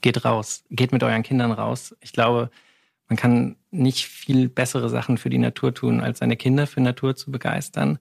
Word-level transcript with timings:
geht 0.00 0.24
raus, 0.24 0.64
geht 0.70 0.92
mit 0.92 1.02
euren 1.02 1.22
Kindern 1.22 1.52
raus. 1.52 1.96
Ich 2.00 2.12
glaube, 2.12 2.50
man 3.08 3.16
kann 3.16 3.56
nicht 3.70 4.06
viel 4.06 4.48
bessere 4.48 4.88
Sachen 4.88 5.18
für 5.18 5.30
die 5.30 5.38
Natur 5.38 5.74
tun, 5.74 6.00
als 6.00 6.20
seine 6.20 6.36
Kinder 6.36 6.66
für 6.66 6.80
Natur 6.80 7.16
zu 7.16 7.30
begeistern. 7.30 7.98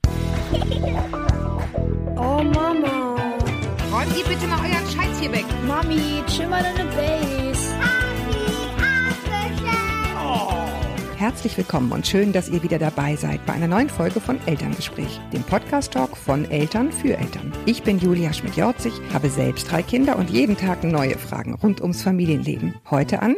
Oh 2.16 2.44
Mama. 2.44 3.16
Räumt 3.92 4.18
ihr 4.18 4.26
bitte 4.26 4.48
mal 4.48 4.60
euren 4.60 4.88
Scheiß 4.88 5.20
hier 5.20 5.32
weg. 5.32 5.46
Mami, 5.68 6.24
chill 6.28 6.48
mal 6.48 6.62
deine 6.62 6.90
Base. 6.92 7.39
Herzlich 11.30 11.58
willkommen 11.58 11.92
und 11.92 12.08
schön, 12.08 12.34
dass 12.34 12.50
ihr 12.50 12.64
wieder 12.64 12.80
dabei 12.80 13.16
seid 13.16 13.46
bei 13.46 13.54
einer 13.54 13.68
neuen 13.68 13.88
Folge 13.88 14.20
von 14.20 14.40
Elterngespräch, 14.48 15.22
dem 15.32 15.44
Podcast-Talk 15.44 16.18
von 16.18 16.50
Eltern 16.50 16.92
für 16.92 17.16
Eltern. 17.16 17.54
Ich 17.68 17.84
bin 17.84 18.00
Julia 18.00 18.34
Schmidt-Jorzig, 18.34 18.92
habe 19.14 19.30
selbst 19.30 19.70
drei 19.70 19.84
Kinder 19.84 20.18
und 20.18 20.32
jeden 20.32 20.58
Tag 20.58 20.84
neue 20.84 21.20
Fragen 21.20 21.54
rund 21.54 21.82
ums 21.82 22.02
Familienleben. 22.02 22.74
Heute 22.90 23.22
an 23.22 23.36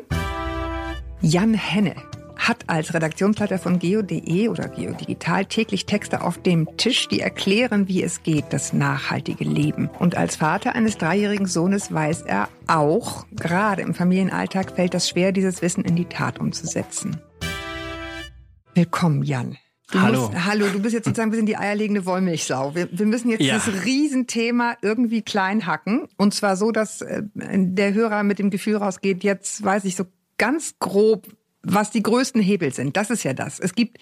Jan 1.19 1.53
Henne 1.53 1.95
hat 2.37 2.63
als 2.67 2.93
Redaktionsleiter 2.93 3.59
von 3.59 3.77
geo.de 3.77 4.47
oder 4.47 4.69
geodigital 4.69 5.43
täglich 5.45 5.85
Texte 5.85 6.21
auf 6.21 6.41
dem 6.41 6.69
Tisch, 6.77 7.09
die 7.09 7.19
erklären, 7.19 7.89
wie 7.89 8.03
es 8.03 8.23
geht, 8.23 8.45
das 8.51 8.71
nachhaltige 8.71 9.43
Leben. 9.43 9.89
Und 9.99 10.15
als 10.15 10.37
Vater 10.37 10.75
eines 10.75 10.97
dreijährigen 10.97 11.45
Sohnes 11.45 11.93
weiß 11.93 12.21
er 12.21 12.47
auch, 12.67 13.25
gerade 13.35 13.81
im 13.81 13.93
Familienalltag 13.93 14.77
fällt 14.77 14.93
das 14.93 15.09
schwer, 15.09 15.33
dieses 15.33 15.61
Wissen 15.61 15.83
in 15.83 15.97
die 15.97 16.05
Tat 16.05 16.39
umzusetzen. 16.39 17.21
Willkommen, 18.75 19.23
Jan. 19.23 19.57
Du 19.91 19.99
Hallo. 19.99 20.21
Musst, 20.29 20.45
hallo, 20.45 20.67
du 20.71 20.79
bist 20.81 20.93
jetzt 20.93 21.05
sozusagen 21.05 21.27
ein 21.27 21.31
bisschen 21.31 21.45
die 21.45 21.57
eierlegende 21.57 22.05
Wollmilchsau. 22.05 22.75
Wir, 22.75 22.87
wir 22.97 23.05
müssen 23.05 23.29
jetzt 23.29 23.41
Ja. 23.41 23.55
das 23.55 23.67
Riesenthema 23.83 24.77
irgendwie 24.81 25.21
klein 25.21 25.65
hacken. 25.65 26.07
Und 26.17 26.33
zwar 26.33 26.55
so, 26.55 26.71
dass 26.71 27.01
äh, 27.01 27.23
der 27.33 27.93
Hörer 27.93 28.23
mit 28.23 28.39
dem 28.39 28.49
Gefühl 28.49 28.77
rausgeht, 28.77 29.23
jetzt 29.23 29.63
weiß 29.63 29.83
ich 29.83 29.97
so 29.97 30.05
ganz 30.37 30.75
grob, 30.79 31.27
was 31.63 31.91
die 31.91 32.01
größten 32.01 32.41
Hebel 32.41 32.73
sind. 32.73 32.95
Das 32.95 33.09
ist 33.09 33.23
ja 33.23 33.33
das. 33.33 33.59
Es 33.59 33.75
gibt 33.75 33.97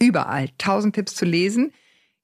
überall 0.00 0.48
tausend 0.58 0.94
Tipps 0.94 1.16
zu 1.16 1.24
lesen. 1.24 1.72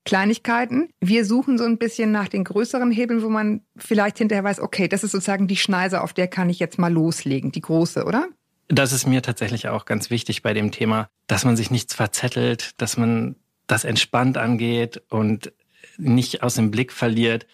Kleinigkeiten. 0.05 0.89
Wir 1.01 1.25
suchen 1.25 1.59
so 1.59 1.65
ein 1.65 1.79
bisschen 1.79 2.13
nach 2.13 2.29
den 2.29 2.45
größeren 2.45 2.91
Hebeln, 2.93 3.23
wo 3.23 3.29
man 3.29 3.63
vielleicht 3.77 4.19
hinterher 4.19 4.45
weiß, 4.45 4.61
okay, 4.61 4.87
das 4.89 5.03
ist 5.05 5.11
sozusagen 5.13 5.47
die 5.49 5.57
Schneise, 5.57 6.01
auf 6.03 6.13
der 6.13 6.29
kann 6.29 6.49
ich 6.49 6.59
jetzt 6.61 6.79
mal 6.79 6.93
loslegen, 6.93 7.51
die 7.53 7.61
große, 7.61 8.05
oder? 8.05 8.29
Das 8.73 8.93
ist 8.93 9.05
mir 9.05 9.21
tatsächlich 9.21 9.69
auch 9.69 9.85
ganz 9.85 10.11
wichtig 10.11 10.43
bei 10.43 10.55
dem 10.55 10.71
Thema, 10.71 11.11
dass 11.27 11.45
man 11.45 11.57
sich 11.57 11.73
nichts 11.73 11.93
verzettelt, 11.93 12.81
dass 12.81 12.97
man 12.97 13.35
das 13.67 13.85
entspannt 13.85 14.39
angeht 14.39 15.03
und 15.11 15.53
nicht 15.99 16.45
aus 16.45 16.55
dem 16.55 16.71
Blick 16.71 16.93
verliert, 16.93 17.49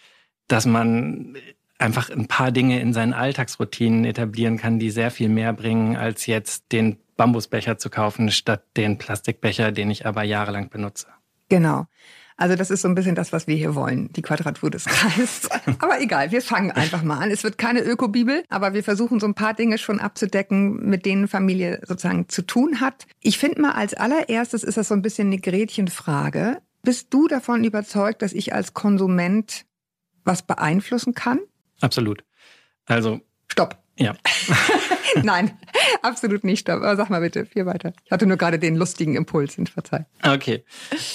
dass 0.46 0.66
man 0.66 1.34
einfach 1.78 2.10
ein 2.10 2.28
paar 2.28 2.52
Dinge 2.52 2.80
in 2.80 2.92
seinen 2.92 3.14
Alltagsroutinen 3.14 4.04
etablieren 4.04 4.58
kann, 4.58 4.78
die 4.78 4.90
sehr 4.90 5.10
viel 5.10 5.30
mehr 5.30 5.54
bringen, 5.54 5.96
als 5.96 6.26
jetzt 6.26 6.70
den 6.72 6.98
Bambusbecher 7.16 7.78
zu 7.78 7.88
kaufen, 7.88 8.30
statt 8.30 8.64
den 8.76 8.98
Plastikbecher, 8.98 9.72
den 9.72 9.90
ich 9.90 10.04
aber 10.04 10.22
jahrelang 10.22 10.68
benutze. 10.68 11.06
Genau. 11.48 11.86
Also 12.36 12.54
das 12.54 12.70
ist 12.70 12.82
so 12.82 12.88
ein 12.88 12.94
bisschen 12.94 13.14
das, 13.14 13.32
was 13.32 13.46
wir 13.46 13.56
hier 13.56 13.74
wollen, 13.74 14.12
die 14.12 14.20
Quadratur 14.20 14.70
des 14.70 14.84
Kreises. 14.84 15.48
aber 15.78 16.00
egal, 16.00 16.30
wir 16.30 16.42
fangen 16.42 16.70
einfach 16.70 17.02
mal 17.02 17.18
an. 17.18 17.30
Es 17.30 17.44
wird 17.44 17.56
keine 17.56 17.80
Ökobibel, 17.80 18.44
aber 18.50 18.74
wir 18.74 18.84
versuchen 18.84 19.20
so 19.20 19.26
ein 19.26 19.34
paar 19.34 19.54
Dinge 19.54 19.78
schon 19.78 20.00
abzudecken, 20.00 20.88
mit 20.88 21.06
denen 21.06 21.28
Familie 21.28 21.80
sozusagen 21.86 22.28
zu 22.28 22.42
tun 22.42 22.80
hat. 22.80 23.06
Ich 23.20 23.38
finde 23.38 23.62
mal, 23.62 23.72
als 23.72 23.94
allererstes 23.94 24.64
ist 24.64 24.76
das 24.76 24.88
so 24.88 24.94
ein 24.94 25.02
bisschen 25.02 25.28
eine 25.28 25.38
Gretchenfrage. 25.38 26.58
Bist 26.82 27.12
du 27.14 27.26
davon 27.26 27.64
überzeugt, 27.64 28.20
dass 28.20 28.34
ich 28.34 28.52
als 28.52 28.74
Konsument 28.74 29.64
was 30.24 30.42
beeinflussen 30.42 31.14
kann? 31.14 31.40
Absolut. 31.80 32.22
Also, 32.84 33.20
Stopp. 33.48 33.78
Ja. 33.98 34.14
Nein, 35.22 35.52
absolut 36.02 36.44
nicht. 36.44 36.68
Aber 36.68 36.96
sag 36.96 37.10
mal 37.10 37.20
bitte, 37.20 37.46
vier 37.46 37.66
weiter. 37.66 37.92
Ich 38.04 38.10
hatte 38.10 38.26
nur 38.26 38.36
gerade 38.36 38.58
den 38.58 38.76
lustigen 38.76 39.16
Impuls, 39.16 39.54
sind 39.54 39.70
verzeih. 39.70 40.06
Okay. 40.22 40.64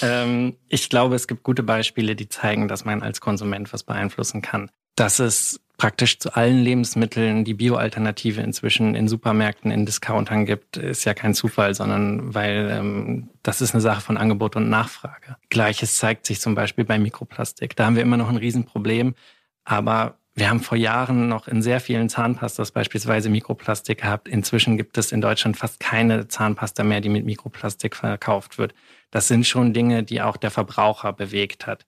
Ähm, 0.02 0.56
ich 0.70 0.90
glaube, 0.90 1.16
es 1.16 1.28
gibt 1.28 1.44
gute 1.44 1.64
Beispiele, 1.64 2.16
die 2.16 2.30
zeigen, 2.30 2.68
dass 2.68 2.86
man 2.86 3.04
als 3.04 3.22
Konsument 3.22 3.72
was 3.74 3.84
beeinflussen 3.84 4.42
kann. 4.42 4.72
Dass 4.96 5.20
es 5.20 5.62
praktisch 5.78 6.20
zu 6.20 6.36
allen 6.36 6.62
Lebensmitteln 6.62 7.44
die 7.44 7.56
Bioalternative 7.56 8.42
inzwischen 8.42 8.94
in 8.94 9.08
Supermärkten, 9.08 9.72
in 9.72 9.86
Discountern 9.86 10.46
gibt, 10.46 10.78
ist 10.78 11.06
ja 11.06 11.16
kein 11.16 11.34
Zufall, 11.34 11.74
sondern 11.74 12.36
weil 12.36 12.70
ähm, 12.72 13.30
das 13.42 13.62
ist 13.62 13.74
eine 13.74 13.82
Sache 13.82 14.02
von 14.02 14.18
Angebot 14.18 14.56
und 14.56 14.70
Nachfrage. 14.70 15.38
Gleiches 15.50 15.98
zeigt 15.98 16.28
sich 16.28 16.40
zum 16.40 16.54
Beispiel 16.54 16.86
bei 16.86 17.00
Mikroplastik. 17.00 17.76
Da 17.76 17.86
haben 17.86 17.96
wir 17.96 18.04
immer 18.04 18.18
noch 18.18 18.30
ein 18.30 18.38
Riesenproblem, 18.38 19.16
aber 19.64 20.20
wir 20.34 20.50
haben 20.50 20.62
vor 20.62 20.78
Jahren 20.78 21.28
noch 21.28 21.48
in 21.48 21.62
sehr 21.62 21.80
vielen 21.82 22.08
Zahnpastas 22.10 22.72
beispielsweise 22.72 23.30
Mikroplastik 23.30 24.02
gehabt. 24.02 24.30
Inzwischen 24.30 24.78
gibt 24.78 24.98
es 24.98 25.12
in 25.12 25.20
Deutschland 25.22 25.58
fast 25.58 25.80
keine 25.80 26.28
Zahnpasta 26.28 26.84
mehr, 26.84 27.02
die 27.02 27.10
mit 27.10 27.26
Mikroplastik 27.26 27.96
verkauft 27.96 28.58
wird. 28.58 28.74
Das 29.12 29.28
sind 29.28 29.46
schon 29.46 29.74
Dinge, 29.74 30.04
die 30.04 30.22
auch 30.22 30.38
der 30.38 30.52
Verbraucher 30.52 31.12
bewegt 31.12 31.68
hat. 31.68 31.86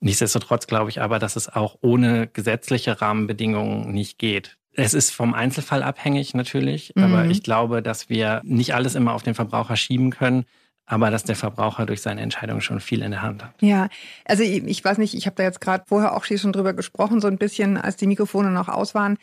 Nichtsdestotrotz 0.00 0.66
glaube 0.66 0.90
ich 0.90 1.00
aber, 1.00 1.18
dass 1.18 1.36
es 1.36 1.48
auch 1.48 1.78
ohne 1.80 2.26
gesetzliche 2.26 3.00
Rahmenbedingungen 3.00 3.92
nicht 3.92 4.18
geht. 4.18 4.58
Es 4.74 4.92
ist 4.92 5.10
vom 5.10 5.32
Einzelfall 5.32 5.82
abhängig 5.82 6.34
natürlich, 6.34 6.92
Mhm. 6.94 7.02
aber 7.02 7.24
ich 7.24 7.42
glaube, 7.42 7.80
dass 7.80 8.10
wir 8.10 8.42
nicht 8.44 8.74
alles 8.74 8.94
immer 8.94 9.14
auf 9.14 9.22
den 9.22 9.34
Verbraucher 9.34 9.76
schieben 9.76 10.10
können, 10.10 10.44
aber 10.86 11.10
dass 11.10 11.24
der 11.24 11.36
Verbraucher 11.36 11.84
durch 11.84 12.00
seine 12.00 12.22
Entscheidung 12.22 12.60
schon 12.60 12.80
viel 12.80 13.02
in 13.02 13.10
der 13.10 13.22
Hand 13.22 13.44
hat. 13.44 13.52
Ja, 13.60 13.88
also 14.24 14.42
ich, 14.42 14.64
ich 14.64 14.84
weiß 14.84 14.98
nicht, 14.98 15.14
ich 15.14 15.26
habe 15.26 15.36
da 15.36 15.42
jetzt 15.42 15.60
gerade 15.60 15.84
vorher 15.86 16.16
auch 16.16 16.24
schon 16.24 16.52
drüber 16.52 16.72
gesprochen, 16.72 17.20
so 17.20 17.28
ein 17.28 17.38
bisschen, 17.38 17.76
als 17.76 17.96
die 17.96 18.06
Mikrofone 18.06 18.50
noch 18.50 18.68
aus 18.68 18.94
waren. 18.94 19.18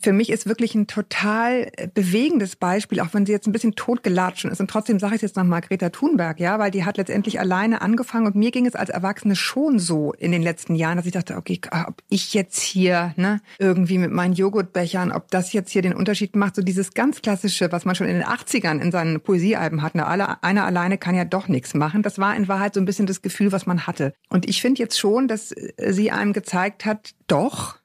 Für 0.00 0.12
mich 0.12 0.30
ist 0.30 0.46
wirklich 0.46 0.74
ein 0.74 0.86
total 0.86 1.70
äh, 1.76 1.88
bewegendes 1.92 2.56
Beispiel, 2.56 3.00
auch 3.00 3.12
wenn 3.12 3.26
sie 3.26 3.32
jetzt 3.32 3.46
ein 3.46 3.52
bisschen 3.52 3.74
totgelatscht 3.74 4.42
schon 4.42 4.50
ist. 4.50 4.60
Und 4.60 4.70
trotzdem 4.70 4.98
sage 4.98 5.16
ich 5.16 5.22
jetzt 5.22 5.36
nochmal 5.36 5.60
Greta 5.60 5.90
Thunberg, 5.90 6.40
ja, 6.40 6.58
weil 6.58 6.70
die 6.70 6.84
hat 6.84 6.96
letztendlich 6.96 7.40
alleine 7.40 7.82
angefangen 7.82 8.26
und 8.26 8.36
mir 8.36 8.50
ging 8.50 8.66
es 8.66 8.74
als 8.74 8.90
Erwachsene 8.90 9.36
schon 9.36 9.78
so 9.78 10.12
in 10.12 10.32
den 10.32 10.42
letzten 10.42 10.74
Jahren, 10.74 10.96
dass 10.96 11.06
ich 11.06 11.12
dachte, 11.12 11.36
okay, 11.36 11.60
ob 11.86 12.02
ich 12.08 12.34
jetzt 12.34 12.60
hier 12.60 13.12
ne, 13.16 13.40
irgendwie 13.58 13.98
mit 13.98 14.10
meinen 14.10 14.34
Joghurtbechern, 14.34 15.12
ob 15.12 15.30
das 15.30 15.52
jetzt 15.52 15.70
hier 15.70 15.82
den 15.82 15.94
Unterschied 15.94 16.36
macht, 16.36 16.56
so 16.56 16.62
dieses 16.62 16.94
ganz 16.94 17.22
klassische, 17.22 17.72
was 17.72 17.84
man 17.84 17.94
schon 17.94 18.06
in 18.06 18.14
den 18.14 18.24
80ern 18.24 18.80
in 18.80 18.92
seinen 18.92 19.20
Poesiealben 19.20 19.82
hat, 19.82 19.94
ne, 19.94 20.06
alle, 20.06 20.42
einer 20.42 20.64
alleine 20.64 20.98
kann 20.98 21.14
ja 21.14 21.24
doch 21.24 21.48
nichts 21.48 21.74
machen. 21.74 22.02
Das 22.02 22.18
war 22.18 22.36
in 22.36 22.48
Wahrheit 22.48 22.74
so 22.74 22.80
ein 22.80 22.86
bisschen 22.86 23.06
das 23.06 23.22
Gefühl, 23.22 23.52
was 23.52 23.66
man 23.66 23.86
hatte. 23.86 24.12
Und 24.28 24.48
ich 24.48 24.60
finde 24.60 24.80
jetzt 24.80 24.98
schon, 24.98 25.28
dass 25.28 25.52
äh, 25.52 25.92
sie 25.92 26.10
einem 26.10 26.32
gezeigt 26.32 26.84
hat, 26.84 27.14
doch, 27.26 27.78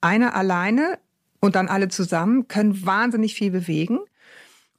einer 0.00 0.34
alleine 0.34 0.98
und 1.40 1.54
dann 1.54 1.68
alle 1.68 1.88
zusammen 1.88 2.48
können 2.48 2.84
wahnsinnig 2.86 3.34
viel 3.34 3.50
bewegen. 3.50 4.00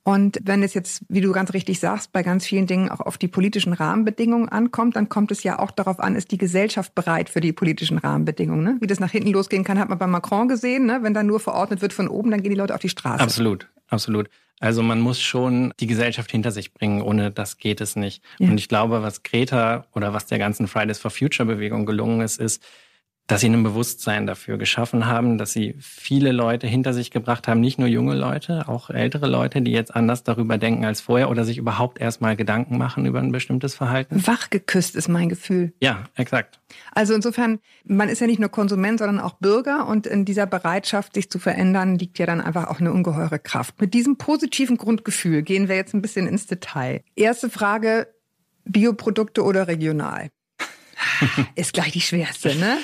Und 0.03 0.39
wenn 0.43 0.63
es 0.63 0.73
jetzt, 0.73 1.03
wie 1.09 1.21
du 1.21 1.31
ganz 1.31 1.53
richtig 1.53 1.79
sagst, 1.79 2.11
bei 2.11 2.23
ganz 2.23 2.45
vielen 2.45 2.67
Dingen 2.67 2.89
auch 2.89 3.01
auf 3.01 3.17
die 3.17 3.27
politischen 3.27 3.73
Rahmenbedingungen 3.73 4.49
ankommt, 4.49 4.95
dann 4.95 5.07
kommt 5.07 5.29
es 5.31 5.43
ja 5.43 5.59
auch 5.59 5.71
darauf 5.71 5.99
an, 5.99 6.15
ist 6.15 6.31
die 6.31 6.37
Gesellschaft 6.37 6.95
bereit 6.95 7.29
für 7.29 7.41
die 7.41 7.53
politischen 7.53 7.97
Rahmenbedingungen. 7.97 8.63
Ne? 8.63 8.77
Wie 8.79 8.87
das 8.87 8.99
nach 8.99 9.11
hinten 9.11 9.29
losgehen 9.29 9.63
kann, 9.63 9.77
hat 9.77 9.89
man 9.89 9.99
bei 9.99 10.07
Macron 10.07 10.47
gesehen. 10.47 10.85
Ne? 10.85 10.99
Wenn 11.03 11.13
da 11.13 11.21
nur 11.21 11.39
verordnet 11.39 11.81
wird 11.81 11.93
von 11.93 12.07
oben, 12.07 12.31
dann 12.31 12.41
gehen 12.41 12.51
die 12.51 12.57
Leute 12.57 12.73
auf 12.73 12.81
die 12.81 12.89
Straße. 12.89 13.21
Absolut, 13.21 13.67
absolut. 13.89 14.29
Also 14.59 14.83
man 14.83 14.99
muss 14.99 15.21
schon 15.21 15.73
die 15.79 15.87
Gesellschaft 15.87 16.31
hinter 16.31 16.51
sich 16.51 16.73
bringen, 16.73 17.01
ohne 17.01 17.29
das 17.29 17.57
geht 17.57 17.79
es 17.79 17.95
nicht. 17.95 18.23
Ja. 18.39 18.49
Und 18.49 18.57
ich 18.57 18.67
glaube, 18.67 19.01
was 19.03 19.23
Greta 19.23 19.85
oder 19.93 20.13
was 20.13 20.25
der 20.25 20.39
ganzen 20.39 20.67
Fridays 20.67 20.99
for 20.99 21.11
Future 21.11 21.47
Bewegung 21.47 21.85
gelungen 21.85 22.21
ist, 22.21 22.39
ist, 22.39 22.63
dass 23.29 23.41
sie 23.41 23.47
ein 23.49 23.61
Bewusstsein 23.61 24.25
dafür 24.25 24.57
geschaffen 24.57 25.05
haben, 25.05 25.37
dass 25.37 25.53
sie 25.53 25.75
viele 25.79 26.31
Leute 26.31 26.65
hinter 26.65 26.93
sich 26.93 27.11
gebracht 27.11 27.47
haben, 27.47 27.59
nicht 27.59 27.77
nur 27.77 27.87
junge 27.87 28.15
Leute, 28.15 28.67
auch 28.67 28.89
ältere 28.89 29.27
Leute, 29.27 29.61
die 29.61 29.71
jetzt 29.71 29.95
anders 29.95 30.23
darüber 30.23 30.57
denken 30.57 30.83
als 30.83 30.99
vorher 30.99 31.29
oder 31.29 31.45
sich 31.45 31.59
überhaupt 31.59 32.01
erstmal 32.01 32.35
Gedanken 32.35 32.79
machen 32.79 33.05
über 33.05 33.19
ein 33.19 33.31
bestimmtes 33.31 33.75
Verhalten. 33.75 34.25
Wachgeküsst 34.25 34.95
ist 34.95 35.09
mein 35.09 35.29
Gefühl. 35.29 35.73
Ja, 35.79 36.05
exakt. 36.15 36.59
Also 36.91 37.13
insofern, 37.13 37.59
man 37.85 38.09
ist 38.09 38.19
ja 38.19 38.25
nicht 38.25 38.39
nur 38.39 38.49
Konsument, 38.49 38.97
sondern 38.97 39.19
auch 39.19 39.35
Bürger 39.35 39.87
und 39.87 40.07
in 40.07 40.25
dieser 40.25 40.47
Bereitschaft, 40.47 41.13
sich 41.13 41.29
zu 41.29 41.37
verändern, 41.37 41.99
liegt 41.99 42.17
ja 42.17 42.25
dann 42.25 42.41
einfach 42.41 42.65
auch 42.67 42.79
eine 42.79 42.91
ungeheure 42.91 43.37
Kraft. 43.37 43.79
Mit 43.79 43.93
diesem 43.93 44.17
positiven 44.17 44.75
Grundgefühl 44.75 45.43
gehen 45.43 45.69
wir 45.69 45.75
jetzt 45.75 45.93
ein 45.93 46.01
bisschen 46.01 46.25
ins 46.25 46.47
Detail. 46.47 47.03
Erste 47.15 47.51
Frage, 47.51 48.07
Bioprodukte 48.65 49.43
oder 49.43 49.67
regional? 49.67 50.29
Ist 51.55 51.73
gleich 51.73 51.91
die 51.91 52.01
schwerste, 52.01 52.55
ne? 52.55 52.77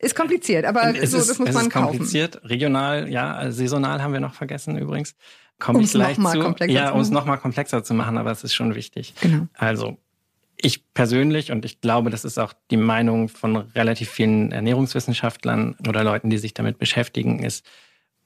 Ist 0.00 0.16
kompliziert, 0.16 0.64
aber 0.64 0.94
es 0.96 1.10
so, 1.10 1.18
ist, 1.18 1.28
das 1.28 1.38
muss 1.38 1.50
es 1.50 1.54
man 1.54 1.66
ist 1.66 1.70
kaufen. 1.70 1.88
kompliziert. 1.88 2.40
Regional, 2.44 3.10
ja, 3.10 3.50
saisonal 3.52 4.02
haben 4.02 4.14
wir 4.14 4.20
noch 4.20 4.32
vergessen 4.32 4.78
übrigens. 4.78 5.14
Komme 5.58 5.78
Um's 5.80 5.88
ich 5.88 5.92
gleich 5.94 6.16
noch 6.16 6.24
mal 6.24 6.32
zu. 6.32 6.40
komplexer 6.40 6.74
ja, 6.74 6.90
um 6.90 7.00
es 7.00 7.08
machen. 7.08 7.14
noch 7.14 7.26
mal 7.26 7.36
komplexer 7.36 7.84
zu 7.84 7.92
machen, 7.92 8.16
aber 8.16 8.30
es 8.30 8.42
ist 8.42 8.54
schon 8.54 8.74
wichtig. 8.74 9.14
Genau. 9.20 9.46
Also 9.52 9.98
ich 10.56 10.92
persönlich 10.94 11.52
und 11.52 11.66
ich 11.66 11.82
glaube, 11.82 12.08
das 12.08 12.24
ist 12.24 12.38
auch 12.38 12.54
die 12.70 12.78
Meinung 12.78 13.28
von 13.28 13.56
relativ 13.56 14.10
vielen 14.10 14.52
Ernährungswissenschaftlern 14.52 15.76
oder 15.86 16.02
Leuten, 16.02 16.30
die 16.30 16.38
sich 16.38 16.54
damit 16.54 16.78
beschäftigen, 16.78 17.42
ist, 17.42 17.66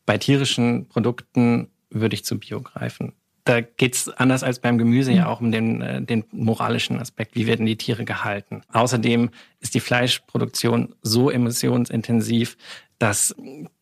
bei 0.06 0.16
tierischen 0.16 0.86
Produkten 0.88 1.70
würde 1.90 2.14
ich 2.14 2.24
zu 2.24 2.38
Bio 2.38 2.60
greifen. 2.60 3.14
Da 3.44 3.60
geht's 3.60 4.08
anders 4.08 4.42
als 4.42 4.58
beim 4.58 4.78
Gemüse 4.78 5.12
ja 5.12 5.26
auch 5.28 5.40
um 5.40 5.52
den, 5.52 5.82
äh, 5.82 6.02
den 6.02 6.24
moralischen 6.32 6.98
Aspekt. 6.98 7.34
Wie 7.34 7.46
werden 7.46 7.66
die 7.66 7.76
Tiere 7.76 8.04
gehalten? 8.04 8.62
Außerdem 8.72 9.30
ist 9.60 9.74
die 9.74 9.80
Fleischproduktion 9.80 10.94
so 11.02 11.30
emissionsintensiv, 11.30 12.56
dass 12.98 13.34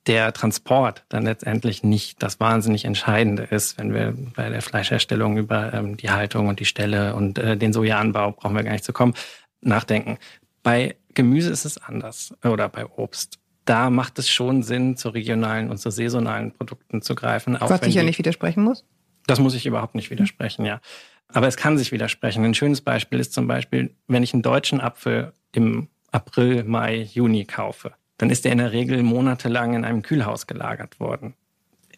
der 0.09 0.33
Transport 0.33 1.05
dann 1.09 1.25
letztendlich 1.25 1.85
nicht 1.85 2.23
das 2.23 2.41
wahnsinnig 2.41 2.85
Entscheidende 2.85 3.45
ist, 3.45 3.79
wenn 3.79 3.95
wir 3.95 4.17
bei 4.35 4.49
der 4.49 4.63
Fleischherstellung 4.63 5.37
über 5.37 5.73
ähm, 5.73 5.97
die 5.97 6.11
Haltung 6.11 6.49
und 6.49 6.59
die 6.59 6.65
Stelle 6.65 7.15
und 7.15 7.39
äh, 7.39 7.57
den 7.57 7.73
Sojaanbau, 7.73 8.33
brauchen 8.33 8.57
wir 8.57 8.65
gar 8.65 8.73
nicht 8.73 8.85
zu 8.85 8.93
kommen, 8.93 9.15
nachdenken. 9.61 10.19
Bei 10.65 10.97
Gemüse 11.15 11.51
ist 11.51 11.65
es 11.65 11.79
anders 11.79 12.35
oder 12.43 12.69
bei 12.69 12.87
Obst. 12.87 13.39
Da 13.65 13.91
macht 13.91 14.19
es 14.19 14.29
schon 14.29 14.65
Sinn, 14.65 14.97
zu 14.97 15.11
regionalen 15.11 15.71
und 15.71 15.79
zu 15.79 15.91
saisonalen 15.91 16.51
Produkten 16.51 17.01
zu 17.01 17.15
greifen. 17.15 17.57
Auch 17.57 17.71
Was 17.71 17.83
ich 17.83 17.95
ja 17.95 18.03
nicht 18.03 18.19
widersprechen 18.19 18.65
muss. 18.65 18.85
Das 19.27 19.39
muss 19.39 19.55
ich 19.55 19.67
überhaupt 19.67 19.95
nicht 19.95 20.11
widersprechen, 20.11 20.65
ja. 20.65 20.81
Aber 21.29 21.49
es 21.49 21.57
kann 21.57 21.79
sich 21.79 21.93
widersprechen. 21.93 22.45
Ein 22.45 22.55
schönes 22.55 22.81
Beispiel 22.81 23.19
ist 23.19 23.33
zum 23.33 23.47
Beispiel, 23.47 23.95
wenn 24.07 24.23
ich 24.23 24.35
einen 24.35 24.43
deutschen 24.43 24.81
Apfel 24.81 25.33
im 25.53 25.89
April, 26.11 26.65
Mai, 26.65 27.09
Juni 27.13 27.45
kaufe, 27.45 27.93
dann 28.19 28.31
ist 28.31 28.45
er 28.45 28.53
in 28.53 28.59
der 28.59 28.73
Regel 28.73 29.03
monatelang 29.03 29.75
in 29.75 29.85
einem 29.85 30.03
Kühlhaus 30.03 30.47
gelagert 30.47 31.01
worden. 31.01 31.35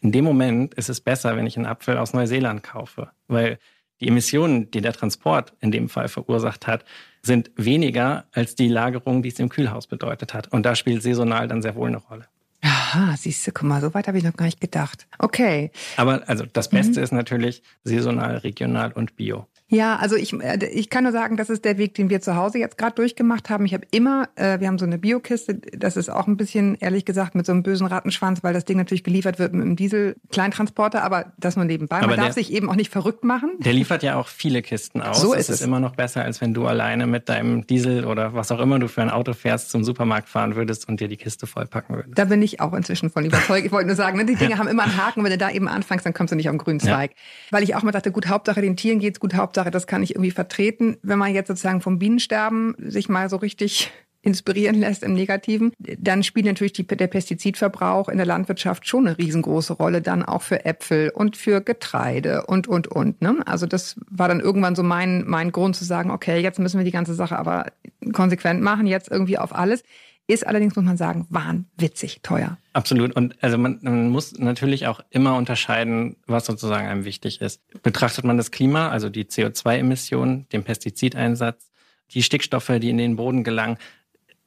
In 0.00 0.12
dem 0.12 0.24
Moment 0.24 0.74
ist 0.74 0.88
es 0.88 1.00
besser, 1.00 1.36
wenn 1.36 1.46
ich 1.46 1.56
einen 1.56 1.66
Apfel 1.66 1.98
aus 1.98 2.12
Neuseeland 2.12 2.62
kaufe, 2.62 3.10
weil 3.26 3.58
die 4.00 4.08
Emissionen, 4.08 4.70
die 4.70 4.80
der 4.80 4.92
Transport 4.92 5.52
in 5.60 5.70
dem 5.70 5.88
Fall 5.88 6.08
verursacht 6.08 6.66
hat, 6.66 6.84
sind 7.22 7.50
weniger 7.56 8.24
als 8.32 8.54
die 8.54 8.68
Lagerung, 8.68 9.22
die 9.22 9.30
es 9.30 9.38
im 9.38 9.48
Kühlhaus 9.48 9.86
bedeutet 9.86 10.34
hat. 10.34 10.48
Und 10.52 10.66
da 10.66 10.74
spielt 10.74 11.02
saisonal 11.02 11.48
dann 11.48 11.62
sehr 11.62 11.74
wohl 11.74 11.88
eine 11.88 11.96
Rolle. 11.96 12.26
Aha, 12.64 13.14
siehst 13.18 13.46
du, 13.46 13.52
guck 13.52 13.68
mal, 13.68 13.82
so 13.82 13.92
weit 13.92 14.08
habe 14.08 14.16
ich 14.16 14.24
noch 14.24 14.32
gar 14.32 14.46
nicht 14.46 14.60
gedacht. 14.60 15.06
Okay. 15.18 15.70
Aber 15.98 16.26
also 16.26 16.46
das 16.50 16.70
Beste 16.70 17.00
mhm. 17.00 17.04
ist 17.04 17.12
natürlich 17.12 17.62
saisonal, 17.84 18.38
regional 18.38 18.92
und 18.92 19.16
bio. 19.16 19.46
Ja, 19.68 19.96
also 19.96 20.14
ich, 20.16 20.32
äh, 20.34 20.64
ich 20.66 20.90
kann 20.90 21.04
nur 21.04 21.12
sagen, 21.12 21.36
das 21.36 21.48
ist 21.48 21.64
der 21.64 21.78
Weg, 21.78 21.94
den 21.94 22.10
wir 22.10 22.20
zu 22.20 22.36
Hause 22.36 22.58
jetzt 22.58 22.76
gerade 22.76 22.94
durchgemacht 22.94 23.48
haben. 23.48 23.64
Ich 23.64 23.72
habe 23.72 23.86
immer, 23.90 24.28
äh, 24.36 24.60
wir 24.60 24.68
haben 24.68 24.78
so 24.78 24.84
eine 24.84 24.98
Biokiste, 24.98 25.54
das 25.54 25.96
ist 25.96 26.10
auch 26.10 26.26
ein 26.26 26.36
bisschen, 26.36 26.76
ehrlich 26.76 27.04
gesagt, 27.04 27.34
mit 27.34 27.46
so 27.46 27.52
einem 27.52 27.62
bösen 27.62 27.86
Rattenschwanz, 27.86 28.44
weil 28.44 28.52
das 28.52 28.64
Ding 28.64 28.76
natürlich 28.76 29.04
geliefert 29.04 29.38
wird 29.38 29.52
mit 29.52 29.62
einem 29.62 29.76
Diesel-Kleintransporter, 29.76 31.02
aber 31.02 31.32
das 31.38 31.56
nur 31.56 31.64
nebenbei. 31.64 32.00
Man 32.00 32.10
aber 32.10 32.16
darf 32.16 32.34
sich 32.34 32.52
eben 32.52 32.68
auch 32.68 32.76
nicht 32.76 32.90
verrückt 32.90 33.24
machen. 33.24 33.52
Der 33.58 33.72
liefert 33.72 34.02
ja 34.02 34.16
auch 34.16 34.28
viele 34.28 34.62
Kisten 34.62 35.00
aus. 35.00 35.20
So 35.20 35.32
ist 35.32 35.48
es. 35.48 35.56
ist 35.56 35.66
immer 35.66 35.80
noch 35.80 35.96
besser, 35.96 36.22
als 36.22 36.40
wenn 36.40 36.52
du 36.52 36.66
alleine 36.66 37.06
mit 37.06 37.28
deinem 37.28 37.66
Diesel 37.66 38.04
oder 38.04 38.34
was 38.34 38.52
auch 38.52 38.60
immer 38.60 38.78
du 38.78 38.88
für 38.88 39.02
ein 39.02 39.10
Auto 39.10 39.32
fährst, 39.32 39.70
zum 39.70 39.82
Supermarkt 39.82 40.28
fahren 40.28 40.56
würdest 40.56 40.88
und 40.88 41.00
dir 41.00 41.08
die 41.08 41.16
Kiste 41.16 41.46
vollpacken 41.46 41.96
würdest. 41.96 42.18
Da 42.18 42.26
bin 42.26 42.42
ich 42.42 42.60
auch 42.60 42.74
inzwischen 42.74 43.08
von 43.10 43.24
überzeugt. 43.24 43.64
Ich 43.64 43.72
wollte 43.72 43.86
nur 43.86 43.96
sagen, 43.96 44.18
ne, 44.18 44.26
die 44.26 44.36
Dinge 44.36 44.58
haben 44.58 44.68
immer 44.68 44.84
einen 44.84 44.96
Haken. 44.96 45.24
Wenn 45.24 45.30
du 45.30 45.38
da 45.38 45.50
eben 45.50 45.68
anfängst, 45.68 46.04
dann 46.04 46.12
kommst 46.12 46.32
du 46.32 46.36
nicht 46.36 46.48
auf 46.48 46.54
den 46.54 46.58
grünen 46.58 46.80
Zweig. 46.80 47.12
Ja. 47.12 47.16
Weil 47.50 47.62
ich 47.62 47.74
auch 47.74 47.82
mal 47.82 47.92
dachte, 47.92 48.12
gut, 48.12 48.28
Hauptsache 48.28 48.60
den 48.60 48.76
Tieren 48.76 48.98
geht's 48.98 49.18
gut, 49.18 49.34
Hauptsache 49.34 49.53
das 49.54 49.86
kann 49.86 50.02
ich 50.02 50.14
irgendwie 50.14 50.30
vertreten. 50.30 50.96
Wenn 51.02 51.18
man 51.18 51.34
jetzt 51.34 51.48
sozusagen 51.48 51.80
vom 51.80 51.98
Bienensterben 51.98 52.74
sich 52.78 53.08
mal 53.08 53.30
so 53.30 53.36
richtig 53.36 53.90
inspirieren 54.22 54.76
lässt 54.76 55.02
im 55.02 55.12
Negativen, 55.12 55.72
dann 55.78 56.22
spielt 56.22 56.46
natürlich 56.46 56.72
die, 56.72 56.86
der 56.86 57.08
Pestizidverbrauch 57.08 58.08
in 58.08 58.16
der 58.16 58.24
Landwirtschaft 58.24 58.88
schon 58.88 59.06
eine 59.06 59.18
riesengroße 59.18 59.74
Rolle, 59.74 60.00
dann 60.00 60.22
auch 60.24 60.40
für 60.40 60.64
Äpfel 60.64 61.10
und 61.10 61.36
für 61.36 61.60
Getreide 61.60 62.46
und, 62.46 62.66
und, 62.66 62.88
und. 62.88 63.20
Ne? 63.20 63.42
Also 63.44 63.66
das 63.66 64.00
war 64.08 64.28
dann 64.28 64.40
irgendwann 64.40 64.76
so 64.76 64.82
mein, 64.82 65.24
mein 65.26 65.52
Grund 65.52 65.76
zu 65.76 65.84
sagen, 65.84 66.10
okay, 66.10 66.40
jetzt 66.40 66.58
müssen 66.58 66.78
wir 66.78 66.86
die 66.86 66.90
ganze 66.90 67.12
Sache 67.12 67.38
aber 67.38 67.66
konsequent 68.14 68.62
machen, 68.62 68.86
jetzt 68.86 69.10
irgendwie 69.10 69.36
auf 69.36 69.54
alles. 69.54 69.82
Ist 70.26 70.46
allerdings, 70.46 70.74
muss 70.74 70.84
man 70.84 70.96
sagen, 70.96 71.26
wahnwitzig 71.28 72.20
teuer. 72.22 72.56
Absolut. 72.72 73.14
Und 73.14 73.36
also 73.42 73.58
man, 73.58 73.78
man 73.82 74.08
muss 74.08 74.32
natürlich 74.38 74.86
auch 74.86 75.00
immer 75.10 75.36
unterscheiden, 75.36 76.16
was 76.26 76.46
sozusagen 76.46 76.88
einem 76.88 77.04
wichtig 77.04 77.42
ist. 77.42 77.60
Betrachtet 77.82 78.24
man 78.24 78.38
das 78.38 78.50
Klima, 78.50 78.88
also 78.88 79.10
die 79.10 79.24
CO2-Emissionen, 79.24 80.48
den 80.48 80.64
Pestizideinsatz, 80.64 81.70
die 82.12 82.22
Stickstoffe, 82.22 82.72
die 82.80 82.88
in 82.88 82.96
den 82.96 83.16
Boden 83.16 83.44
gelangen, 83.44 83.76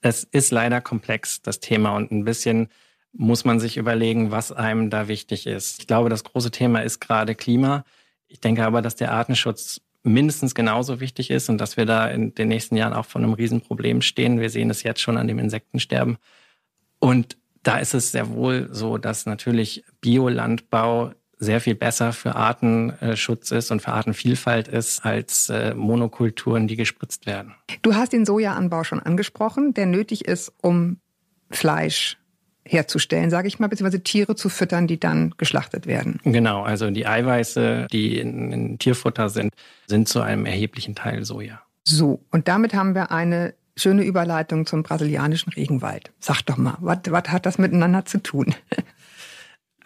es 0.02 0.24
ist 0.24 0.52
leider 0.52 0.82
komplex, 0.82 1.42
das 1.42 1.60
Thema. 1.60 1.96
Und 1.96 2.12
ein 2.12 2.24
bisschen 2.24 2.70
muss 3.14 3.46
man 3.46 3.60
sich 3.60 3.78
überlegen, 3.78 4.32
was 4.32 4.52
einem 4.52 4.90
da 4.90 5.08
wichtig 5.08 5.48
ist. 5.48 5.82
Ich 5.82 5.88
glaube, 5.88 6.10
das 6.10 6.24
große 6.24 6.52
Thema 6.52 6.82
ist 6.82 7.00
gerade 7.00 7.36
Klima. 7.36 7.84
Ich 8.28 8.40
denke 8.40 8.66
aber, 8.66 8.82
dass 8.82 8.96
der 8.96 9.12
Artenschutz 9.12 9.82
mindestens 10.08 10.56
genauso 10.56 11.00
wichtig 11.00 11.30
ist 11.30 11.50
und 11.50 11.60
dass 11.60 11.78
wir 11.78 11.86
da 11.86 12.08
in 12.08 12.34
den 12.34 12.48
nächsten 12.48 12.76
Jahren 12.76 12.94
auch 12.94 13.06
vor 13.06 13.22
einem 13.22 13.34
Riesenproblem 13.34 14.02
stehen. 14.02 14.40
Wir 14.40 14.50
sehen 14.50 14.70
es 14.70 14.84
jetzt 14.84 15.02
schon 15.02 15.18
an 15.18 15.28
dem 15.28 15.40
Insektensterben. 15.40 16.18
Und 17.00 17.38
da 17.64 17.78
ist 17.78 17.94
es 17.94 18.12
sehr 18.12 18.30
wohl 18.30 18.70
so, 18.72 18.98
dass 18.98 19.26
natürlich 19.26 19.84
Biolandbau 20.02 21.12
sehr 21.40 21.62
viel 21.62 21.76
besser 21.76 22.14
für 22.14 22.36
Artenschutz 22.36 23.52
ist 23.52 23.70
und 23.72 23.82
für 23.82 23.92
Artenvielfalt 23.92 24.68
ist 24.68 25.06
als 25.06 25.50
äh, 25.50 25.76
Monokulturen, 25.76 26.68
die 26.68 26.76
gespritzt 26.76 27.26
werden. 27.28 27.54
Du 27.84 27.94
hast 27.94 28.14
den 28.14 28.26
Sojaanbau 28.26 28.84
schon 28.84 29.00
angesprochen, 29.00 29.74
der 29.74 29.86
nötig 29.86 30.26
ist, 30.26 30.52
um 30.62 30.98
Fleisch 31.52 32.18
herzustellen, 32.68 33.30
sage 33.30 33.48
ich 33.48 33.60
mal, 33.60 33.68
beziehungsweise 33.68 34.04
Tiere 34.04 34.36
zu 34.36 34.50
füttern, 34.50 34.88
die 34.88 35.00
dann 35.00 35.34
geschlachtet 35.38 35.88
werden. 35.88 36.20
Genau, 36.24 36.64
also 36.64 36.90
die 36.92 37.08
Eiweiße, 37.08 37.88
die 37.92 38.20
in, 38.20 38.52
in 38.52 38.80
Tierfutter 38.80 39.30
sind, 39.30 39.54
sind 39.88 40.08
zu 40.08 40.22
einem 40.22 40.46
erheblichen 40.46 40.96
Teil 40.96 41.24
Soja. 41.26 41.62
So, 41.84 42.22
und 42.32 42.48
damit 42.48 42.74
haben 42.74 42.96
wir 42.96 43.12
eine 43.12 43.54
schöne 43.78 44.04
Überleitung 44.04 44.66
zum 44.66 44.84
brasilianischen 44.84 45.54
Regenwald. 45.54 46.12
Sag 46.20 46.42
doch 46.44 46.58
mal, 46.58 46.78
was, 46.82 47.00
hat 47.30 47.46
das 47.46 47.58
miteinander 47.58 48.06
zu 48.06 48.22
tun? 48.22 48.54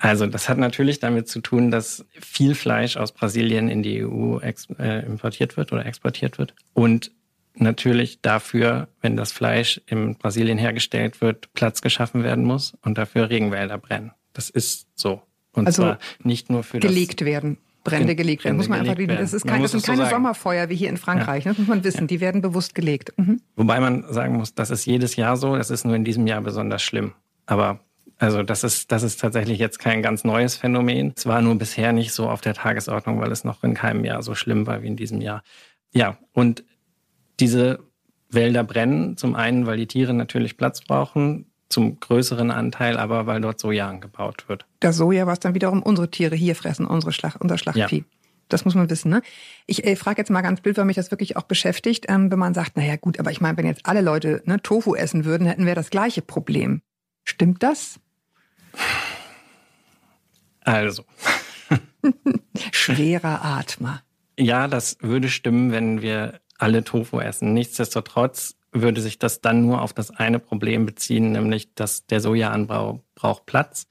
Also 0.04 0.26
das 0.26 0.50
hat 0.50 0.58
natürlich 0.58 1.00
damit 1.00 1.28
zu 1.28 1.42
tun, 1.42 1.70
dass 1.70 2.08
viel 2.20 2.56
Fleisch 2.56 2.98
aus 2.98 3.12
Brasilien 3.12 3.70
in 3.70 3.84
die 3.84 4.04
EU 4.04 4.40
äh, 4.40 5.06
importiert 5.06 5.58
wird 5.58 5.72
oder 5.72 5.86
exportiert 5.86 6.40
wird. 6.40 6.56
Und 6.74 7.12
natürlich 7.56 8.22
dafür, 8.22 8.88
wenn 9.02 9.16
das 9.16 9.32
Fleisch 9.32 9.82
in 9.86 10.16
Brasilien 10.16 10.58
hergestellt 10.58 11.22
wird, 11.22 11.54
Platz 11.54 11.82
geschaffen 11.82 12.24
werden 12.24 12.44
muss 12.44 12.78
und 12.82 12.98
dafür 12.98 13.30
Regenwälder 13.30 13.78
brennen. 13.78 14.12
Das 14.34 14.50
ist 14.50 14.88
so. 14.96 15.22
Und 15.54 15.68
also 15.68 15.84
zwar 15.84 16.00
nicht 16.24 16.50
nur 16.50 16.64
für 16.64 16.80
gelegt 16.80 17.22
das 17.22 17.28
werden. 17.28 17.58
Brände 17.84 18.16
gelegt 18.16 18.44
werden, 18.44 18.58
muss 18.58 18.70
man 18.70 18.82
einfach 18.82 18.98
reden. 18.98 19.18
Das, 19.18 19.34
ist 19.34 19.46
kein, 19.46 19.62
das 19.62 19.72
sind 19.72 19.84
keine 19.84 20.04
so 20.04 20.12
Sommerfeuer 20.12 20.70
wie 20.70 20.76
hier 20.76 20.90
in 20.90 20.98
Frankreich, 20.98 21.46
ja. 21.46 21.52
das 21.52 21.58
muss 21.58 21.68
man 21.68 21.84
wissen. 21.84 22.06
Die 22.06 22.22
werden 22.22 22.42
bewusst 22.42 22.76
gelegt. 22.76 23.12
Mhm. 23.18 23.42
Wobei 23.56 23.80
man 23.80 24.06
sagen 24.14 24.36
muss, 24.36 24.54
das 24.54 24.70
ist 24.70 24.86
jedes 24.86 25.16
Jahr 25.16 25.36
so, 25.36 25.56
das 25.56 25.72
ist 25.72 25.84
nur 25.84 25.96
in 25.96 26.04
diesem 26.04 26.28
Jahr 26.28 26.42
besonders 26.42 26.84
schlimm. 26.84 27.14
Aber 27.48 27.80
also 28.20 28.44
das 28.44 28.64
ist, 28.64 28.92
das 28.92 29.02
ist 29.02 29.20
tatsächlich 29.20 29.58
jetzt 29.58 29.80
kein 29.80 30.04
ganz 30.04 30.24
neues 30.24 30.56
Phänomen. 30.56 31.14
Es 31.16 31.26
war 31.26 31.42
nur 31.42 31.56
bisher 31.56 31.92
nicht 31.92 32.14
so 32.14 32.30
auf 32.30 32.40
der 32.40 32.54
Tagesordnung, 32.54 33.20
weil 33.20 33.32
es 33.32 33.44
noch 33.44 33.64
in 33.64 33.74
keinem 33.74 34.06
Jahr 34.06 34.22
so 34.22 34.36
schlimm 34.36 34.68
war 34.68 34.84
wie 34.84 34.88
in 34.88 34.96
diesem 34.96 35.22
Jahr. 35.22 35.42
Ja, 35.92 36.20
und 36.34 36.64
diese 37.42 37.80
Wälder 38.30 38.64
brennen. 38.64 39.18
Zum 39.18 39.36
einen, 39.36 39.66
weil 39.66 39.78
die 39.78 39.88
Tiere 39.88 40.14
natürlich 40.14 40.58
Platz 40.58 40.82
brauchen, 40.82 41.52
zum 41.70 42.00
größeren 42.00 42.52
Anteil 42.52 42.98
aber, 42.98 43.26
weil 43.26 43.42
dort 43.42 43.60
Soja 43.60 43.90
angebaut 43.90 44.48
wird. 44.48 44.66
Das 44.80 44.98
Soja, 44.98 45.28
was 45.28 45.40
dann 45.40 45.54
wiederum 45.54 45.82
unsere 45.82 46.10
Tiere 46.10 46.36
hier 46.36 46.56
fressen, 46.56 46.86
unsere 46.86 47.12
Schlacht, 47.12 47.42
unser 47.42 47.58
Schlachtvieh. 47.58 47.98
Ja. 47.98 48.04
Das 48.50 48.66
muss 48.66 48.76
man 48.76 48.90
wissen. 48.90 49.10
Ne? 49.10 49.22
Ich 49.66 49.86
äh, 49.86 49.96
frage 49.96 50.20
jetzt 50.22 50.30
mal 50.30 50.42
ganz 50.42 50.60
blöd, 50.60 50.78
weil 50.78 50.86
mich 50.86 50.98
das 50.98 51.10
wirklich 51.10 51.38
auch 51.38 51.44
beschäftigt, 51.44 52.06
ähm, 52.10 52.30
wenn 52.32 52.40
man 52.40 52.54
sagt, 52.54 52.76
naja 52.76 52.98
gut, 52.98 53.18
aber 53.18 53.32
ich 53.32 53.40
meine, 53.40 53.58
wenn 53.58 53.66
jetzt 53.66 53.86
alle 53.86 54.02
Leute 54.02 54.42
ne, 54.46 54.62
Tofu 54.62 54.94
essen 54.94 55.24
würden, 55.24 55.48
hätten 55.48 55.66
wir 55.66 55.76
das 55.76 55.90
gleiche 55.90 56.22
Problem. 56.22 56.82
Stimmt 57.24 57.64
das? 57.64 58.00
Also. 60.62 61.04
Schwerer 62.72 63.44
Atmer. 63.44 64.02
Ja, 64.38 64.68
das 64.68 64.98
würde 65.02 65.30
stimmen, 65.30 65.72
wenn 65.72 66.02
wir 66.02 66.42
alle 66.62 66.84
Tofu 66.84 67.20
essen. 67.20 67.54
Nichtsdestotrotz 67.54 68.56
würde 68.72 69.02
sich 69.02 69.20
das 69.20 69.42
dann 69.42 69.66
nur 69.66 69.82
auf 69.82 69.94
das 69.94 70.12
eine 70.12 70.40
Problem 70.40 70.86
beziehen, 70.86 71.32
nämlich 71.32 71.74
dass 71.74 72.06
der 72.06 72.22
Sojaanbau 72.22 73.04
braucht 73.16 73.46
Platz, 73.46 73.88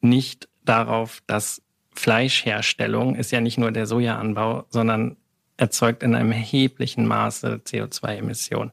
nicht 0.00 0.48
darauf, 0.64 1.22
dass 1.26 1.62
Fleischherstellung 1.94 3.14
ist 3.16 3.32
ja 3.32 3.40
nicht 3.40 3.58
nur 3.58 3.70
der 3.70 3.86
Sojaanbau, 3.86 4.64
sondern 4.70 5.16
erzeugt 5.56 6.02
in 6.02 6.14
einem 6.14 6.32
erheblichen 6.32 7.06
Maße 7.06 7.60
CO2-Emissionen. 7.66 8.72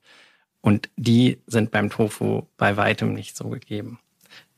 Und 0.62 0.90
die 0.96 1.42
sind 1.46 1.72
beim 1.72 1.90
Tofu 1.90 2.44
bei 2.58 2.78
weitem 2.78 3.14
nicht 3.14 3.36
so 3.36 3.50
gegeben. 3.50 4.00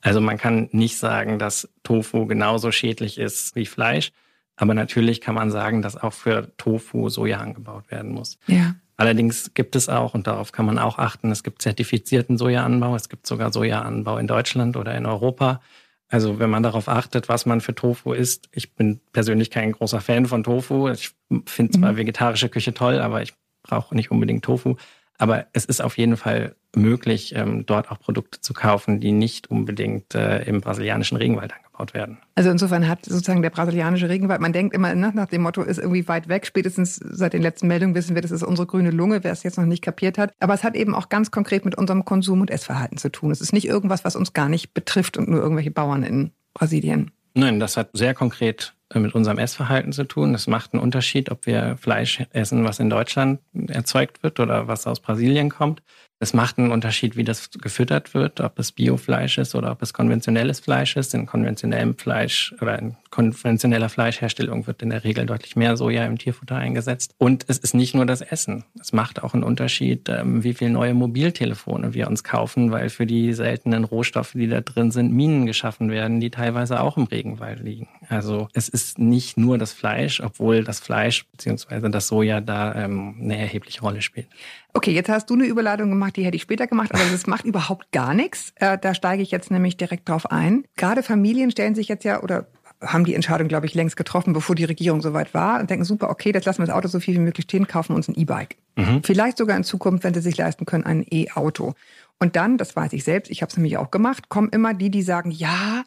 Also 0.01 0.19
man 0.19 0.37
kann 0.37 0.69
nicht 0.71 0.97
sagen, 0.97 1.39
dass 1.39 1.69
Tofu 1.83 2.25
genauso 2.25 2.71
schädlich 2.71 3.17
ist 3.17 3.55
wie 3.55 3.65
Fleisch. 3.65 4.11
Aber 4.55 4.73
natürlich 4.73 5.21
kann 5.21 5.35
man 5.35 5.49
sagen, 5.49 5.81
dass 5.81 5.97
auch 5.97 6.13
für 6.13 6.55
Tofu 6.57 7.09
Soja 7.09 7.39
angebaut 7.39 7.89
werden 7.89 8.11
muss. 8.11 8.37
Ja. 8.47 8.75
Allerdings 9.01 9.55
gibt 9.55 9.75
es 9.75 9.89
auch, 9.89 10.13
und 10.13 10.27
darauf 10.27 10.51
kann 10.51 10.67
man 10.67 10.77
auch 10.77 10.99
achten, 10.99 11.31
es 11.31 11.41
gibt 11.41 11.63
zertifizierten 11.63 12.37
Sojaanbau, 12.37 12.95
es 12.95 13.09
gibt 13.09 13.25
sogar 13.25 13.51
Sojaanbau 13.51 14.19
in 14.19 14.27
Deutschland 14.27 14.77
oder 14.77 14.93
in 14.93 15.07
Europa. 15.07 15.59
Also 16.07 16.37
wenn 16.37 16.51
man 16.51 16.61
darauf 16.61 16.87
achtet, 16.87 17.27
was 17.27 17.47
man 17.47 17.61
für 17.61 17.73
Tofu 17.73 18.13
isst, 18.13 18.47
ich 18.51 18.75
bin 18.75 18.99
persönlich 19.11 19.49
kein 19.49 19.71
großer 19.71 20.01
Fan 20.01 20.27
von 20.27 20.43
Tofu. 20.43 20.87
Ich 20.87 21.15
finde 21.47 21.79
zwar 21.79 21.93
mhm. 21.93 21.97
vegetarische 21.97 22.47
Küche 22.47 22.75
toll, 22.75 22.99
aber 22.99 23.23
ich 23.23 23.33
brauche 23.63 23.95
nicht 23.95 24.11
unbedingt 24.11 24.45
Tofu. 24.45 24.75
Aber 25.17 25.47
es 25.53 25.65
ist 25.65 25.81
auf 25.81 25.97
jeden 25.97 26.15
Fall 26.15 26.55
möglich, 26.75 27.33
ähm, 27.35 27.65
dort 27.65 27.89
auch 27.89 27.97
Produkte 27.97 28.39
zu 28.39 28.53
kaufen, 28.53 28.99
die 28.99 29.13
nicht 29.13 29.49
unbedingt 29.49 30.13
äh, 30.13 30.43
im 30.43 30.61
brasilianischen 30.61 31.17
Regenwald 31.17 31.53
angebaut 31.53 31.70
angebaut 31.81 31.93
werden. 31.93 32.17
Also 32.35 32.49
insofern 32.49 32.87
hat 32.87 33.05
sozusagen 33.05 33.41
der 33.41 33.49
brasilianische 33.49 34.09
Regenwald, 34.09 34.41
man 34.41 34.53
denkt 34.53 34.75
immer 34.75 34.93
ne, 34.93 35.11
nach 35.13 35.27
dem 35.27 35.41
Motto, 35.41 35.61
ist 35.63 35.77
irgendwie 35.77 36.07
weit 36.07 36.27
weg. 36.27 36.45
Spätestens 36.45 36.95
seit 36.95 37.33
den 37.33 37.41
letzten 37.41 37.67
Meldungen 37.67 37.95
wissen 37.95 38.15
wir, 38.15 38.21
das 38.21 38.31
ist 38.31 38.43
unsere 38.43 38.67
grüne 38.67 38.91
Lunge, 38.91 39.23
wer 39.23 39.31
es 39.31 39.43
jetzt 39.43 39.57
noch 39.57 39.65
nicht 39.65 39.83
kapiert 39.83 40.17
hat. 40.17 40.33
Aber 40.39 40.53
es 40.53 40.63
hat 40.63 40.75
eben 40.75 40.95
auch 40.95 41.09
ganz 41.09 41.31
konkret 41.31 41.65
mit 41.65 41.77
unserem 41.77 42.05
Konsum- 42.05 42.41
und 42.41 42.51
Essverhalten 42.51 42.97
zu 42.97 43.09
tun. 43.09 43.31
Es 43.31 43.41
ist 43.41 43.53
nicht 43.53 43.67
irgendwas, 43.67 44.05
was 44.05 44.15
uns 44.15 44.33
gar 44.33 44.49
nicht 44.49 44.73
betrifft 44.73 45.17
und 45.17 45.29
nur 45.29 45.41
irgendwelche 45.41 45.71
Bauern 45.71 46.03
in 46.03 46.31
Brasilien. 46.53 47.11
Nein, 47.33 47.59
das 47.59 47.77
hat 47.77 47.89
sehr 47.93 48.13
konkret 48.13 48.73
mit 48.93 49.15
unserem 49.15 49.37
Essverhalten 49.37 49.91
zu 49.91 50.03
tun. 50.03 50.33
Es 50.33 50.47
macht 50.47 50.73
einen 50.73 50.81
Unterschied, 50.81 51.31
ob 51.31 51.45
wir 51.45 51.77
Fleisch 51.77 52.23
essen, 52.31 52.63
was 52.63 52.79
in 52.79 52.89
Deutschland 52.89 53.39
erzeugt 53.67 54.23
wird 54.23 54.39
oder 54.39 54.67
was 54.67 54.87
aus 54.87 54.99
Brasilien 54.99 55.49
kommt. 55.49 55.81
Es 56.23 56.35
macht 56.35 56.59
einen 56.59 56.71
Unterschied, 56.71 57.17
wie 57.17 57.23
das 57.23 57.49
gefüttert 57.49 58.13
wird, 58.13 58.41
ob 58.41 58.59
es 58.59 58.71
Biofleisch 58.71 59.39
ist 59.39 59.55
oder 59.55 59.71
ob 59.71 59.81
es 59.81 59.91
konventionelles 59.91 60.59
Fleisch 60.59 60.95
ist. 60.95 61.15
In 61.15 61.25
konventionellem 61.25 61.97
Fleisch 61.97 62.53
oder 62.61 62.77
in 62.77 62.95
konventioneller 63.09 63.89
Fleischherstellung 63.89 64.67
wird 64.67 64.83
in 64.83 64.91
der 64.91 65.03
Regel 65.03 65.25
deutlich 65.25 65.55
mehr 65.55 65.75
Soja 65.77 66.05
im 66.05 66.19
Tierfutter 66.19 66.57
eingesetzt. 66.57 67.15
Und 67.17 67.45
es 67.47 67.57
ist 67.57 67.73
nicht 67.73 67.95
nur 67.95 68.05
das 68.05 68.21
Essen. 68.21 68.65
Es 68.79 68.93
macht 68.93 69.23
auch 69.23 69.33
einen 69.33 69.41
Unterschied, 69.41 70.09
ähm, 70.09 70.43
wie 70.43 70.53
viele 70.53 70.69
neue 70.69 70.93
Mobiltelefone 70.93 71.95
wir 71.95 72.07
uns 72.07 72.23
kaufen, 72.23 72.71
weil 72.71 72.89
für 72.89 73.07
die 73.07 73.33
seltenen 73.33 73.83
Rohstoffe, 73.83 74.33
die 74.33 74.47
da 74.47 74.61
drin 74.61 74.91
sind, 74.91 75.11
Minen 75.11 75.47
geschaffen 75.47 75.89
werden, 75.89 76.19
die 76.19 76.29
teilweise 76.29 76.81
auch 76.81 76.97
im 76.97 77.05
Regenwald 77.05 77.61
liegen. 77.61 77.89
Also 78.09 78.47
es 78.53 78.69
ist 78.69 78.80
nicht 78.97 79.37
nur 79.37 79.57
das 79.57 79.73
Fleisch, 79.73 80.21
obwohl 80.21 80.63
das 80.63 80.79
Fleisch 80.79 81.25
bzw. 81.31 81.89
das 81.89 82.07
Soja 82.07 82.41
da 82.41 82.73
ähm, 82.75 83.15
eine 83.19 83.37
erhebliche 83.37 83.81
Rolle 83.81 84.01
spielt. 84.01 84.27
Okay, 84.73 84.91
jetzt 84.91 85.09
hast 85.09 85.29
du 85.29 85.33
eine 85.33 85.45
Überleitung 85.45 85.89
gemacht, 85.89 86.15
die 86.15 86.25
hätte 86.25 86.35
ich 86.35 86.41
später 86.41 86.67
gemacht, 86.67 86.93
aber 86.93 87.03
das 87.11 87.27
macht 87.27 87.45
überhaupt 87.45 87.91
gar 87.91 88.13
nichts. 88.13 88.53
Äh, 88.55 88.77
da 88.77 88.93
steige 88.93 89.23
ich 89.23 89.31
jetzt 89.31 89.51
nämlich 89.51 89.77
direkt 89.77 90.07
drauf 90.07 90.31
ein. 90.31 90.65
Gerade 90.75 91.03
Familien 91.03 91.51
stellen 91.51 91.75
sich 91.75 91.87
jetzt 91.87 92.03
ja 92.03 92.21
oder 92.21 92.47
haben 92.81 93.05
die 93.05 93.13
Entscheidung, 93.13 93.47
glaube 93.47 93.65
ich, 93.67 93.75
längst 93.75 93.95
getroffen, 93.95 94.33
bevor 94.33 94.55
die 94.55 94.65
Regierung 94.65 95.01
soweit 95.01 95.33
war 95.33 95.59
und 95.59 95.69
denken, 95.69 95.85
super, 95.85 96.09
okay, 96.09 96.31
jetzt 96.33 96.45
lassen 96.45 96.61
wir 96.61 96.65
das 96.65 96.75
Auto 96.75 96.87
so 96.87 96.99
viel 96.99 97.15
wie 97.15 97.19
möglich 97.19 97.43
stehen, 97.43 97.67
kaufen 97.67 97.95
uns 97.95 98.07
ein 98.07 98.15
E-Bike. 98.15 98.57
Mhm. 98.75 99.03
Vielleicht 99.03 99.37
sogar 99.37 99.55
in 99.55 99.63
Zukunft, 99.63 100.03
wenn 100.03 100.13
sie 100.13 100.21
sich 100.21 100.37
leisten 100.37 100.65
können, 100.65 100.83
ein 100.83 101.05
E-Auto. 101.09 101.75
Und 102.19 102.35
dann, 102.35 102.57
das 102.57 102.75
weiß 102.75 102.93
ich 102.93 103.03
selbst, 103.03 103.31
ich 103.31 103.41
habe 103.41 103.51
es 103.51 103.57
nämlich 103.57 103.77
auch 103.77 103.91
gemacht, 103.91 104.29
kommen 104.29 104.49
immer 104.49 104.73
die, 104.73 104.89
die 104.89 105.01
sagen, 105.01 105.31
ja, 105.31 105.83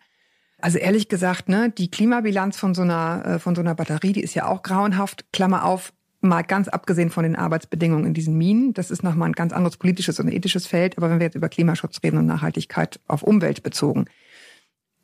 also 0.64 0.78
ehrlich 0.78 1.08
gesagt, 1.10 1.50
ne, 1.50 1.70
die 1.70 1.90
Klimabilanz 1.90 2.56
von 2.56 2.74
so 2.74 2.80
einer 2.80 3.22
äh, 3.26 3.38
von 3.38 3.54
so 3.54 3.60
einer 3.60 3.74
Batterie, 3.74 4.14
die 4.14 4.22
ist 4.22 4.32
ja 4.32 4.46
auch 4.46 4.62
grauenhaft. 4.62 5.26
Klammer 5.30 5.66
auf, 5.66 5.92
mal 6.22 6.40
ganz 6.40 6.68
abgesehen 6.68 7.10
von 7.10 7.22
den 7.22 7.36
Arbeitsbedingungen 7.36 8.06
in 8.06 8.14
diesen 8.14 8.38
Minen, 8.38 8.72
das 8.72 8.90
ist 8.90 9.02
nochmal 9.02 9.28
ein 9.28 9.34
ganz 9.34 9.52
anderes 9.52 9.76
politisches 9.76 10.18
und 10.20 10.32
ethisches 10.32 10.66
Feld, 10.66 10.96
aber 10.96 11.10
wenn 11.10 11.18
wir 11.18 11.26
jetzt 11.26 11.34
über 11.34 11.50
Klimaschutz 11.50 12.00
reden 12.02 12.16
und 12.16 12.24
Nachhaltigkeit 12.24 12.98
auf 13.08 13.22
Umwelt 13.22 13.62
bezogen, 13.62 14.06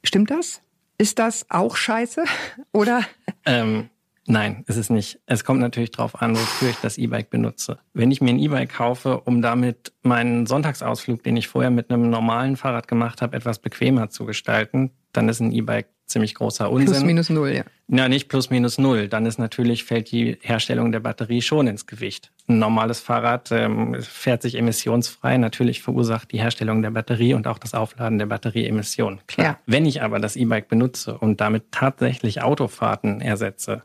stimmt 0.03 0.31
das? 0.31 0.63
Ist 0.97 1.19
das 1.19 1.45
auch 1.51 1.77
scheiße? 1.77 2.25
Oder? 2.73 3.03
Ähm, 3.45 3.91
nein, 4.31 4.65
ist 4.67 4.77
es 4.77 4.91
nicht. 4.91 5.21
Es 5.27 5.45
kommt 5.45 5.61
natürlich 5.61 5.91
darauf 5.91 6.21
an, 6.23 6.35
wofür 6.35 6.71
ich 6.71 6.77
das 6.77 6.99
E-Bike 6.99 7.31
benutze. 7.31 7.79
Wenn 7.93 8.11
ich 8.11 8.21
mir 8.21 8.31
ein 8.31 8.39
E-Bike 8.39 8.73
kaufe, 8.73 9.21
um 9.21 9.43
damit 9.43 9.93
meinen 10.03 10.47
Sonntagsausflug, 10.47 11.23
den 11.23 11.37
ich 11.37 11.49
vorher 11.49 11.71
mit 11.71 11.91
einem 11.91 12.11
normalen 12.11 12.57
Fahrrad 12.57 12.89
gemacht 12.89 13.23
habe, 13.23 13.37
etwas 13.37 13.59
bequemer 13.59 14.11
zu 14.11 14.25
gestalten, 14.25 14.91
dann 15.13 15.29
ist 15.29 15.41
ein 15.41 15.53
E-Bike 15.53 15.89
ziemlich 16.11 16.35
großer 16.35 16.71
Unsinn. 16.71 16.89
Plus 16.89 17.05
minus 17.05 17.31
null, 17.31 17.51
ja. 17.51 17.65
Ja, 17.89 18.09
nicht 18.09 18.29
plus 18.29 18.51
minus 18.51 18.79
null. 18.79 19.09
Dann 19.09 19.27
ist 19.27 19.39
natürlich, 19.39 19.85
fällt 19.85 20.11
die 20.13 20.39
Herstellung 20.43 20.93
der 20.93 21.01
Batterie 21.01 21.41
schon 21.41 21.67
ins 21.67 21.87
Gewicht. 21.87 22.31
Ein 22.49 22.59
normales 22.59 23.01
Fahrrad 23.01 23.51
ähm, 23.53 23.97
fährt 24.01 24.43
sich 24.43 24.57
emissionsfrei. 24.57 25.39
Natürlich 25.39 25.83
verursacht 25.83 26.33
die 26.33 26.41
Herstellung 26.41 26.83
der 26.83 26.91
Batterie 26.91 27.35
und 27.35 27.47
auch 27.47 27.59
das 27.59 27.75
Aufladen 27.75 28.19
der 28.19 28.27
Batterie 28.27 28.67
Emissionen. 28.67 29.21
Klar. 29.27 29.47
Ja. 29.47 29.59
Wenn 29.67 29.87
ich 29.87 30.03
aber 30.03 30.19
das 30.19 30.37
E-Bike 30.37 30.69
benutze 30.69 31.17
und 31.17 31.41
damit 31.41 31.71
tatsächlich 31.71 32.43
Autofahrten 32.43 33.21
ersetze, 33.21 33.83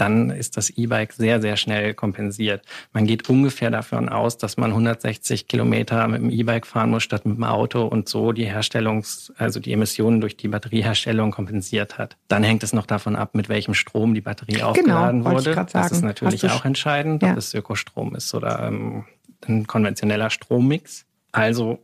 dann 0.00 0.30
ist 0.30 0.56
das 0.56 0.70
E-Bike 0.70 1.12
sehr, 1.12 1.42
sehr 1.42 1.56
schnell 1.56 1.92
kompensiert. 1.92 2.64
Man 2.92 3.06
geht 3.06 3.28
ungefähr 3.28 3.70
davon 3.70 4.08
aus, 4.08 4.38
dass 4.38 4.56
man 4.56 4.70
160 4.70 5.46
Kilometer 5.46 6.08
mit 6.08 6.22
dem 6.22 6.30
E-Bike 6.30 6.66
fahren 6.66 6.90
muss 6.90 7.02
statt 7.02 7.26
mit 7.26 7.36
dem 7.36 7.44
Auto 7.44 7.84
und 7.84 8.08
so 8.08 8.32
die 8.32 8.50
Herstellungs-, 8.50 9.30
also 9.36 9.60
die 9.60 9.72
Emissionen 9.72 10.22
durch 10.22 10.36
die 10.36 10.48
Batterieherstellung 10.48 11.30
kompensiert 11.30 11.98
hat. 11.98 12.16
Dann 12.28 12.42
hängt 12.42 12.62
es 12.62 12.72
noch 12.72 12.86
davon 12.86 13.14
ab, 13.14 13.34
mit 13.34 13.50
welchem 13.50 13.74
Strom 13.74 14.14
die 14.14 14.22
Batterie 14.22 14.54
genau, 14.54 14.70
aufgeladen 14.70 15.24
wurde. 15.24 15.66
Das 15.70 15.92
ist 15.92 16.02
natürlich 16.02 16.50
auch 16.50 16.64
entscheidend, 16.64 17.22
ja. 17.22 17.32
ob 17.32 17.36
es 17.38 17.52
Ökostrom 17.52 18.14
ist 18.14 18.32
oder 18.34 18.66
ähm, 18.66 19.04
ein 19.46 19.66
konventioneller 19.66 20.30
Strommix. 20.30 21.04
Also, 21.32 21.78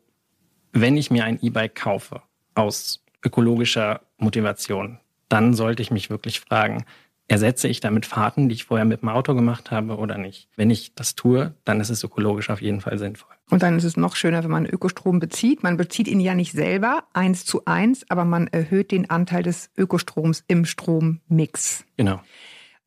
wenn 0.73 0.97
ich 0.97 1.11
mir 1.11 1.25
ein 1.25 1.39
E-Bike 1.43 1.75
kaufe 1.75 2.23
aus 2.55 3.05
ökologischer 3.23 4.01
Motivation, 4.17 5.01
dann 5.29 5.55
sollte 5.55 5.83
ich 5.83 5.91
mich 5.91 6.09
wirklich 6.09 6.41
fragen, 6.41 6.85
ersetze 7.29 7.69
ich 7.69 7.81
damit 7.81 8.07
Fahrten, 8.07 8.49
die 8.49 8.55
ich 8.55 8.65
vorher 8.65 8.85
mit 8.85 9.03
dem 9.03 9.09
Auto 9.09 9.35
gemacht 9.35 9.71
habe 9.71 9.97
oder 9.97 10.19
nicht. 10.19 10.49
Wenn 10.57 10.71
ich 10.71 10.95
das 10.95 11.15
tue, 11.15 11.55
dann 11.65 11.81
ist 11.81 11.91
es 11.91 12.05
ökologisch 12.05 12.51
auf 12.51 12.63
jeden 12.63 12.81
Fall 12.81 12.99
sinnvoll. 12.99 13.35
Und 13.51 13.63
dann 13.63 13.77
ist 13.77 13.85
es 13.85 13.97
noch 13.97 14.17
schöner, 14.17 14.43
wenn 14.45 14.51
man 14.51 14.67
Ökostrom 14.67 15.21
bezieht. 15.21 15.63
Man 15.63 15.77
bezieht 15.77 16.09
ihn 16.09 16.21
ja 16.21 16.35
nicht 16.35 16.53
selber 16.53 17.05
eins 17.13 17.45
zu 17.45 17.65
eins, 17.65 18.05
aber 18.09 18.25
man 18.25 18.49
erhöht 18.49 18.91
den 18.91 19.11
Anteil 19.11 19.43
des 19.43 19.71
Ökostroms 19.77 20.45
im 20.49 20.65
Strommix. 20.65 21.85
Genau. 21.97 22.21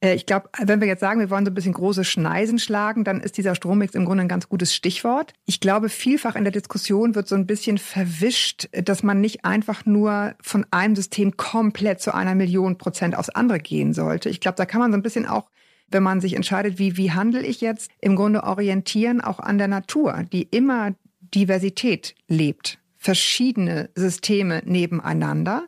Äh, 0.01 0.15
ich 0.15 0.25
glaube, 0.25 0.49
wenn 0.61 0.81
wir 0.81 0.87
jetzt 0.87 0.99
sagen, 0.99 1.19
wir 1.19 1.29
wollen 1.29 1.45
so 1.45 1.51
ein 1.51 1.55
bisschen 1.55 1.73
große 1.73 2.03
Schneisen 2.03 2.59
schlagen, 2.59 3.03
dann 3.03 3.21
ist 3.21 3.37
dieser 3.37 3.55
Strommix 3.55 3.95
im 3.95 4.05
Grunde 4.05 4.23
ein 4.23 4.29
ganz 4.29 4.49
gutes 4.49 4.73
Stichwort. 4.73 5.33
Ich 5.45 5.59
glaube, 5.59 5.89
vielfach 5.89 6.35
in 6.35 6.43
der 6.43 6.53
Diskussion 6.53 7.15
wird 7.15 7.27
so 7.27 7.35
ein 7.35 7.47
bisschen 7.47 7.77
verwischt, 7.77 8.69
dass 8.71 9.03
man 9.03 9.21
nicht 9.21 9.45
einfach 9.45 9.85
nur 9.85 10.35
von 10.41 10.65
einem 10.71 10.95
System 10.95 11.37
komplett 11.37 12.01
zu 12.01 12.13
einer 12.13 12.35
Million 12.35 12.77
Prozent 12.77 13.17
aufs 13.17 13.29
andere 13.29 13.59
gehen 13.59 13.93
sollte. 13.93 14.29
Ich 14.29 14.39
glaube, 14.39 14.55
da 14.55 14.65
kann 14.65 14.81
man 14.81 14.91
so 14.91 14.97
ein 14.97 15.03
bisschen 15.03 15.25
auch 15.25 15.49
wenn 15.91 16.03
man 16.03 16.21
sich 16.21 16.35
entscheidet, 16.35 16.79
wie, 16.79 16.97
wie 16.97 17.11
handle 17.11 17.43
ich 17.43 17.61
jetzt, 17.61 17.91
im 17.99 18.15
Grunde 18.15 18.43
orientieren 18.43 19.21
auch 19.21 19.39
an 19.39 19.57
der 19.57 19.67
Natur, 19.67 20.25
die 20.31 20.43
immer 20.43 20.93
Diversität 21.33 22.15
lebt. 22.27 22.79
Verschiedene 22.97 23.89
Systeme 23.95 24.61
nebeneinander. 24.65 25.67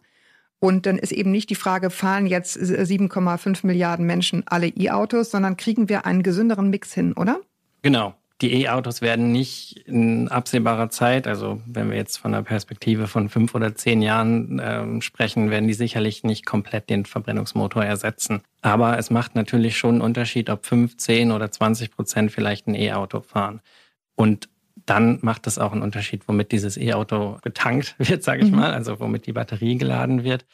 Und 0.63 0.85
dann 0.85 0.99
ist 0.99 1.11
eben 1.11 1.31
nicht 1.31 1.49
die 1.49 1.55
Frage, 1.55 1.89
fahren 1.89 2.27
jetzt 2.27 2.55
7,5 2.55 3.65
Milliarden 3.65 4.05
Menschen 4.05 4.43
alle 4.45 4.67
E-Autos, 4.67 5.31
sondern 5.31 5.57
kriegen 5.57 5.89
wir 5.89 6.05
einen 6.05 6.21
gesünderen 6.21 6.69
Mix 6.69 6.93
hin, 6.93 7.13
oder? 7.13 7.41
Genau. 7.81 8.13
Die 8.41 8.53
E-Autos 8.53 9.01
werden 9.01 9.31
nicht 9.31 9.77
in 9.87 10.27
absehbarer 10.27 10.89
Zeit, 10.89 11.27
also 11.27 11.61
wenn 11.65 11.89
wir 11.89 11.97
jetzt 11.97 12.17
von 12.17 12.31
der 12.31 12.43
Perspektive 12.43 13.07
von 13.07 13.29
fünf 13.29 13.55
oder 13.55 13.73
zehn 13.73 14.03
Jahren 14.03 14.59
äh, 14.59 15.01
sprechen, 15.01 15.49
werden 15.49 15.67
die 15.67 15.73
sicherlich 15.73 16.23
nicht 16.23 16.45
komplett 16.45 16.91
den 16.91 17.05
Verbrennungsmotor 17.05 17.83
ersetzen. 17.83 18.41
Aber 18.61 18.99
es 18.99 19.09
macht 19.09 19.33
natürlich 19.33 19.77
schon 19.77 19.95
einen 19.95 20.01
Unterschied, 20.01 20.49
ob 20.51 20.65
15 20.65 21.31
oder 21.31 21.49
20 21.49 21.89
Prozent 21.91 22.31
vielleicht 22.31 22.67
ein 22.67 22.75
E-Auto 22.75 23.21
fahren. 23.21 23.61
Und 24.15 24.47
dann 24.85 25.19
macht 25.21 25.47
es 25.47 25.59
auch 25.59 25.71
einen 25.71 25.81
Unterschied, 25.81 26.27
womit 26.27 26.51
dieses 26.51 26.77
E-Auto 26.77 27.37
getankt 27.43 27.95
wird, 27.99 28.23
sage 28.23 28.43
ich 28.43 28.51
mhm. 28.51 28.57
mal, 28.57 28.73
also 28.73 28.99
womit 28.99 29.25
die 29.25 29.33
Batterie 29.33 29.77
geladen 29.77 30.23
wird. 30.23 30.45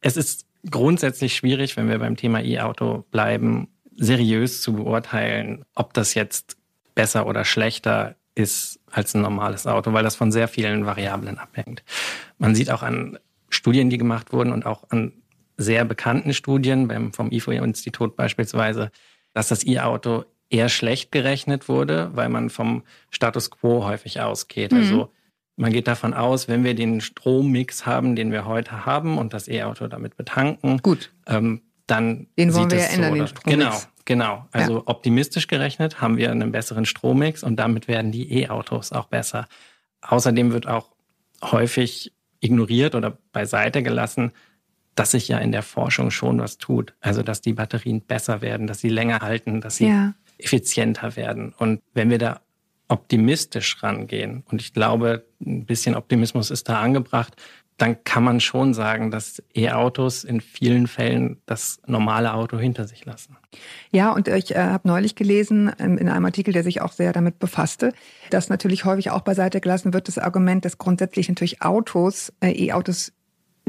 Es 0.00 0.16
ist 0.16 0.46
grundsätzlich 0.70 1.34
schwierig, 1.34 1.76
wenn 1.76 1.88
wir 1.88 1.98
beim 1.98 2.16
Thema 2.16 2.42
E-Auto 2.42 3.04
bleiben, 3.10 3.68
seriös 3.96 4.62
zu 4.62 4.74
beurteilen, 4.74 5.64
ob 5.74 5.92
das 5.94 6.14
jetzt 6.14 6.56
besser 6.94 7.26
oder 7.26 7.44
schlechter 7.44 8.16
ist 8.34 8.80
als 8.90 9.14
ein 9.14 9.22
normales 9.22 9.66
Auto, 9.66 9.92
weil 9.92 10.04
das 10.04 10.16
von 10.16 10.32
sehr 10.32 10.48
vielen 10.48 10.86
Variablen 10.86 11.38
abhängt. 11.38 11.82
Man 12.38 12.54
sieht 12.54 12.70
auch 12.70 12.82
an 12.82 13.18
Studien, 13.50 13.90
die 13.90 13.98
gemacht 13.98 14.32
wurden 14.32 14.52
und 14.52 14.64
auch 14.64 14.84
an 14.90 15.12
sehr 15.58 15.84
bekannten 15.84 16.32
Studien, 16.32 16.88
beim, 16.88 17.12
vom 17.12 17.30
IFO-Institut 17.30 18.16
beispielsweise, 18.16 18.90
dass 19.34 19.48
das 19.48 19.66
E-Auto 19.66 20.24
eher 20.52 20.68
schlecht 20.68 21.12
gerechnet 21.12 21.68
wurde, 21.68 22.10
weil 22.14 22.28
man 22.28 22.50
vom 22.50 22.82
Status 23.10 23.50
quo 23.50 23.84
häufig 23.84 24.20
ausgeht. 24.20 24.72
Mhm. 24.72 24.78
Also 24.78 25.12
man 25.56 25.72
geht 25.72 25.88
davon 25.88 26.14
aus, 26.14 26.48
wenn 26.48 26.64
wir 26.64 26.74
den 26.74 27.00
Strommix 27.00 27.86
haben, 27.86 28.16
den 28.16 28.32
wir 28.32 28.44
heute 28.44 28.84
haben 28.86 29.18
und 29.18 29.32
das 29.32 29.48
E-Auto 29.48 29.86
damit 29.86 30.16
betanken, 30.16 30.78
gut, 30.78 31.12
ähm, 31.26 31.62
dann 31.86 32.26
den 32.38 32.54
wollen 32.54 32.70
wir 32.70 32.78
ja 32.78 32.88
so, 32.88 32.94
ändern, 32.94 33.14
den 33.14 33.28
Strommix. 33.28 33.44
Genau, 33.44 33.80
genau. 34.04 34.48
Also 34.52 34.76
ja. 34.76 34.82
optimistisch 34.86 35.46
gerechnet 35.46 36.00
haben 36.00 36.16
wir 36.16 36.30
einen 36.30 36.52
besseren 36.52 36.84
Strommix 36.84 37.42
und 37.42 37.56
damit 37.56 37.88
werden 37.88 38.12
die 38.12 38.32
E-Autos 38.40 38.92
auch 38.92 39.06
besser. 39.06 39.48
Außerdem 40.02 40.52
wird 40.52 40.66
auch 40.66 40.90
häufig 41.42 42.12
ignoriert 42.40 42.94
oder 42.94 43.16
beiseite 43.32 43.82
gelassen, 43.82 44.32
dass 44.94 45.12
sich 45.12 45.28
ja 45.28 45.38
in 45.38 45.52
der 45.52 45.62
Forschung 45.62 46.10
schon 46.10 46.40
was 46.40 46.58
tut. 46.58 46.94
Also 47.00 47.22
dass 47.22 47.40
die 47.40 47.54
Batterien 47.54 48.02
besser 48.02 48.42
werden, 48.42 48.66
dass 48.66 48.80
sie 48.80 48.88
länger 48.88 49.20
halten, 49.20 49.60
dass 49.60 49.76
sie 49.76 49.88
ja 49.88 50.14
effizienter 50.42 51.16
werden. 51.16 51.54
Und 51.56 51.80
wenn 51.94 52.10
wir 52.10 52.18
da 52.18 52.40
optimistisch 52.88 53.82
rangehen, 53.82 54.44
und 54.50 54.60
ich 54.60 54.72
glaube, 54.72 55.24
ein 55.40 55.64
bisschen 55.64 55.94
Optimismus 55.94 56.50
ist 56.50 56.68
da 56.68 56.80
angebracht, 56.80 57.34
dann 57.78 58.04
kann 58.04 58.22
man 58.22 58.38
schon 58.38 58.74
sagen, 58.74 59.10
dass 59.10 59.42
E-Autos 59.54 60.24
in 60.24 60.40
vielen 60.40 60.86
Fällen 60.86 61.40
das 61.46 61.80
normale 61.86 62.34
Auto 62.34 62.58
hinter 62.58 62.86
sich 62.86 63.04
lassen. 63.04 63.36
Ja, 63.90 64.12
und 64.12 64.28
ich 64.28 64.54
äh, 64.54 64.58
habe 64.58 64.86
neulich 64.86 65.14
gelesen 65.14 65.72
ähm, 65.78 65.98
in 65.98 66.08
einem 66.08 66.24
Artikel, 66.24 66.52
der 66.52 66.62
sich 66.62 66.80
auch 66.80 66.92
sehr 66.92 67.12
damit 67.12 67.38
befasste, 67.38 67.92
dass 68.30 68.48
natürlich 68.48 68.84
häufig 68.84 69.10
auch 69.10 69.22
beiseite 69.22 69.60
gelassen 69.60 69.94
wird 69.94 70.06
das 70.06 70.18
Argument, 70.18 70.64
dass 70.64 70.78
grundsätzlich 70.78 71.28
natürlich 71.28 71.62
Autos, 71.62 72.32
äh, 72.40 72.52
E-Autos 72.52 73.12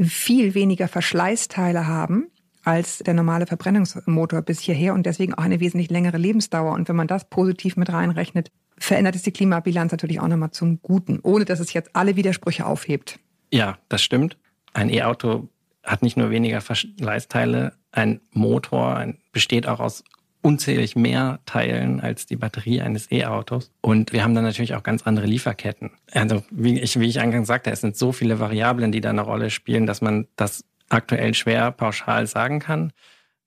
viel 0.00 0.54
weniger 0.54 0.86
Verschleißteile 0.86 1.86
haben 1.86 2.28
als 2.64 2.98
der 2.98 3.14
normale 3.14 3.46
Verbrennungsmotor 3.46 4.42
bis 4.42 4.60
hierher 4.60 4.94
und 4.94 5.06
deswegen 5.06 5.34
auch 5.34 5.44
eine 5.44 5.60
wesentlich 5.60 5.90
längere 5.90 6.18
Lebensdauer. 6.18 6.72
Und 6.72 6.88
wenn 6.88 6.96
man 6.96 7.06
das 7.06 7.28
positiv 7.28 7.76
mit 7.76 7.92
reinrechnet, 7.92 8.50
verändert 8.78 9.14
es 9.14 9.22
die 9.22 9.32
Klimabilanz 9.32 9.92
natürlich 9.92 10.20
auch 10.20 10.28
nochmal 10.28 10.50
zum 10.50 10.80
Guten, 10.82 11.20
ohne 11.22 11.44
dass 11.44 11.60
es 11.60 11.72
jetzt 11.72 11.90
alle 11.94 12.16
Widersprüche 12.16 12.66
aufhebt. 12.66 13.18
Ja, 13.50 13.78
das 13.88 14.02
stimmt. 14.02 14.36
Ein 14.72 14.90
E-Auto 14.90 15.48
hat 15.84 16.02
nicht 16.02 16.16
nur 16.16 16.30
weniger 16.30 16.60
Verschleißteile, 16.60 17.74
ein 17.92 18.20
Motor 18.32 19.14
besteht 19.32 19.68
auch 19.68 19.80
aus 19.80 20.02
unzählig 20.44 20.94
mehr 20.94 21.40
Teilen 21.46 22.00
als 22.00 22.26
die 22.26 22.36
Batterie 22.36 22.82
eines 22.82 23.10
E-Autos. 23.10 23.70
Und 23.80 24.12
wir 24.12 24.22
haben 24.22 24.34
dann 24.34 24.44
natürlich 24.44 24.74
auch 24.74 24.82
ganz 24.82 25.04
andere 25.04 25.26
Lieferketten. 25.26 25.92
Also 26.12 26.42
wie 26.50 26.80
ich, 26.80 27.00
wie 27.00 27.06
ich 27.06 27.20
eingangs 27.20 27.48
sagte, 27.48 27.70
es 27.70 27.80
sind 27.80 27.96
so 27.96 28.12
viele 28.12 28.40
Variablen, 28.40 28.92
die 28.92 29.00
da 29.00 29.10
eine 29.10 29.22
Rolle 29.22 29.48
spielen, 29.48 29.86
dass 29.86 30.02
man 30.02 30.26
das 30.36 30.64
aktuell 30.94 31.34
schwer 31.34 31.70
pauschal 31.72 32.26
sagen 32.26 32.60
kann, 32.60 32.92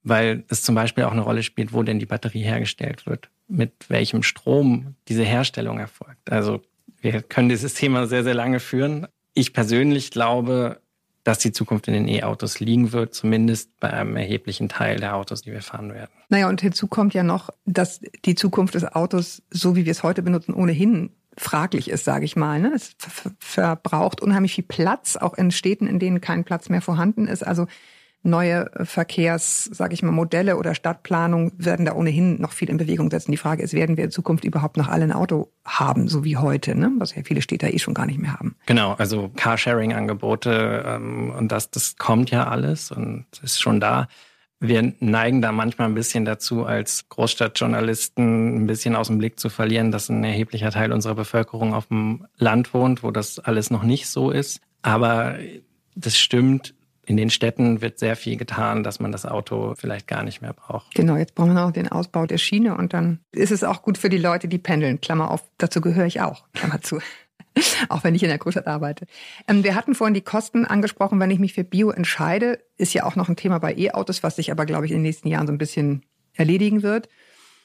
weil 0.04 0.44
es 0.50 0.62
zum 0.62 0.76
Beispiel 0.76 1.06
auch 1.06 1.12
eine 1.12 1.22
Rolle 1.22 1.44
spielt, 1.44 1.74
wo 1.74 1.84
denn 1.84 2.00
die 2.00 2.06
Batterie 2.06 2.44
hergestellt 2.44 3.06
wird, 3.06 3.30
mit 3.48 3.74
welchem 3.90 4.24
Strom 4.24 4.96
diese 5.08 5.24
Herstellung 5.24 5.80
erfolgt. 5.80 6.32
Also 6.32 6.62
wir 7.02 7.22
können 7.22 7.50
dieses 7.50 7.74
Thema 7.74 8.08
sehr, 8.08 8.24
sehr 8.24 8.34
lange 8.34 8.60
führen. 8.60 9.08
Ich 9.34 9.54
persönlich 9.54 10.12
glaube, 10.12 10.82
dass 11.24 11.40
die 11.40 11.52
Zukunft 11.52 11.90
in 11.90 11.94
den 11.94 12.08
E-Autos 12.08 12.62
liegen 12.62 12.94
wird, 12.94 13.14
zumindest 13.14 13.78
bei 13.82 13.92
einem 13.92 14.16
erheblichen 14.16 14.70
Teil 14.70 14.98
der 14.98 15.16
Autos, 15.16 15.42
die 15.42 15.52
wir 15.52 15.62
fahren 15.62 15.94
werden. 15.94 16.12
Naja, 16.30 16.48
und 16.48 16.62
hinzu 16.62 16.88
kommt 16.88 17.14
ja 17.14 17.24
noch, 17.24 17.50
dass 17.66 18.00
die 18.24 18.36
Zukunft 18.36 18.76
des 18.76 18.86
Autos, 18.86 19.44
so 19.50 19.76
wie 19.76 19.84
wir 19.84 19.92
es 19.92 20.04
heute 20.04 20.22
benutzen, 20.22 20.54
ohnehin 20.54 21.12
fraglich 21.38 21.90
ist, 21.90 22.06
sage 22.06 22.26
ich 22.26 22.36
mal. 22.36 22.60
Ne? 22.60 22.74
Es 22.76 22.96
verbraucht 23.40 24.22
unheimlich 24.22 24.56
viel 24.56 24.64
Platz, 24.64 25.16
auch 25.16 25.36
in 25.36 25.52
Städten, 25.52 25.88
in 25.88 26.00
denen 26.00 26.22
kein 26.22 26.44
Platz 26.44 26.70
mehr 26.70 26.82
vorhanden 26.82 27.28
ist. 27.28 27.46
Also 27.46 27.68
neue 28.24 28.70
Verkehrs, 28.84 29.66
sage 29.66 29.94
ich 29.94 30.04
mal, 30.04 30.12
Modelle 30.12 30.58
oder 30.58 30.76
Stadtplanung 30.76 31.52
werden 31.58 31.86
da 31.86 31.94
ohnehin 31.94 32.42
noch 32.42 32.52
viel 32.52 32.70
in 32.70 32.78
Bewegung 32.78 33.10
setzen. 33.10 33.32
Die 33.32 33.38
Frage 33.38 33.64
ist, 33.64 33.74
werden 33.74 33.98
wir 33.98 34.06
in 34.06 34.12
Zukunft 34.12 34.44
überhaupt 34.44 34.78
noch 34.78 34.90
alle 34.90 35.04
ein 35.04 35.12
Auto 35.12 35.52
haben, 35.66 36.08
so 36.08 36.24
wie 36.24 36.38
heute, 36.38 36.76
ne? 36.76 36.92
was 36.98 37.16
ja 37.16 37.22
viele 37.24 37.42
Städte 37.42 37.70
eh 37.70 37.80
schon 37.80 37.94
gar 37.94 38.06
nicht 38.06 38.20
mehr 38.20 38.34
haben. 38.34 38.56
Genau, 38.66 38.94
also 38.94 39.30
Carsharing-Angebote 39.36 40.84
ähm, 40.86 41.32
und 41.38 41.52
das, 41.52 41.72
das 41.72 41.96
kommt 41.98 42.32
ja 42.32 42.48
alles 42.48 42.92
und 42.92 43.26
ist 43.42 43.62
schon 43.62 43.80
da. 43.80 44.08
Wir 44.60 44.94
neigen 45.00 45.42
da 45.42 45.52
manchmal 45.52 45.88
ein 45.88 45.94
bisschen 45.94 46.26
dazu, 46.26 46.66
als 46.66 47.08
Großstadtjournalisten 47.10 48.64
ein 48.64 48.68
bisschen 48.68 48.96
aus 48.96 49.08
dem 49.08 49.20
Blick 49.20 49.40
zu 49.40 49.50
verlieren, 49.50 49.92
dass 49.92 50.10
ein 50.10 50.24
erheblicher 50.24 50.72
Teil 50.72 50.92
unserer 50.92 51.16
Bevölkerung 51.16 51.74
auf 51.74 51.88
dem 51.88 52.26
Land 52.38 52.74
wohnt, 52.74 53.04
wo 53.04 53.12
das 53.12 53.38
alles 53.38 53.70
noch 53.70 53.84
nicht 53.84 54.08
so 54.08 54.32
ist. 54.32 54.62
Aber 54.82 55.36
das 55.96 56.18
stimmt, 56.18 56.74
in 57.08 57.16
den 57.16 57.30
Städten 57.30 57.82
wird 57.82 58.00
sehr 58.00 58.16
viel 58.16 58.36
getan, 58.36 58.84
dass 58.84 59.00
man 59.00 59.14
das 59.14 59.26
Auto 59.26 59.76
vielleicht 59.78 60.08
gar 60.08 60.24
nicht 60.24 60.42
mehr 60.42 60.54
braucht. 60.54 60.94
Genau, 60.94 61.16
jetzt 61.16 61.36
brauchen 61.36 61.54
wir 61.54 61.62
noch 61.62 61.72
den 61.72 61.88
Ausbau 61.88 62.26
der 62.26 62.38
Schiene 62.38 62.76
und 62.76 62.94
dann 62.94 63.20
ist 63.32 63.52
es 63.52 63.64
auch 63.64 63.82
gut 63.82 63.98
für 63.98 64.10
die 64.10 64.18
Leute, 64.18 64.48
die 64.48 64.58
pendeln. 64.58 65.00
Klammer 65.00 65.32
auf, 65.32 65.44
dazu 65.58 65.80
gehöre 65.80 66.06
ich 66.06 66.20
auch. 66.20 66.44
Klammer 66.54 66.82
zu. 66.82 67.00
auch 67.90 68.04
wenn 68.04 68.16
ich 68.16 68.24
in 68.24 68.30
der 68.30 68.38
Großstadt 68.38 68.68
arbeite. 68.68 69.06
Ähm, 69.48 69.64
wir 69.64 69.76
hatten 69.76 69.96
vorhin 69.96 70.14
die 70.14 70.22
Kosten 70.22 70.66
angesprochen, 70.66 71.20
wenn 71.20 71.32
ich 71.32 71.40
mich 71.40 71.54
für 71.54 71.64
Bio 71.64 71.92
entscheide. 71.92 72.60
Ist 72.78 72.94
ja 72.94 73.06
auch 73.06 73.16
noch 73.16 73.30
ein 73.30 73.36
Thema 73.36 73.60
bei 73.60 73.76
E-Autos, 73.76 74.24
was 74.24 74.36
sich 74.36 74.52
aber, 74.52 74.66
glaube 74.66 74.86
ich, 74.86 74.92
in 74.92 74.98
den 74.98 75.04
nächsten 75.04 75.28
Jahren 75.28 75.48
so 75.48 75.54
ein 75.54 75.58
bisschen 75.58 76.04
erledigen 76.34 76.84
wird. 76.84 77.10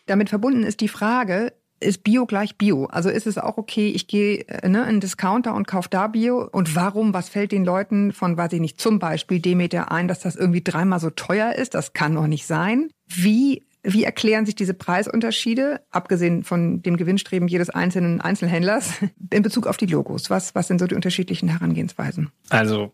Damit 0.07 0.31
verbunden 0.31 0.64
ist 0.64 0.81
die 0.81 0.88
Frage, 0.88 1.52
ist 1.83 2.05
Bio 2.05 2.26
gleich 2.26 2.57
Bio? 2.57 2.87
Also 2.87 3.11
ist 3.11 3.26
es 3.26 3.38
auch 3.38 3.59
okay, 3.59 3.88
ich 3.88 4.07
gehe 4.07 4.47
äh, 4.49 4.69
ne, 4.69 4.81
in 4.83 4.85
einen 4.85 5.00
Discounter 5.00 5.55
und 5.55 5.67
kaufe 5.67 5.88
da 5.91 6.07
Bio? 6.07 6.49
Und 6.50 6.75
warum? 6.75 7.12
Was 7.12 7.29
fällt 7.29 7.52
den 7.52 7.64
Leuten 7.64 8.12
von, 8.12 8.37
weiß 8.37 8.52
ich 8.52 8.61
nicht, 8.61 8.81
zum 8.81 8.99
Beispiel 8.99 9.41
Demeter 9.41 9.91
ein, 9.91 10.09
dass 10.09 10.21
das 10.21 10.37
irgendwie 10.37 10.62
dreimal 10.62 11.00
so 11.00 11.11
teuer 11.11 11.52
ist? 11.52 11.75
Das 11.75 11.93
kann 11.93 12.14
doch 12.14 12.26
nicht 12.26 12.47
sein. 12.47 12.91
Wie 13.09 13.64
wie 13.83 14.05
erklären 14.05 14.47
sich 14.47 14.55
diese 14.55 14.75
Preisunterschiede, 14.75 15.81
abgesehen 15.91 16.45
von 16.45 16.83
dem 16.83 16.97
Gewinnstreben 16.97 17.49
jedes 17.49 17.71
einzelnen 17.71 18.21
Einzelhändlers, 18.21 18.95
in 19.31 19.43
Bezug 19.43 19.67
auf 19.67 19.77
die 19.77 19.87
Logos? 19.87 20.31
Was, 20.31 20.55
was 20.55 20.69
sind 20.69 20.79
so 20.79 20.87
die 20.87 20.95
unterschiedlichen 20.95 21.49
Herangehensweisen? 21.49 22.31
Also 22.49 22.93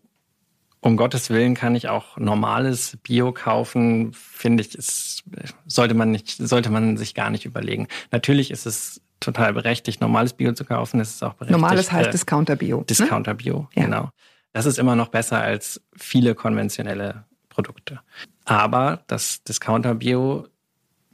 um 0.81 0.97
Gottes 0.97 1.29
Willen 1.29 1.55
kann 1.55 1.75
ich 1.75 1.89
auch 1.89 2.17
normales 2.17 2.97
Bio 3.03 3.33
kaufen, 3.33 4.13
finde 4.13 4.63
ich, 4.63 4.75
es 4.75 5.23
sollte 5.65 5.93
man 5.93 6.11
nicht, 6.11 6.29
sollte 6.37 6.69
man 6.69 6.97
sich 6.97 7.13
gar 7.13 7.29
nicht 7.29 7.45
überlegen. 7.45 7.87
Natürlich 8.11 8.49
ist 8.49 8.65
es 8.65 9.01
total 9.19 9.53
berechtigt, 9.53 9.99
normales 9.99 10.33
Bio 10.33 10.53
zu 10.53 10.63
kaufen. 10.63 10.99
Es 11.01 11.11
ist 11.11 11.23
auch 11.23 11.33
berechtigt. 11.33 11.59
Normales 11.59 11.91
heißt 11.91 12.07
äh, 12.07 12.11
Discounter 12.11 12.55
Bio. 12.55 12.79
Ne? 12.79 12.85
Discounter 12.85 13.33
Bio, 13.33 13.67
ja. 13.73 13.83
genau. 13.83 14.09
Das 14.53 14.65
ist 14.65 14.79
immer 14.79 14.95
noch 14.95 15.09
besser 15.09 15.39
als 15.39 15.81
viele 15.95 16.33
konventionelle 16.33 17.25
Produkte. 17.49 17.99
Aber 18.45 19.03
das 19.07 19.43
Discounter 19.43 19.93
Bio 19.95 20.47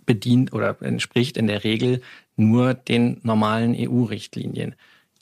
bedient 0.06 0.54
oder 0.54 0.82
entspricht 0.82 1.38
in 1.38 1.48
der 1.48 1.64
Regel 1.64 2.02
nur 2.36 2.74
den 2.74 3.20
normalen 3.24 3.76
EU-Richtlinien 3.78 4.76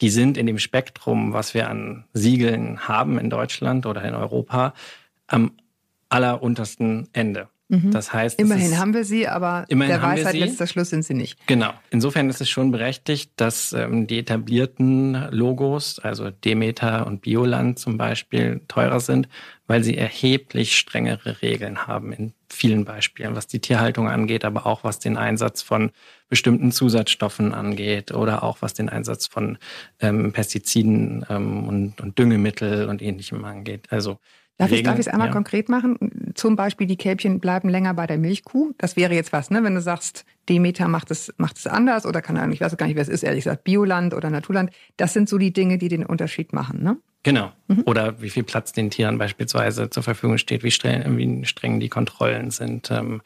die 0.04 0.10
sind 0.10 0.38
in 0.38 0.48
dem 0.48 0.60
Spektrum, 0.60 1.32
was 1.32 1.54
wir 1.54 1.70
an 1.70 2.04
Siegeln 2.14 2.88
haben 2.88 3.18
in 3.18 3.30
Deutschland 3.30 3.86
oder 3.86 4.04
in 4.04 4.14
Europa, 4.14 4.74
am 5.28 5.54
alleruntersten 6.10 7.08
Ende. 7.14 7.48
Mhm. 7.70 7.92
Das 7.92 8.14
heißt, 8.14 8.40
immerhin 8.40 8.78
haben 8.78 8.94
wir 8.94 9.06
sie, 9.06 9.28
aber 9.28 9.66
der 9.70 10.02
Weisheit 10.02 10.36
letzter 10.36 10.68
Schluss 10.68 10.90
sind 10.90 11.04
sie 11.04 11.14
nicht. 11.14 11.48
Genau. 11.48 11.74
Insofern 11.90 12.30
ist 12.30 12.42
es 12.42 12.50
schon 12.50 12.72
berechtigt, 12.72 13.32
dass 13.38 13.74
ähm, 13.74 14.06
die 14.06 14.20
etablierten 14.20 15.30
Logos, 15.32 16.00
also 16.00 16.30
Demeter 16.30 17.08
und 17.08 17.22
Bioland 17.22 17.80
zum 17.80 17.98
Beispiel, 17.98 18.62
teurer 18.68 19.00
sind, 19.00 19.30
weil 19.66 19.84
sie 19.84 19.98
erheblich 19.98 20.78
strengere 20.78 21.42
Regeln 21.42 21.88
haben 21.88 22.12
in 22.12 22.34
vielen 22.50 22.86
Beispielen, 22.86 23.36
was 23.36 23.48
die 23.48 23.60
Tierhaltung 23.60 24.10
angeht, 24.10 24.46
aber 24.46 24.66
auch 24.68 24.84
was 24.84 25.00
den 25.00 25.18
Einsatz 25.18 25.62
von 25.62 25.92
bestimmten 26.30 26.72
Zusatzstoffen 26.72 27.54
angeht 27.54 28.12
oder 28.12 28.44
auch 28.44 28.62
was 28.62 28.74
den 28.74 28.90
Einsatz 28.90 29.26
von 29.26 29.58
ähm, 30.00 30.34
Pestiziden 30.34 31.26
ähm, 31.30 31.68
und, 31.68 32.02
und 32.02 32.20
Düngemittel 32.20 32.90
und 32.90 33.02
ähnlichem 33.02 33.44
angeht. 33.46 33.88
Also 33.90 34.20
Darf 34.58 34.72
ich, 34.72 34.84
darf 34.84 34.96
ich 34.96 35.08
es 35.08 35.08
einmal 35.08 35.28
ja. 35.28 35.34
konkret 35.34 35.68
machen? 35.68 35.98
Zum 36.36 36.56
Beispiel, 36.56 36.88
die 36.88 36.98
Kälbchen 36.98 37.40
bleiben 37.40 37.70
länger 37.70 37.94
bei 37.94 38.08
der 38.08 38.18
Milchkuh. 38.18 38.74
Das 38.78 38.96
wäre 38.96 39.14
jetzt 39.14 39.34
was, 39.34 39.50
ne? 39.50 39.64
Wenn 39.64 39.76
du 39.76 39.82
sagst, 39.82 40.26
Demeter 40.50 40.88
macht 40.88 41.12
es, 41.12 41.34
macht 41.38 41.58
es 41.58 41.68
anders 41.68 42.06
oder 42.06 42.22
kann 42.22 42.52
ich 42.52 42.62
weiß 42.62 42.76
gar 42.78 42.88
nicht, 42.88 42.96
wer 42.96 43.04
es 43.04 43.10
ist, 43.10 43.24
ehrlich 43.24 43.44
gesagt, 43.44 43.64
Bioland 43.64 44.14
oder 44.14 44.30
Naturland. 44.30 44.72
Das 44.98 45.14
sind 45.14 45.30
so 45.30 45.38
die 45.38 45.54
Dinge, 45.54 45.78
die 45.78 45.88
den 45.88 46.06
Unterschied 46.06 46.54
machen, 46.54 46.84
ne? 46.84 46.98
Genau. 47.24 47.54
Mhm. 47.68 47.84
Oder 47.86 48.22
wie 48.22 48.30
viel 48.30 48.44
Platz 48.44 48.74
den 48.74 48.90
Tieren 48.90 49.18
beispielsweise 49.18 49.90
zur 49.90 50.04
Verfügung 50.04 50.38
steht, 50.38 50.64
wie 50.64 50.72
streng, 50.72 51.18
wie 51.18 51.46
streng 51.46 51.80
die 51.80 51.90
Kontrollen 51.90 52.52
sind. 52.52 52.92
Ähm, 52.92 53.22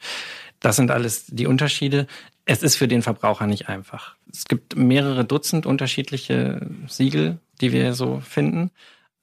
das 0.60 0.76
sind 0.76 0.90
alles 0.90 1.26
die 1.26 1.46
Unterschiede. 1.46 2.06
Es 2.44 2.62
ist 2.62 2.76
für 2.76 2.88
den 2.88 3.02
Verbraucher 3.02 3.46
nicht 3.46 3.68
einfach. 3.68 4.14
Es 4.32 4.44
gibt 4.44 4.76
mehrere 4.76 5.24
Dutzend 5.24 5.66
unterschiedliche 5.66 6.70
Siegel, 6.86 7.38
die 7.60 7.72
wir 7.72 7.92
so 7.94 8.20
finden. 8.20 8.70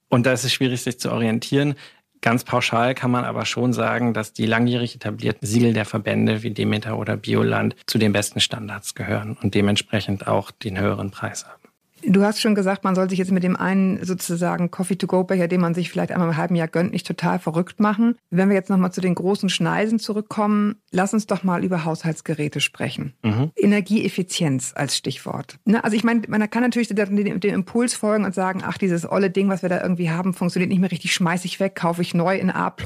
Und 0.08 0.26
da 0.26 0.32
ist 0.32 0.44
es 0.44 0.52
schwierig, 0.52 0.82
sich 0.82 1.00
zu 1.00 1.10
orientieren. 1.10 1.74
Ganz 2.20 2.44
pauschal 2.44 2.94
kann 2.94 3.10
man 3.10 3.24
aber 3.24 3.44
schon 3.44 3.72
sagen, 3.72 4.14
dass 4.14 4.32
die 4.32 4.46
langjährig 4.46 4.94
etablierten 4.94 5.46
Siegel 5.46 5.72
der 5.72 5.84
Verbände 5.84 6.42
wie 6.42 6.50
Demeter 6.50 6.98
oder 6.98 7.16
Bioland 7.16 7.76
zu 7.86 7.98
den 7.98 8.12
besten 8.12 8.40
Standards 8.40 8.94
gehören 8.94 9.36
und 9.40 9.54
dementsprechend 9.54 10.26
auch 10.26 10.50
den 10.50 10.78
höheren 10.78 11.10
Preis 11.10 11.46
haben. 11.46 11.65
Du 12.08 12.22
hast 12.22 12.40
schon 12.40 12.54
gesagt, 12.54 12.84
man 12.84 12.94
soll 12.94 13.10
sich 13.10 13.18
jetzt 13.18 13.32
mit 13.32 13.42
dem 13.42 13.56
einen 13.56 14.04
sozusagen 14.04 14.70
Coffee-to-go-Becher, 14.70 15.48
den 15.48 15.60
man 15.60 15.74
sich 15.74 15.90
vielleicht 15.90 16.12
einmal 16.12 16.28
im 16.28 16.36
halben 16.36 16.54
Jahr 16.54 16.68
gönnt, 16.68 16.92
nicht 16.92 17.06
total 17.06 17.38
verrückt 17.38 17.80
machen. 17.80 18.16
Wenn 18.30 18.48
wir 18.48 18.54
jetzt 18.54 18.70
nochmal 18.70 18.92
zu 18.92 19.00
den 19.00 19.14
großen 19.14 19.48
Schneisen 19.48 19.98
zurückkommen, 19.98 20.76
lass 20.92 21.14
uns 21.14 21.26
doch 21.26 21.42
mal 21.42 21.64
über 21.64 21.84
Haushaltsgeräte 21.84 22.60
sprechen. 22.60 23.14
Mhm. 23.22 23.50
Energieeffizienz 23.56 24.72
als 24.76 24.96
Stichwort. 24.96 25.58
Ne? 25.64 25.82
Also 25.82 25.96
ich 25.96 26.04
meine, 26.04 26.22
man 26.28 26.48
kann 26.48 26.62
natürlich 26.62 26.88
dem, 26.88 27.40
dem 27.40 27.54
Impuls 27.54 27.94
folgen 27.94 28.24
und 28.24 28.34
sagen, 28.34 28.62
ach, 28.64 28.78
dieses 28.78 29.10
olle 29.10 29.30
Ding, 29.30 29.48
was 29.48 29.62
wir 29.62 29.68
da 29.68 29.82
irgendwie 29.82 30.10
haben, 30.10 30.32
funktioniert 30.32 30.70
nicht 30.70 30.80
mehr 30.80 30.92
richtig, 30.92 31.12
schmeiße 31.12 31.46
ich 31.46 31.58
weg, 31.58 31.74
kaufe 31.74 32.02
ich 32.02 32.14
neu 32.14 32.36
in 32.36 32.50
A+++++, 32.50 32.84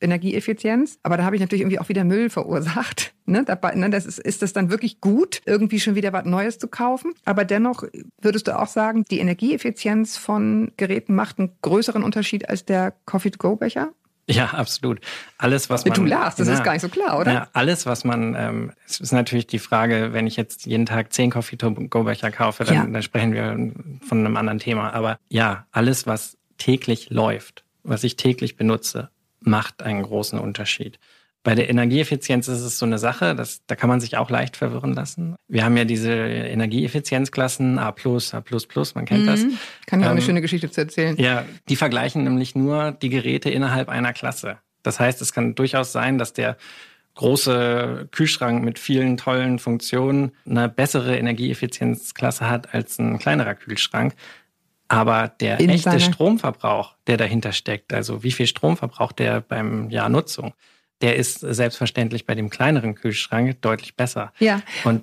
Energieeffizienz. 0.00 0.98
Aber 1.02 1.16
da 1.16 1.24
habe 1.24 1.34
ich 1.34 1.40
natürlich 1.40 1.62
irgendwie 1.62 1.80
auch 1.80 1.88
wieder 1.88 2.04
Müll 2.04 2.30
verursacht. 2.30 3.14
Ne, 3.30 3.44
dabei, 3.44 3.76
ne, 3.76 3.88
das 3.90 4.06
ist, 4.06 4.18
ist 4.18 4.42
das 4.42 4.52
dann 4.52 4.70
wirklich 4.70 5.00
gut, 5.00 5.40
irgendwie 5.46 5.78
schon 5.78 5.94
wieder 5.94 6.12
was 6.12 6.24
Neues 6.24 6.58
zu 6.58 6.66
kaufen? 6.66 7.12
Aber 7.24 7.44
dennoch 7.44 7.84
würdest 8.20 8.48
du 8.48 8.58
auch 8.58 8.66
sagen, 8.66 9.04
die 9.08 9.20
Energieeffizienz 9.20 10.16
von 10.16 10.72
Geräten 10.76 11.14
macht 11.14 11.38
einen 11.38 11.52
größeren 11.62 12.02
Unterschied 12.02 12.48
als 12.48 12.64
der 12.64 12.92
Coffee-to-Go-Becher? 13.06 13.92
Ja, 14.28 14.46
absolut. 14.46 15.00
Alles, 15.38 15.70
was 15.70 15.84
man. 15.84 15.94
Du 15.94 16.04
lachst, 16.04 16.40
das 16.40 16.48
na, 16.48 16.54
ist 16.54 16.64
gar 16.64 16.72
nicht 16.72 16.82
so 16.82 16.88
klar, 16.88 17.20
oder? 17.20 17.32
Ja, 17.32 17.48
alles, 17.52 17.86
was 17.86 18.04
man, 18.04 18.34
ähm, 18.36 18.72
es 18.84 18.98
ist 18.98 19.12
natürlich 19.12 19.46
die 19.46 19.60
Frage, 19.60 20.12
wenn 20.12 20.26
ich 20.26 20.36
jetzt 20.36 20.66
jeden 20.66 20.86
Tag 20.86 21.12
zehn 21.12 21.30
Coffee-to-Go-Becher 21.30 22.32
kaufe, 22.32 22.64
dann, 22.64 22.74
ja. 22.74 22.86
dann 22.86 23.02
sprechen 23.02 23.32
wir 23.32 23.72
von 24.06 24.18
einem 24.18 24.36
anderen 24.36 24.58
Thema. 24.58 24.92
Aber 24.92 25.18
ja, 25.28 25.66
alles, 25.70 26.08
was 26.08 26.36
täglich 26.58 27.10
läuft, 27.10 27.64
was 27.84 28.02
ich 28.02 28.16
täglich 28.16 28.56
benutze, 28.56 29.10
macht 29.40 29.82
einen 29.82 30.02
großen 30.02 30.38
Unterschied. 30.38 30.98
Bei 31.42 31.54
der 31.54 31.70
Energieeffizienz 31.70 32.48
ist 32.48 32.60
es 32.60 32.78
so 32.78 32.84
eine 32.84 32.98
Sache, 32.98 33.34
dass, 33.34 33.62
da 33.66 33.74
kann 33.74 33.88
man 33.88 34.00
sich 34.00 34.18
auch 34.18 34.28
leicht 34.28 34.58
verwirren 34.58 34.92
lassen. 34.92 35.36
Wir 35.48 35.64
haben 35.64 35.76
ja 35.76 35.84
diese 35.84 36.12
Energieeffizienzklassen 36.12 37.78
A+, 37.78 37.88
A++, 37.88 37.94
man 38.94 39.04
kennt 39.06 39.26
das. 39.26 39.40
Mhm. 39.40 39.58
Kann 39.86 40.00
ja 40.00 40.06
auch 40.06 40.10
eine 40.10 40.20
Ähm, 40.20 40.26
schöne 40.26 40.40
Geschichte 40.42 40.70
zu 40.70 40.82
erzählen. 40.82 41.16
Ja, 41.16 41.46
die 41.68 41.76
vergleichen 41.76 42.24
nämlich 42.24 42.54
nur 42.54 42.92
die 42.92 43.08
Geräte 43.08 43.48
innerhalb 43.48 43.88
einer 43.88 44.12
Klasse. 44.12 44.58
Das 44.82 45.00
heißt, 45.00 45.22
es 45.22 45.32
kann 45.32 45.54
durchaus 45.54 45.92
sein, 45.92 46.18
dass 46.18 46.34
der 46.34 46.58
große 47.14 48.08
Kühlschrank 48.12 48.62
mit 48.62 48.78
vielen 48.78 49.16
tollen 49.16 49.58
Funktionen 49.58 50.32
eine 50.46 50.68
bessere 50.68 51.16
Energieeffizienzklasse 51.16 52.48
hat 52.48 52.74
als 52.74 52.98
ein 52.98 53.18
kleinerer 53.18 53.54
Kühlschrank. 53.54 54.14
Aber 54.88 55.28
der 55.28 55.60
In 55.60 55.70
echte 55.70 56.00
Stromverbrauch, 56.00 56.96
der 57.06 57.16
dahinter 57.16 57.52
steckt, 57.52 57.92
also 57.92 58.22
wie 58.22 58.32
viel 58.32 58.46
Strom 58.46 58.76
verbraucht 58.76 59.18
der 59.18 59.40
beim 59.40 59.88
Jahr 59.88 60.08
Nutzung, 60.08 60.52
der 61.00 61.16
ist 61.16 61.40
selbstverständlich 61.40 62.26
bei 62.26 62.34
dem 62.34 62.50
kleineren 62.50 62.94
Kühlschrank 62.94 63.60
deutlich 63.62 63.96
besser. 63.96 64.32
Ja. 64.38 64.60
Und 64.84 65.02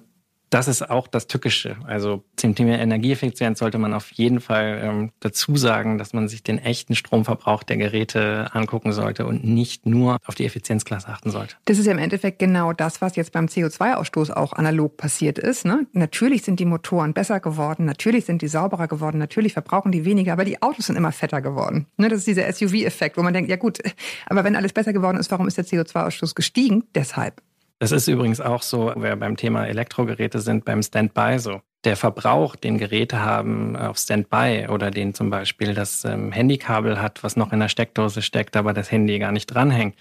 das 0.50 0.68
ist 0.68 0.90
auch 0.90 1.08
das 1.08 1.28
Tückische. 1.28 1.78
Also 1.86 2.24
zum 2.36 2.56
Thema 2.56 2.80
Energieeffizienz 2.80 3.60
sollte 3.60 3.78
man 3.78 3.94
auf 3.94 4.12
jeden 4.12 4.40
Fall 4.40 4.80
ähm, 4.82 5.12
dazu 5.20 5.58
sagen, 5.58 5.98
dass 5.98 6.14
man 6.14 6.28
sich 6.28 6.44
den 6.44 6.58
echten 6.58 6.96
Stromverbrauch 6.96 7.64
der 7.64 7.78
Geräte 7.78 8.50
angucken 8.54 8.94
sollte 8.94 9.26
und 9.26 9.44
nicht 9.44 9.86
nur 9.86 10.18
auf 10.26 10.36
die 10.36 10.46
Effizienzklasse 10.46 11.10
achten 11.10 11.32
sollte. 11.32 11.56
Das 11.66 11.78
ist 11.78 11.86
ja 11.86 11.92
im 11.92 11.98
Endeffekt 11.98 12.40
genau 12.40 12.74
das, 12.74 13.02
was 13.02 13.16
jetzt 13.16 13.34
beim 13.34 13.48
CO2-Ausstoß 13.48 14.32
auch 14.32 14.54
analog 14.54 14.98
passiert 14.98 15.38
ist. 15.38 15.66
Ne? 15.66 15.86
Natürlich 15.94 16.44
sind 16.44 16.60
die 16.60 16.66
Motoren 16.66 17.14
besser 17.14 17.40
geworden, 17.40 17.86
natürlich 17.86 18.26
sind 18.26 18.42
die 18.42 18.48
sauberer 18.48 18.88
geworden, 18.88 19.18
natürlich 19.18 19.54
verbrauchen 19.54 19.92
die 19.92 20.06
weniger, 20.06 20.34
aber 20.34 20.46
die 20.46 20.62
Autos 20.62 20.88
sind 20.88 20.96
immer 20.96 21.12
fetter 21.12 21.42
geworden. 21.42 21.88
Ne? 21.98 22.08
Das 22.10 22.20
ist 22.20 22.28
dieser 22.28 22.52
SUV-Effekt, 22.52 23.18
wo 23.18 23.24
man 23.24 23.34
denkt, 23.34 23.50
ja 23.50 23.58
gut, 23.58 23.80
aber 24.28 24.44
wenn 24.44 24.56
alles 24.56 24.74
besser 24.74 24.94
geworden 24.94 25.18
ist, 25.18 25.30
warum 25.32 25.48
ist 25.48 25.58
der 25.58 25.66
CO2-Ausstoß 25.66 26.36
gestiegen? 26.36 26.84
Deshalb. 26.96 27.42
Das 27.80 27.92
ist 27.92 28.08
übrigens 28.08 28.42
auch 28.42 28.64
so, 28.64 28.92
wo 28.96 29.04
wir 29.04 29.16
beim 29.16 29.38
Thema 29.38 29.68
Elektrogeräte 29.68 30.40
sind, 30.40 30.66
beim 30.66 30.82
Standby 30.82 31.38
so. 31.38 31.62
Der 31.84 31.96
Verbrauch, 31.96 32.56
den 32.56 32.80
Geräte 32.80 33.20
haben 33.20 33.76
auf 33.76 33.98
Standby 33.98 34.68
oder 34.70 34.90
den 34.90 35.14
zum 35.14 35.30
Beispiel 35.30 35.76
das 35.76 36.04
ähm, 36.06 36.32
Handykabel 36.32 37.00
hat, 37.00 37.24
was 37.24 37.36
noch 37.36 37.54
in 37.54 37.60
der 37.60 37.70
Steckdose 37.70 38.24
steckt, 38.24 38.58
aber 38.58 38.74
das 38.74 38.92
Handy 38.92 39.20
gar 39.20 39.32
nicht 39.32 39.46
dranhängt, 39.46 39.96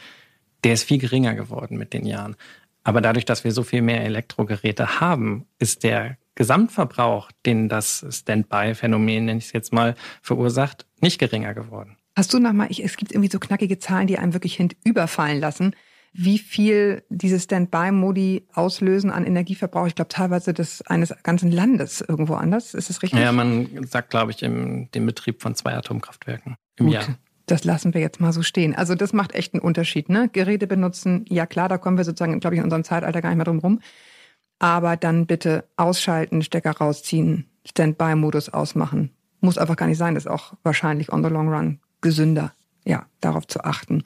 der 0.65 0.73
ist 0.73 0.85
viel 0.85 0.99
geringer 0.99 1.35
geworden 1.35 1.77
mit 1.77 1.93
den 1.93 2.07
Jahren. 2.07 2.35
Aber 2.83 3.01
dadurch, 3.01 3.25
dass 3.25 3.45
wir 3.45 3.53
so 3.53 3.63
viel 3.63 3.83
mehr 3.83 4.05
Elektrogeräte 4.05 5.01
haben, 5.01 5.47
ist 5.59 5.85
der 5.85 6.17
Gesamtverbrauch, 6.35 7.31
den 7.45 7.69
das 7.69 8.07
Standby-Phänomen, 8.09 9.27
nenne 9.27 9.39
ich 9.39 9.47
es 9.47 9.53
jetzt 9.53 9.73
mal, 9.73 9.97
verursacht, 10.23 10.87
nicht 11.01 11.19
geringer 11.19 11.53
geworden. 11.53 11.97
Hast 12.17 12.33
du 12.33 12.39
nochmal, 12.39 12.69
es 12.71 12.97
gibt 12.97 13.13
irgendwie 13.13 13.31
so 13.31 13.39
knackige 13.39 13.79
Zahlen, 13.79 14.07
die 14.07 14.19
einem 14.19 14.33
wirklich 14.33 14.57
hinüberfallen 14.57 15.41
lassen, 15.41 15.75
wie 16.19 16.39
viel 16.39 17.03
diese 17.11 17.39
Standby-Modi 17.39 18.47
auslösen 18.55 19.11
an 19.11 19.27
Energieverbrauch? 19.27 19.87
Ich 19.87 19.95
glaube 19.95 20.09
teilweise 20.09 20.55
des 20.55 20.83
eines 20.83 21.15
ganzen 21.23 21.51
Landes 21.51 22.01
irgendwo 22.01 22.35
anders. 22.35 22.75
Ist 22.75 22.89
das 22.89 23.03
richtig? 23.03 23.21
Ja, 23.21 23.33
man 23.33 23.87
sagt, 23.87 24.11
glaube 24.11 24.31
ich, 24.31 24.43
im 24.43 24.91
dem 24.93 25.07
Betrieb 25.07 25.43
von 25.43 25.55
zwei 25.55 25.75
Atomkraftwerken 25.75 26.57
im 26.77 26.87
Gut, 26.87 26.95
Jahr. 26.95 27.05
Das 27.47 27.65
lassen 27.65 27.93
wir 27.93 28.01
jetzt 28.01 28.21
mal 28.21 28.33
so 28.33 28.43
stehen. 28.43 28.75
Also 28.75 28.95
das 28.95 29.13
macht 29.13 29.35
echt 29.35 29.55
einen 29.55 29.63
Unterschied. 29.63 30.09
Ne? 30.09 30.29
Geräte 30.33 30.67
benutzen, 30.67 31.25
ja 31.29 31.47
klar, 31.47 31.69
da 31.69 31.77
kommen 31.77 31.99
wir 31.99 32.05
sozusagen, 32.05 32.41
glaube 32.41 32.57
ich, 32.57 32.59
in 32.59 32.65
unserem 32.65 32.85
Zeitalter 32.85 33.21
gar 33.21 33.29
nicht 33.29 33.37
mehr 33.37 33.45
drum 33.45 33.59
rum. 33.59 33.81
Aber 34.59 34.97
dann 34.97 35.27
bitte 35.27 35.65
ausschalten, 35.77 36.43
Stecker 36.43 36.73
rausziehen, 36.73 37.51
Standby-Modus 37.67 38.49
ausmachen. 38.49 39.11
Muss 39.41 39.59
einfach 39.59 39.77
gar 39.77 39.87
nicht 39.87 39.99
sein. 39.99 40.15
Das 40.15 40.25
ist 40.25 40.31
auch 40.31 40.55
wahrscheinlich 40.63 41.13
on 41.13 41.23
the 41.23 41.29
long 41.29 41.49
run 41.53 41.81
gesünder. 42.01 42.53
Ja, 42.85 43.07
darauf 43.21 43.47
zu 43.47 43.65
achten. 43.65 44.05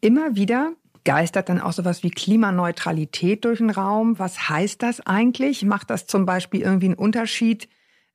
Immer 0.00 0.36
wieder 0.36 0.72
geistert 1.06 1.48
dann 1.48 1.60
auch 1.60 1.72
sowas 1.72 2.02
wie 2.02 2.10
Klimaneutralität 2.10 3.46
durch 3.46 3.58
den 3.58 3.70
Raum. 3.70 4.18
Was 4.18 4.50
heißt 4.50 4.82
das 4.82 5.00
eigentlich? 5.06 5.64
Macht 5.64 5.88
das 5.88 6.06
zum 6.06 6.26
Beispiel 6.26 6.60
irgendwie 6.60 6.86
einen 6.86 6.94
Unterschied, 6.94 7.68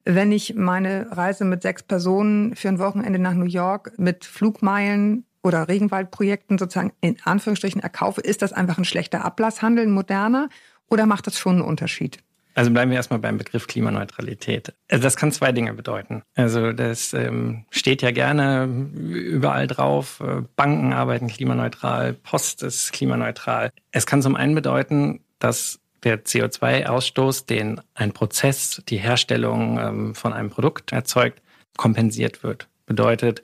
wenn 0.04 0.32
ich 0.32 0.56
meine 0.56 1.08
Reise 1.10 1.46
mit 1.46 1.64
sechs 1.64 1.82
Personen 1.82 2.56
für 2.56 2.68
ein 2.68 2.80
Wochenende 2.80 3.18
nach 3.18 3.34
New 3.34 3.46
York 3.46 3.94
mit 3.98 4.26
Flugmeilen 4.26 5.26
oder 5.42 5.68
Regenwaldprojekten 5.68 6.58
sozusagen 6.60 6.92
in 7.02 7.18
Anführungsstrichen 7.24 7.82
erkaufe? 7.82 8.22
Ist 8.22 8.42
das 8.42 8.54
einfach 8.54 8.78
ein 8.78 8.86
schlechter 8.86 9.26
Ablasshandel, 9.26 9.88
moderner? 9.88 10.50
Oder 10.90 11.06
macht 11.06 11.26
das 11.28 11.40
schon 11.40 11.56
einen 11.56 11.66
Unterschied? 11.66 12.20
Also 12.54 12.72
bleiben 12.72 12.92
wir 12.92 12.98
erstmal 12.98 13.20
beim 13.20 13.38
Begriff 13.38 13.68
Klimaneutralität. 13.68 14.74
Also 14.90 15.04
das 15.04 15.16
kann 15.16 15.32
zwei 15.32 15.52
Dinge 15.52 15.74
bedeuten. 15.74 16.24
Also 16.36 16.74
das 16.74 17.14
ähm, 17.14 17.66
steht 17.70 18.02
ja 18.02 18.12
gerne 18.12 18.66
überall 18.66 19.68
drauf. 19.68 20.20
Äh, 20.20 20.44
Banken 20.56 20.94
arbeiten 20.94 21.28
klimaneutral, 21.28 22.14
Post 22.14 22.64
ist 22.64 22.92
klimaneutral. 22.92 23.72
Es 23.92 24.06
kann 24.06 24.22
zum 24.22 24.36
einen 24.36 24.56
bedeuten, 24.56 25.22
dass 25.40 25.80
der 26.04 26.24
CO2-Ausstoß, 26.24 27.46
den 27.46 27.80
ein 27.94 28.12
Prozess, 28.12 28.82
die 28.90 28.98
Herstellung 28.98 29.80
ähm, 29.80 30.16
von 30.16 30.34
einem 30.34 30.50
Produkt 30.50 30.92
erzeugt, 30.92 31.42
kompensiert 31.78 32.44
wird. 32.44 32.68
Bedeutet, 32.86 33.42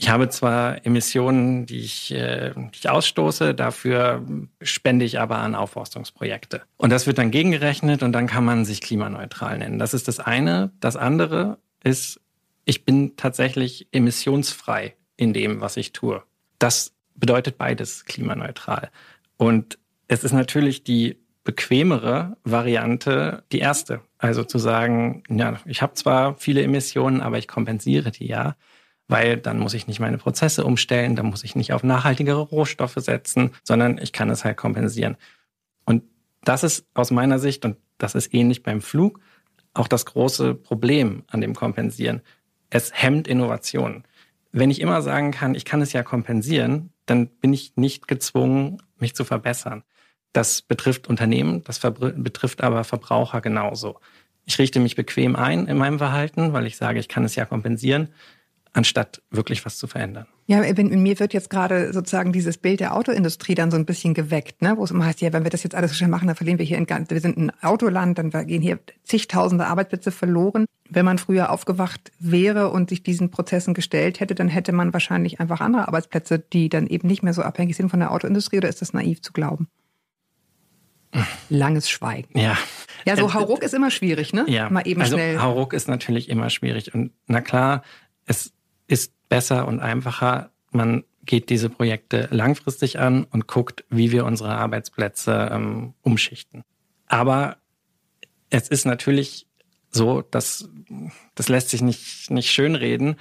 ich 0.00 0.08
habe 0.08 0.30
zwar 0.30 0.86
Emissionen, 0.86 1.66
die 1.66 1.80
ich, 1.80 2.10
äh, 2.14 2.54
die 2.56 2.78
ich 2.78 2.88
ausstoße, 2.88 3.54
dafür 3.54 4.24
spende 4.62 5.04
ich 5.04 5.20
aber 5.20 5.36
an 5.38 5.54
Aufforstungsprojekte. 5.54 6.62
Und 6.78 6.88
das 6.88 7.06
wird 7.06 7.18
dann 7.18 7.30
gegengerechnet 7.30 8.02
und 8.02 8.12
dann 8.12 8.26
kann 8.26 8.42
man 8.42 8.64
sich 8.64 8.80
klimaneutral 8.80 9.58
nennen. 9.58 9.78
Das 9.78 9.92
ist 9.92 10.08
das 10.08 10.18
eine. 10.18 10.72
Das 10.80 10.96
andere 10.96 11.58
ist, 11.84 12.18
ich 12.64 12.86
bin 12.86 13.16
tatsächlich 13.16 13.88
emissionsfrei 13.92 14.94
in 15.18 15.34
dem, 15.34 15.60
was 15.60 15.76
ich 15.76 15.92
tue. 15.92 16.22
Das 16.58 16.94
bedeutet 17.14 17.58
beides 17.58 18.06
klimaneutral. 18.06 18.90
Und 19.36 19.78
es 20.08 20.24
ist 20.24 20.32
natürlich 20.32 20.82
die 20.82 21.18
bequemere 21.44 22.38
Variante 22.42 23.44
die 23.52 23.58
erste. 23.58 24.00
Also 24.16 24.44
zu 24.44 24.56
sagen, 24.56 25.24
ja, 25.28 25.58
ich 25.66 25.82
habe 25.82 25.92
zwar 25.92 26.36
viele 26.36 26.62
Emissionen, 26.62 27.20
aber 27.20 27.36
ich 27.36 27.48
kompensiere 27.48 28.10
die 28.10 28.28
ja 28.28 28.56
weil 29.10 29.36
dann 29.36 29.58
muss 29.58 29.74
ich 29.74 29.88
nicht 29.88 29.98
meine 29.98 30.18
Prozesse 30.18 30.64
umstellen, 30.64 31.16
dann 31.16 31.26
muss 31.26 31.42
ich 31.42 31.56
nicht 31.56 31.72
auf 31.72 31.82
nachhaltigere 31.82 32.40
Rohstoffe 32.40 32.96
setzen, 32.96 33.50
sondern 33.64 33.98
ich 33.98 34.12
kann 34.12 34.30
es 34.30 34.44
halt 34.44 34.56
kompensieren. 34.56 35.16
Und 35.84 36.04
das 36.42 36.62
ist 36.62 36.86
aus 36.94 37.10
meiner 37.10 37.40
Sicht, 37.40 37.64
und 37.64 37.76
das 37.98 38.14
ist 38.14 38.32
ähnlich 38.32 38.62
beim 38.62 38.80
Flug, 38.80 39.20
auch 39.74 39.88
das 39.88 40.06
große 40.06 40.54
Problem 40.54 41.24
an 41.26 41.40
dem 41.40 41.54
Kompensieren. 41.54 42.22
Es 42.70 42.92
hemmt 42.94 43.26
Innovation. 43.26 44.04
Wenn 44.52 44.70
ich 44.70 44.80
immer 44.80 45.02
sagen 45.02 45.32
kann, 45.32 45.56
ich 45.56 45.64
kann 45.64 45.82
es 45.82 45.92
ja 45.92 46.04
kompensieren, 46.04 46.92
dann 47.06 47.26
bin 47.26 47.52
ich 47.52 47.72
nicht 47.76 48.06
gezwungen, 48.06 48.80
mich 48.98 49.16
zu 49.16 49.24
verbessern. 49.24 49.82
Das 50.32 50.62
betrifft 50.62 51.08
Unternehmen, 51.08 51.64
das 51.64 51.80
betrifft 51.80 52.62
aber 52.62 52.84
Verbraucher 52.84 53.40
genauso. 53.40 53.98
Ich 54.44 54.58
richte 54.58 54.78
mich 54.78 54.94
bequem 54.94 55.34
ein 55.34 55.66
in 55.66 55.76
meinem 55.76 55.98
Verhalten, 55.98 56.52
weil 56.52 56.66
ich 56.66 56.76
sage, 56.76 57.00
ich 57.00 57.08
kann 57.08 57.24
es 57.24 57.34
ja 57.34 57.44
kompensieren 57.44 58.10
anstatt 58.72 59.22
wirklich 59.30 59.64
was 59.64 59.76
zu 59.76 59.86
verändern. 59.86 60.26
Ja, 60.46 60.60
in, 60.62 61.02
mir 61.02 61.18
wird 61.18 61.32
jetzt 61.32 61.50
gerade 61.50 61.92
sozusagen 61.92 62.32
dieses 62.32 62.58
Bild 62.58 62.80
der 62.80 62.96
Autoindustrie 62.96 63.54
dann 63.54 63.70
so 63.70 63.76
ein 63.76 63.86
bisschen 63.86 64.14
geweckt, 64.14 64.62
ne? 64.62 64.76
wo 64.76 64.84
es 64.84 64.90
immer 64.90 65.06
heißt, 65.06 65.20
ja, 65.20 65.32
wenn 65.32 65.44
wir 65.44 65.50
das 65.50 65.62
jetzt 65.62 65.74
alles 65.74 65.92
so 65.92 65.96
schnell 65.96 66.10
machen, 66.10 66.26
dann 66.26 66.36
verlieren 66.36 66.58
wir 66.58 66.66
hier 66.66 66.78
in 66.78 66.88
wir 66.88 67.20
sind 67.20 67.36
ein 67.36 67.52
Autoland, 67.62 68.18
dann 68.18 68.30
gehen 68.30 68.62
hier 68.62 68.80
zigtausende 69.04 69.66
Arbeitsplätze 69.66 70.10
verloren. 70.10 70.66
Wenn 70.88 71.04
man 71.04 71.18
früher 71.18 71.50
aufgewacht 71.50 72.10
wäre 72.18 72.70
und 72.70 72.90
sich 72.90 73.04
diesen 73.04 73.30
Prozessen 73.30 73.74
gestellt 73.74 74.18
hätte, 74.18 74.34
dann 74.34 74.48
hätte 74.48 74.72
man 74.72 74.92
wahrscheinlich 74.92 75.38
einfach 75.38 75.60
andere 75.60 75.86
Arbeitsplätze, 75.86 76.40
die 76.40 76.68
dann 76.68 76.88
eben 76.88 77.06
nicht 77.06 77.22
mehr 77.22 77.32
so 77.32 77.42
abhängig 77.42 77.76
sind 77.76 77.90
von 77.90 78.00
der 78.00 78.10
Autoindustrie, 78.10 78.58
oder 78.58 78.68
ist 78.68 78.82
das 78.82 78.92
naiv 78.92 79.22
zu 79.22 79.32
glauben? 79.32 79.68
Langes 81.48 81.90
Schweigen. 81.90 82.38
Ja. 82.38 82.56
Ja, 83.04 83.16
so 83.16 83.26
Äh, 83.26 83.32
Hauruck 83.32 83.62
ist 83.62 83.74
immer 83.74 83.90
schwierig, 83.90 84.32
ne? 84.32 84.44
Ja. 84.48 84.68
Mal 84.70 84.86
eben 84.86 85.00
also 85.00 85.16
schnell. 85.16 85.40
Hauruck 85.40 85.72
ist 85.72 85.88
natürlich 85.88 86.28
immer 86.28 86.50
schwierig. 86.50 86.94
Und 86.94 87.12
na 87.26 87.40
klar, 87.40 87.82
es 88.26 88.52
ist 88.90 89.12
besser 89.28 89.68
und 89.68 89.80
einfacher. 89.80 90.50
Man 90.72 91.04
geht 91.24 91.48
diese 91.48 91.70
Projekte 91.70 92.28
langfristig 92.30 92.98
an 92.98 93.24
und 93.24 93.46
guckt, 93.46 93.84
wie 93.88 94.10
wir 94.10 94.24
unsere 94.24 94.50
Arbeitsplätze 94.50 95.50
ähm, 95.52 95.94
umschichten. 96.02 96.64
Aber 97.06 97.56
es 98.50 98.68
ist 98.68 98.86
natürlich 98.86 99.46
so, 99.90 100.22
dass 100.22 100.68
das 101.34 101.48
lässt 101.48 101.70
sich 101.70 101.82
nicht, 101.82 102.30
nicht 102.30 102.50
schönreden. 102.50 103.16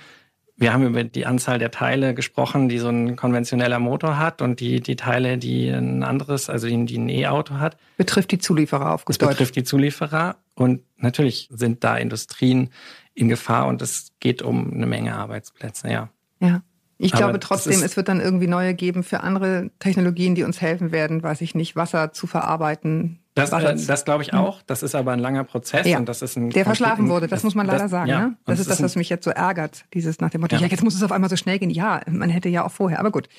Wir 0.56 0.74
haben 0.74 0.86
über 0.86 1.04
die 1.04 1.26
Anzahl 1.26 1.60
der 1.60 1.72
Teile 1.72 2.14
gesprochen, 2.14 2.68
die 2.68 2.80
so 2.80 2.90
ein 2.90 3.16
konventioneller 3.16 3.80
Motor 3.80 4.18
hat 4.18 4.42
und 4.42 4.60
die, 4.60 4.82
die 4.82 4.96
Teile, 4.96 5.38
die 5.38 5.70
ein 5.70 6.04
anderes, 6.04 6.50
also 6.50 6.68
die, 6.68 6.86
die 6.86 6.98
ein 6.98 7.10
E-Auto 7.10 7.56
hat. 7.56 7.78
Betrifft 7.98 8.32
die 8.32 8.40
Zulieferer 8.40 8.92
auf 8.94 9.06
Das 9.06 9.18
gut 9.18 9.28
Deutsch. 9.28 9.38
betrifft 9.38 9.56
die 9.56 9.64
Zulieferer 9.64 10.38
und 10.56 10.82
natürlich 10.98 11.48
sind 11.52 11.84
da 11.84 11.96
Industrien 11.96 12.72
in 13.20 13.30
Gefahr 13.30 13.68
und 13.68 13.82
es 13.82 14.12
geht 14.20 14.42
um 14.42 14.74
eine 14.74 14.86
Menge 14.86 15.16
Arbeitsplätze, 15.16 15.90
ja. 15.90 16.10
Ja. 16.40 16.62
Ich 17.02 17.14
Aber 17.14 17.20
glaube 17.24 17.40
das 17.40 17.48
trotzdem, 17.48 17.82
es 17.82 17.96
wird 17.96 18.10
dann 18.10 18.20
irgendwie 18.20 18.48
neue 18.48 18.74
geben 18.74 19.04
für 19.04 19.22
andere 19.22 19.72
Technologien, 19.80 20.36
die 20.36 20.44
uns 20.44 20.60
helfen 20.60 20.92
werden, 20.92 21.24
weiß 21.24 21.40
ich 21.40 21.56
nicht, 21.56 21.78
Wasser 21.78 22.12
zu 22.12 22.28
verarbeiten. 22.28 23.20
Das, 23.36 23.54
Wasser 23.54 23.72
äh, 23.72 23.86
das 23.86 24.04
glaube 24.04 24.24
ich 24.24 24.34
auch. 24.34 24.62
Das 24.64 24.84
ist 24.84 24.96
aber 24.96 25.14
ein 25.14 25.20
langer 25.20 25.46
Prozess 25.46 25.88
Ja. 25.88 25.98
und 25.98 26.10
das 26.10 26.22
ist 26.22 26.36
ein 26.36 26.50
der 26.50 26.66
verschlafen 26.66 27.08
wurde, 27.08 27.28
das, 27.28 27.44
muss 27.44 27.56
man 27.56 27.68
leider 27.68 27.88
sagen. 27.88 28.10
ja. 28.10 28.20
ne? 28.28 28.38
Das 28.46 28.60
ist 28.60 28.70
das, 28.70 28.84
was 28.84 28.98
mich 28.98 29.08
jetzt 29.08 29.24
so 29.24 29.32
ärgert, 29.32 29.86
dieses 29.94 30.20
nach 30.20 30.30
dem 30.30 30.42
Motto, 30.42 30.56
Ja. 30.58 30.62
ja. 30.62 30.68
jetzt 30.68 30.84
muss 30.84 30.94
es 30.94 31.02
auf 31.04 31.14
einmal 31.14 31.30
so 31.30 31.38
schnell 31.38 31.58
gehen. 31.60 31.70
Ja, 31.70 32.02
man 32.10 32.30
hätte 32.30 32.50
ja 32.50 32.66
auch 32.66 32.72
vorher, 32.72 33.00
aber 33.00 33.12
gut, 33.12 33.30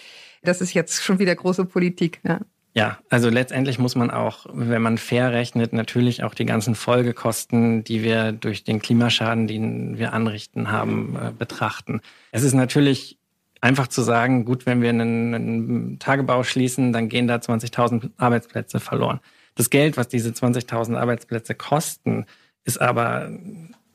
das 0.43 0.63
ist 0.63 0.73
jetzt 0.73 1.03
schon 1.03 1.19
wieder 1.19 1.35
große 1.35 1.67
Politik. 1.67 2.21
Ja. 2.27 2.41
Ja, 2.73 2.99
also 3.09 3.29
letztendlich 3.31 3.81
muss 3.81 3.97
man 3.97 4.11
auch, 4.11 4.47
wenn 4.53 4.81
man 4.81 4.97
fair 4.97 5.33
rechnet, 5.33 5.73
natürlich 5.73 6.23
auch 6.23 6.35
die 6.35 6.45
ganzen 6.45 6.77
Folgekosten, 6.77 7.83
die 7.83 8.05
wir 8.05 8.31
durch 8.31 8.63
den 8.63 8.81
Klimaschaden, 8.81 9.49
den 9.49 9.99
wir 9.99 10.13
anrichten 10.13 10.71
haben, 10.71 11.17
äh, 11.17 11.33
betrachten. 11.37 12.01
Es 12.31 12.45
ist 12.45 12.55
natürlich 12.55 13.19
einfach 13.61 13.89
zu 13.89 14.03
sagen, 14.03 14.45
gut, 14.45 14.67
wenn 14.67 14.83
wir 14.83 14.91
einen, 14.91 15.35
einen 15.35 15.99
Tagebau 15.99 16.45
schließen, 16.45 16.93
dann 16.93 17.09
gehen 17.09 17.27
da 17.27 17.37
20.000 17.37 18.11
Arbeitsplätze 18.17 18.79
verloren. 18.79 19.21
Das 19.57 19.71
Geld, 19.71 19.97
was 19.97 20.09
diese 20.09 20.31
20.000 20.31 20.97
Arbeitsplätze 20.97 21.57
kosten, 21.57 22.25
ist 22.65 22.81
aber 22.81 23.31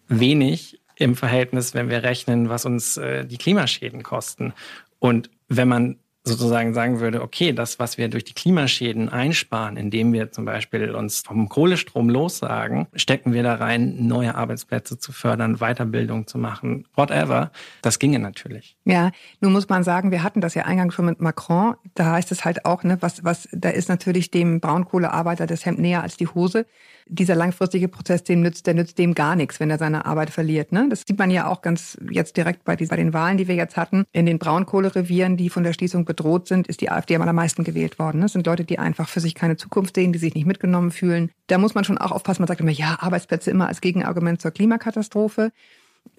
wenig 0.07 0.81
im 0.97 1.15
Verhältnis, 1.15 1.73
wenn 1.73 1.89
wir 1.89 2.03
rechnen, 2.03 2.49
was 2.49 2.65
uns 2.65 2.97
äh, 2.97 3.25
die 3.25 3.37
Klimaschäden 3.37 4.03
kosten. 4.03 4.53
Und 4.99 5.29
wenn 5.47 5.67
man 5.67 5.97
sozusagen 6.25 6.73
sagen 6.73 6.99
würde, 6.99 7.21
okay, 7.21 7.53
das, 7.53 7.77
was 7.79 7.97
wir 7.97 8.09
durch 8.09 8.23
die 8.23 8.33
Klimaschäden 8.33 9.09
einsparen, 9.09 9.77
indem 9.77 10.11
wir 10.11 10.31
zum 10.31 10.43
Beispiel 10.43 10.91
uns 10.91 11.19
vom 11.19 11.47
Kohlestrom 11.49 12.09
lossagen, 12.09 12.87
stecken 12.95 13.31
wir 13.31 13.43
da 13.43 13.55
rein, 13.55 14.07
neue 14.07 14.33
Arbeitsplätze 14.33 14.97
zu 14.97 15.11
fördern, 15.11 15.57
Weiterbildung 15.57 16.25
zu 16.25 16.39
machen, 16.39 16.87
whatever. 16.95 17.51
Das 17.83 17.99
ginge 17.99 18.17
natürlich. 18.17 18.75
Ja, 18.85 19.11
nun 19.39 19.53
muss 19.53 19.69
man 19.69 19.83
sagen, 19.83 20.09
wir 20.09 20.23
hatten 20.23 20.41
das 20.41 20.55
ja 20.55 20.63
eingangs 20.63 20.95
schon 20.95 21.05
mit 21.05 21.21
Macron. 21.21 21.75
Da 21.93 22.13
heißt 22.13 22.31
es 22.31 22.43
halt 22.43 22.65
auch, 22.65 22.83
ne, 22.83 22.97
was, 23.01 23.23
was, 23.23 23.47
da 23.51 23.69
ist 23.69 23.87
natürlich 23.87 24.31
dem 24.31 24.59
Braunkohlearbeiter 24.59 25.45
das 25.45 25.65
Hemd 25.65 25.79
näher 25.79 26.01
als 26.01 26.17
die 26.17 26.27
Hose 26.27 26.65
dieser 27.07 27.35
langfristige 27.35 27.87
Prozess, 27.87 28.23
dem 28.23 28.41
nützt, 28.41 28.65
der 28.65 28.73
nützt 28.73 28.97
dem 28.97 29.13
gar 29.13 29.35
nichts, 29.35 29.59
wenn 29.59 29.69
er 29.69 29.77
seine 29.77 30.05
Arbeit 30.05 30.31
verliert. 30.31 30.71
Ne? 30.71 30.87
Das 30.89 31.03
sieht 31.07 31.19
man 31.19 31.29
ja 31.29 31.47
auch 31.47 31.61
ganz 31.61 31.97
jetzt 32.09 32.35
direkt 32.35 32.63
bei, 32.63 32.75
die, 32.75 32.87
bei 32.87 32.95
den 32.95 33.13
Wahlen, 33.13 33.37
die 33.37 33.47
wir 33.47 33.55
jetzt 33.55 33.77
hatten. 33.77 34.05
In 34.11 34.25
den 34.25 34.39
Braunkohlerevieren, 34.39 35.37
die 35.37 35.49
von 35.49 35.63
der 35.63 35.73
Schließung 35.73 36.05
bedroht 36.05 36.47
sind, 36.47 36.67
ist 36.67 36.81
die 36.81 36.89
AfD 36.89 37.15
am 37.15 37.21
allermeisten 37.21 37.63
gewählt 37.63 37.99
worden. 37.99 38.21
Das 38.21 38.33
sind 38.33 38.47
Leute, 38.47 38.65
die 38.65 38.79
einfach 38.79 39.07
für 39.07 39.19
sich 39.19 39.35
keine 39.35 39.55
Zukunft 39.55 39.95
sehen, 39.95 40.13
die 40.13 40.19
sich 40.19 40.33
nicht 40.33 40.47
mitgenommen 40.47 40.91
fühlen. 40.91 41.31
Da 41.47 41.57
muss 41.57 41.75
man 41.75 41.83
schon 41.83 41.99
auch 41.99 42.11
aufpassen. 42.11 42.41
Man 42.41 42.47
sagt 42.47 42.61
immer, 42.61 42.71
ja, 42.71 42.97
Arbeitsplätze 42.99 43.51
immer 43.51 43.67
als 43.67 43.81
Gegenargument 43.81 44.41
zur 44.41 44.51
Klimakatastrophe. 44.51 45.51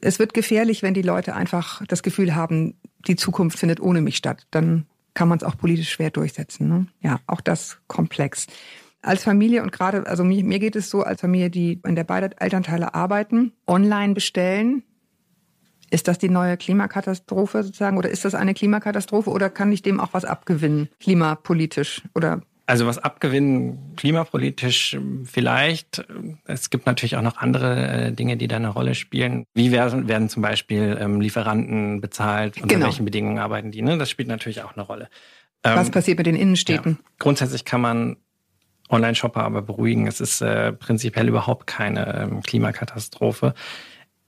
Es 0.00 0.18
wird 0.18 0.34
gefährlich, 0.34 0.82
wenn 0.82 0.94
die 0.94 1.02
Leute 1.02 1.34
einfach 1.34 1.84
das 1.86 2.02
Gefühl 2.02 2.34
haben, 2.34 2.74
die 3.06 3.16
Zukunft 3.16 3.58
findet 3.58 3.80
ohne 3.80 4.00
mich 4.02 4.16
statt. 4.16 4.46
Dann 4.50 4.86
kann 5.14 5.28
man 5.28 5.38
es 5.38 5.44
auch 5.44 5.56
politisch 5.56 5.90
schwer 5.90 6.10
durchsetzen. 6.10 6.68
Ne? 6.68 6.86
Ja, 7.00 7.20
auch 7.26 7.40
das 7.40 7.78
komplex 7.88 8.46
als 9.06 9.24
Familie 9.24 9.62
und 9.62 9.72
gerade, 9.72 10.06
also 10.06 10.24
mir, 10.24 10.44
mir 10.44 10.58
geht 10.58 10.76
es 10.76 10.90
so, 10.90 11.02
als 11.02 11.20
Familie, 11.20 11.50
die 11.50 11.80
in 11.86 11.96
der 11.96 12.04
beide 12.04 12.30
Elternteile 12.40 12.94
arbeiten, 12.94 13.52
online 13.66 14.14
bestellen. 14.14 14.82
Ist 15.90 16.08
das 16.08 16.18
die 16.18 16.28
neue 16.28 16.56
Klimakatastrophe 16.56 17.62
sozusagen 17.62 17.96
oder 17.96 18.10
ist 18.10 18.24
das 18.24 18.34
eine 18.34 18.54
Klimakatastrophe 18.54 19.30
oder 19.30 19.48
kann 19.50 19.70
ich 19.70 19.82
dem 19.82 20.00
auch 20.00 20.08
was 20.12 20.24
abgewinnen, 20.24 20.88
klimapolitisch 20.98 22.02
oder 22.14 22.42
also 22.68 22.84
was 22.84 22.98
abgewinnen, 22.98 23.94
klimapolitisch 23.94 24.98
vielleicht. 25.22 26.04
Es 26.46 26.68
gibt 26.68 26.86
natürlich 26.86 27.16
auch 27.16 27.22
noch 27.22 27.36
andere 27.36 28.08
äh, 28.08 28.12
Dinge, 28.12 28.36
die 28.36 28.48
da 28.48 28.56
eine 28.56 28.70
Rolle 28.70 28.96
spielen. 28.96 29.44
Wie 29.54 29.70
werden, 29.70 30.08
werden 30.08 30.28
zum 30.28 30.42
Beispiel 30.42 30.98
ähm, 31.00 31.20
Lieferanten 31.20 32.00
bezahlt? 32.00 32.56
Unter 32.56 32.74
genau. 32.74 32.86
welchen 32.86 33.04
Bedingungen 33.04 33.38
arbeiten 33.38 33.70
die? 33.70 33.82
Ne? 33.82 33.98
Das 33.98 34.10
spielt 34.10 34.26
natürlich 34.26 34.62
auch 34.62 34.74
eine 34.74 34.82
Rolle. 34.82 35.08
Was 35.62 35.86
ähm, 35.86 35.92
passiert 35.92 36.18
mit 36.18 36.26
den 36.26 36.34
Innenstädten? 36.34 36.98
Ja. 37.00 37.10
Grundsätzlich 37.20 37.64
kann 37.64 37.80
man 37.80 38.16
Online-Shopper 38.90 39.42
aber 39.42 39.62
beruhigen. 39.62 40.06
Es 40.06 40.20
ist 40.20 40.40
äh, 40.40 40.72
prinzipiell 40.72 41.28
überhaupt 41.28 41.66
keine 41.66 42.22
ähm, 42.22 42.42
Klimakatastrophe. 42.42 43.54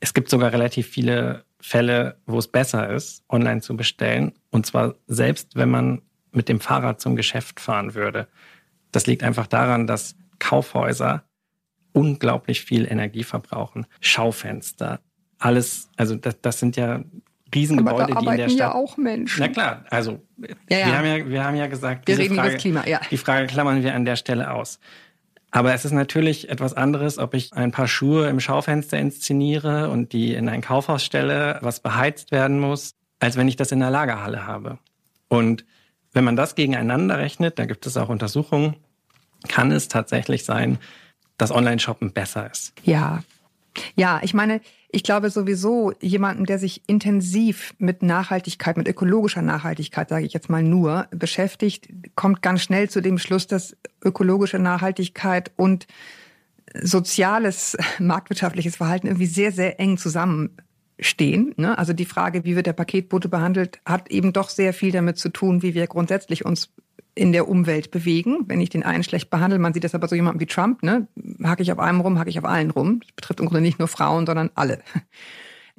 Es 0.00 0.14
gibt 0.14 0.30
sogar 0.30 0.52
relativ 0.52 0.88
viele 0.88 1.44
Fälle, 1.60 2.16
wo 2.26 2.38
es 2.38 2.48
besser 2.48 2.90
ist, 2.90 3.24
online 3.28 3.60
zu 3.60 3.76
bestellen. 3.76 4.32
Und 4.50 4.66
zwar 4.66 4.94
selbst, 5.06 5.56
wenn 5.56 5.70
man 5.70 6.02
mit 6.32 6.48
dem 6.48 6.60
Fahrrad 6.60 7.00
zum 7.00 7.16
Geschäft 7.16 7.60
fahren 7.60 7.94
würde. 7.94 8.28
Das 8.92 9.06
liegt 9.06 9.22
einfach 9.22 9.46
daran, 9.46 9.86
dass 9.86 10.16
Kaufhäuser 10.38 11.24
unglaublich 11.92 12.62
viel 12.62 12.86
Energie 12.90 13.24
verbrauchen. 13.24 13.86
Schaufenster, 14.00 15.00
alles, 15.38 15.90
also 15.96 16.14
das, 16.16 16.40
das 16.40 16.60
sind 16.60 16.76
ja 16.76 17.02
Riesengebäude, 17.54 18.14
die 18.20 18.26
in 18.26 18.37
der 18.37 18.48
Stadt. 18.48 18.58
ja 18.58 18.74
auch 18.74 18.96
Menschen. 18.96 19.40
Na 19.40 19.48
klar, 19.48 19.84
also 19.90 20.20
ja, 20.38 20.78
ja. 20.78 20.87
Wir, 20.87 20.98
haben 20.98 21.06
ja, 21.06 21.28
wir 21.28 21.44
haben 21.44 21.56
ja 21.56 21.66
gesagt, 21.66 22.06
wir 22.08 22.18
reden 22.18 22.34
Frage, 22.34 22.48
über 22.48 22.54
das 22.54 22.62
Klima, 22.62 22.87
ja. 22.87 23.00
Die 23.11 23.16
Frage 23.16 23.46
klammern 23.46 23.82
wir 23.82 23.94
an 23.94 24.04
der 24.04 24.16
Stelle 24.16 24.52
aus. 24.52 24.78
Aber 25.50 25.72
es 25.72 25.84
ist 25.84 25.92
natürlich 25.92 26.50
etwas 26.50 26.74
anderes, 26.74 27.18
ob 27.18 27.32
ich 27.32 27.54
ein 27.54 27.72
paar 27.72 27.88
Schuhe 27.88 28.28
im 28.28 28.38
Schaufenster 28.38 28.98
inszeniere 28.98 29.88
und 29.88 30.12
die 30.12 30.34
in 30.34 30.48
ein 30.48 30.61
Kaufhaus 30.61 31.02
stelle, 31.02 31.58
was 31.62 31.80
beheizt 31.80 32.32
werden 32.32 32.61
muss, 32.61 32.94
als 33.18 33.37
wenn 33.37 33.48
ich 33.48 33.56
das 33.56 33.72
in 33.72 33.80
der 33.80 33.90
Lagerhalle 33.90 34.46
habe. 34.46 34.78
Und 35.28 35.64
wenn 36.12 36.24
man 36.24 36.37
das 36.37 36.54
gegeneinander 36.54 37.18
rechnet, 37.18 37.58
da 37.58 37.64
gibt 37.64 37.87
es 37.87 37.96
auch 37.96 38.11
Untersuchungen, 38.11 38.76
kann 39.48 39.72
es 39.72 39.88
tatsächlich 39.88 40.44
sein, 40.44 40.78
dass 41.38 41.50
Online-Shoppen 41.50 42.12
besser 42.12 42.50
ist. 42.50 42.74
Ja. 42.82 43.22
Ja, 43.94 44.20
ich 44.22 44.34
meine, 44.34 44.60
ich 44.90 45.02
glaube 45.02 45.30
sowieso, 45.30 45.92
jemanden, 46.00 46.44
der 46.46 46.58
sich 46.58 46.82
intensiv 46.86 47.74
mit 47.78 48.02
Nachhaltigkeit, 48.02 48.76
mit 48.76 48.88
ökologischer 48.88 49.42
Nachhaltigkeit, 49.42 50.08
sage 50.08 50.24
ich 50.24 50.32
jetzt 50.32 50.48
mal 50.48 50.62
nur, 50.62 51.06
beschäftigt, 51.10 51.88
kommt 52.14 52.42
ganz 52.42 52.62
schnell 52.62 52.88
zu 52.88 53.00
dem 53.00 53.18
Schluss, 53.18 53.46
dass 53.46 53.76
ökologische 54.02 54.58
Nachhaltigkeit 54.58 55.52
und 55.56 55.86
soziales, 56.74 57.76
marktwirtschaftliches 57.98 58.76
Verhalten 58.76 59.06
irgendwie 59.06 59.26
sehr, 59.26 59.52
sehr 59.52 59.80
eng 59.80 59.98
zusammenstehen. 59.98 61.54
Ne? 61.56 61.76
Also 61.76 61.92
die 61.92 62.04
Frage, 62.04 62.44
wie 62.44 62.56
wird 62.56 62.66
der 62.66 62.72
Paketbote 62.72 63.28
behandelt, 63.28 63.80
hat 63.84 64.10
eben 64.10 64.32
doch 64.32 64.48
sehr 64.48 64.72
viel 64.72 64.92
damit 64.92 65.18
zu 65.18 65.28
tun, 65.28 65.62
wie 65.62 65.74
wir 65.74 65.86
grundsätzlich 65.86 66.44
uns 66.44 66.70
in 67.18 67.33
der 67.33 67.48
Umwelt 67.48 67.90
bewegen. 67.90 68.44
Wenn 68.46 68.61
ich 68.61 68.70
den 68.70 68.85
einen 68.85 69.02
schlecht 69.02 69.28
behandle, 69.28 69.59
man 69.59 69.74
sieht 69.74 69.85
das 69.85 69.94
aber 69.94 70.09
so 70.09 70.14
jemanden 70.14 70.40
wie 70.40 70.46
Trump, 70.46 70.83
ne? 70.83 71.09
Hacke 71.42 71.62
ich 71.62 71.72
auf 71.72 71.78
einem 71.78 72.00
rum, 72.00 72.18
hacke 72.18 72.31
ich 72.31 72.38
auf 72.38 72.44
allen 72.44 72.70
rum. 72.70 73.00
Das 73.00 73.12
betrifft 73.12 73.40
im 73.40 73.46
Grunde 73.46 73.61
nicht 73.61 73.78
nur 73.78 73.88
Frauen, 73.88 74.26
sondern 74.26 74.50
alle. 74.54 74.81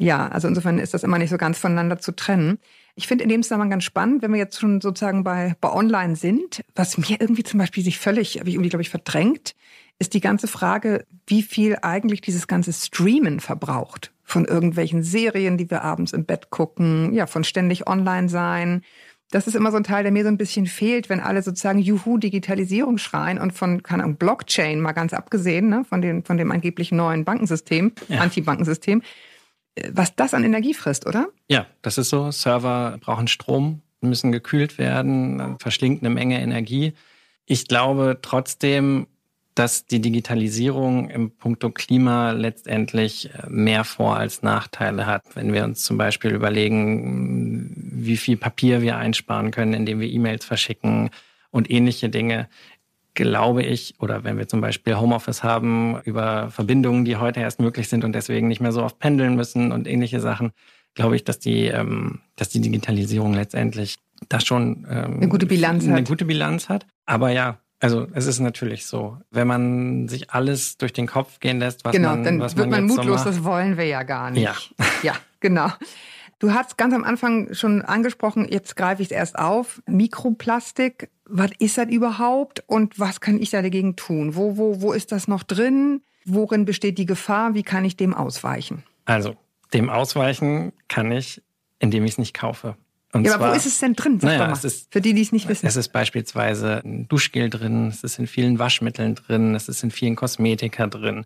Ja, 0.02 0.30
also 0.30 0.47
insofern 0.47 0.80
ist 0.80 0.93
das 0.93 1.04
immer 1.04 1.17
nicht 1.17 1.30
so 1.30 1.36
ganz 1.36 1.58
voneinander 1.58 1.99
zu 1.99 2.15
trennen. 2.15 2.58
Ich 2.95 3.06
finde 3.06 3.25
in 3.25 3.30
dem 3.30 3.43
Zusammenhang 3.43 3.71
ganz 3.71 3.84
spannend, 3.84 4.21
wenn 4.21 4.32
wir 4.32 4.39
jetzt 4.39 4.58
schon 4.58 4.80
sozusagen 4.80 5.25
bei, 5.25 5.58
bei 5.60 5.69
Online 5.69 6.15
sind, 6.15 6.63
was 6.73 6.97
mir 6.97 7.17
irgendwie 7.19 7.43
zum 7.43 7.60
Beispiel 7.60 7.84
sich 7.84 7.99
völlig, 7.99 8.39
habe 8.39 8.47
ich 8.47 8.56
irgendwie, 8.56 8.69
glaube 8.69 8.82
ich, 8.82 8.89
verdrängt, 8.89 9.56
ist 9.99 10.13
die 10.13 10.21
ganze 10.21 10.47
Frage, 10.47 11.06
wie 11.28 11.43
viel 11.43 11.80
eigentlich 11.82 12.21
dieses 12.21 12.47
ganze 12.47 12.71
Streamen 12.71 13.41
verbraucht. 13.41 14.13
Von 14.23 14.45
irgendwelchen 14.45 15.04
Serien, 15.04 15.58
die 15.58 15.69
wir 15.69 15.82
abends 15.82 16.13
im 16.13 16.23
Bett 16.23 16.49
gucken, 16.49 17.13
ja, 17.13 17.28
von 17.28 17.43
ständig 17.43 17.86
online 17.86 18.30
sein, 18.30 18.84
das 19.31 19.45
ist 19.45 19.55
immer 19.55 19.71
so 19.71 19.77
ein 19.77 19.83
Teil, 19.83 20.03
der 20.03 20.11
mir 20.11 20.23
so 20.23 20.29
ein 20.29 20.37
bisschen 20.37 20.65
fehlt, 20.65 21.09
wenn 21.09 21.19
alle 21.19 21.43
sozusagen 21.43 21.79
Juhu 21.79 22.17
Digitalisierung 22.17 22.97
schreien 22.97 23.37
und 23.37 23.51
von 23.53 23.83
keine 23.83 24.03
Ahnung, 24.03 24.17
Blockchain 24.17 24.81
mal 24.81 24.93
ganz 24.93 25.13
abgesehen, 25.13 25.69
ne, 25.69 25.85
von, 25.87 26.01
den, 26.01 26.23
von 26.23 26.37
dem 26.37 26.51
angeblich 26.51 26.91
neuen 26.91 27.25
Bankensystem, 27.25 27.91
ja. 28.07 28.21
Anti-Bankensystem, 28.21 29.03
äh, 29.75 29.91
was 29.93 30.15
das 30.15 30.33
an 30.33 30.43
Energie 30.43 30.73
frisst, 30.73 31.05
oder? 31.05 31.27
Ja, 31.47 31.67
das 31.81 31.97
ist 31.97 32.09
so. 32.09 32.31
Server 32.31 32.97
brauchen 32.99 33.27
Strom, 33.27 33.81
müssen 34.01 34.31
gekühlt 34.31 34.77
werden, 34.77 35.57
verschlingt 35.59 36.01
eine 36.01 36.09
Menge 36.09 36.41
Energie. 36.41 36.93
Ich 37.45 37.67
glaube 37.67 38.19
trotzdem, 38.21 39.07
dass 39.55 39.85
die 39.85 39.99
Digitalisierung 39.99 41.09
im 41.09 41.31
Punkto 41.31 41.69
Klima 41.69 42.31
letztendlich 42.31 43.33
äh, 43.33 43.49
mehr 43.49 43.83
Vor- 43.83 44.17
als 44.17 44.41
Nachteile 44.41 45.05
hat. 45.05 45.23
Wenn 45.35 45.53
wir 45.53 45.63
uns 45.63 45.83
zum 45.83 45.97
Beispiel 45.97 46.31
überlegen, 46.31 47.71
wie 47.75 48.17
viel 48.17 48.38
Papier 48.38 48.81
wir 48.81 48.97
einsparen 48.97 49.51
können, 49.51 49.73
indem 49.73 49.99
wir 49.99 50.09
E-Mails 50.09 50.45
verschicken 50.45 51.09
und 51.51 51.69
ähnliche 51.69 52.09
Dinge, 52.09 52.47
glaube 53.15 53.63
ich, 53.63 53.95
oder 53.99 54.23
wenn 54.23 54.38
wir 54.38 54.47
zum 54.47 54.62
Beispiel 54.62 54.95
Homeoffice 54.95 55.43
haben 55.43 55.99
über 56.05 56.51
Verbindungen, 56.51 57.03
die 57.03 57.17
heute 57.17 57.41
erst 57.41 57.59
möglich 57.59 57.89
sind 57.89 58.05
und 58.05 58.13
deswegen 58.13 58.47
nicht 58.47 58.62
mehr 58.62 58.71
so 58.71 58.83
oft 58.83 58.99
pendeln 58.99 59.35
müssen 59.35 59.71
und 59.71 59.88
ähnliche 59.88 60.21
Sachen, 60.21 60.51
glaube 60.93 61.15
ich, 61.15 61.23
dass 61.25 61.39
die, 61.39 61.65
ähm, 61.65 62.21
dass 62.35 62.49
die 62.49 62.62
Digitalisierung 62.62 63.33
letztendlich 63.33 63.97
da 64.29 64.39
schon 64.39 64.85
ähm, 64.89 65.17
eine 65.17 65.27
gute 65.27 65.45
Bilanz 65.45 65.83
eine 65.85 65.97
hat. 65.97 66.05
gute 66.05 66.25
Bilanz 66.25 66.69
hat. 66.69 66.85
Aber 67.05 67.31
ja, 67.31 67.59
also 67.79 68.07
es 68.13 68.25
ist 68.25 68.39
natürlich 68.39 68.85
so, 68.85 69.17
wenn 69.31 69.47
man 69.47 70.07
sich 70.07 70.31
alles 70.31 70.77
durch 70.77 70.91
den 70.91 71.07
Kopf 71.07 71.39
gehen 71.39 71.59
lässt, 71.59 71.85
was 71.85 71.93
genau, 71.93 72.09
man 72.09 72.23
dann 72.23 72.39
was 72.39 72.57
wird 72.57 72.69
man, 72.69 72.81
man 72.81 72.89
jetzt 72.89 72.97
mutlos, 72.97 73.23
so 73.23 73.29
das 73.29 73.43
wollen 73.43 73.77
wir 73.77 73.85
ja 73.85 74.03
gar 74.03 74.31
nicht. 74.31 74.43
Ja. 74.43 74.55
ja, 75.03 75.15
genau. 75.39 75.69
Du 76.39 76.53
hast 76.53 76.77
ganz 76.77 76.93
am 76.93 77.03
Anfang 77.03 77.53
schon 77.53 77.81
angesprochen, 77.81 78.47
jetzt 78.49 78.75
greife 78.75 79.01
ich 79.01 79.09
es 79.09 79.11
erst 79.11 79.37
auf, 79.37 79.81
Mikroplastik, 79.87 81.09
was 81.25 81.51
ist 81.59 81.77
das 81.77 81.89
überhaupt 81.89 82.63
und 82.67 82.99
was 82.99 83.19
kann 83.21 83.39
ich 83.41 83.49
da 83.49 83.61
dagegen 83.61 83.95
tun? 83.95 84.35
Wo, 84.35 84.57
wo, 84.57 84.81
wo 84.81 84.93
ist 84.93 85.11
das 85.11 85.27
noch 85.27 85.43
drin? 85.43 86.01
Worin 86.25 86.65
besteht 86.65 86.97
die 86.97 87.05
Gefahr? 87.05 87.55
Wie 87.55 87.63
kann 87.63 87.83
ich 87.85 87.97
dem 87.97 88.13
ausweichen? 88.13 88.83
Also, 89.05 89.35
dem 89.73 89.89
ausweichen 89.89 90.73
kann 90.87 91.11
ich, 91.11 91.41
indem 91.79 92.05
ich 92.05 92.11
es 92.11 92.17
nicht 92.17 92.33
kaufe. 92.33 92.75
Und 93.12 93.26
ja, 93.26 93.32
zwar, 93.32 93.48
aber 93.48 93.54
wo 93.54 93.58
ist 93.58 93.65
es 93.65 93.80
denn 93.80 93.93
drin? 93.95 94.19
Sag 94.19 94.38
naja, 94.38 94.52
es 94.52 94.63
ist, 94.63 94.91
Für 94.91 95.02
die, 95.02 95.13
die 95.13 95.22
es 95.22 95.32
nicht 95.32 95.48
wissen. 95.50 95.65
Es 95.65 95.76
ist 95.76 95.89
beispielsweise 95.89 96.82
ein 96.84 97.08
Duschgel 97.08 97.50
drin, 97.50 97.88
es 97.88 98.04
ist 98.04 98.19
in 98.19 98.28
vielen 98.28 98.60
Waschmitteln 98.60 99.15
drin, 99.15 99.56
es 99.56 99.67
ist 99.67 99.84
in 99.84 99.91
vielen 99.91 100.15
Kosmetika 100.15 100.88
drin. 100.88 101.26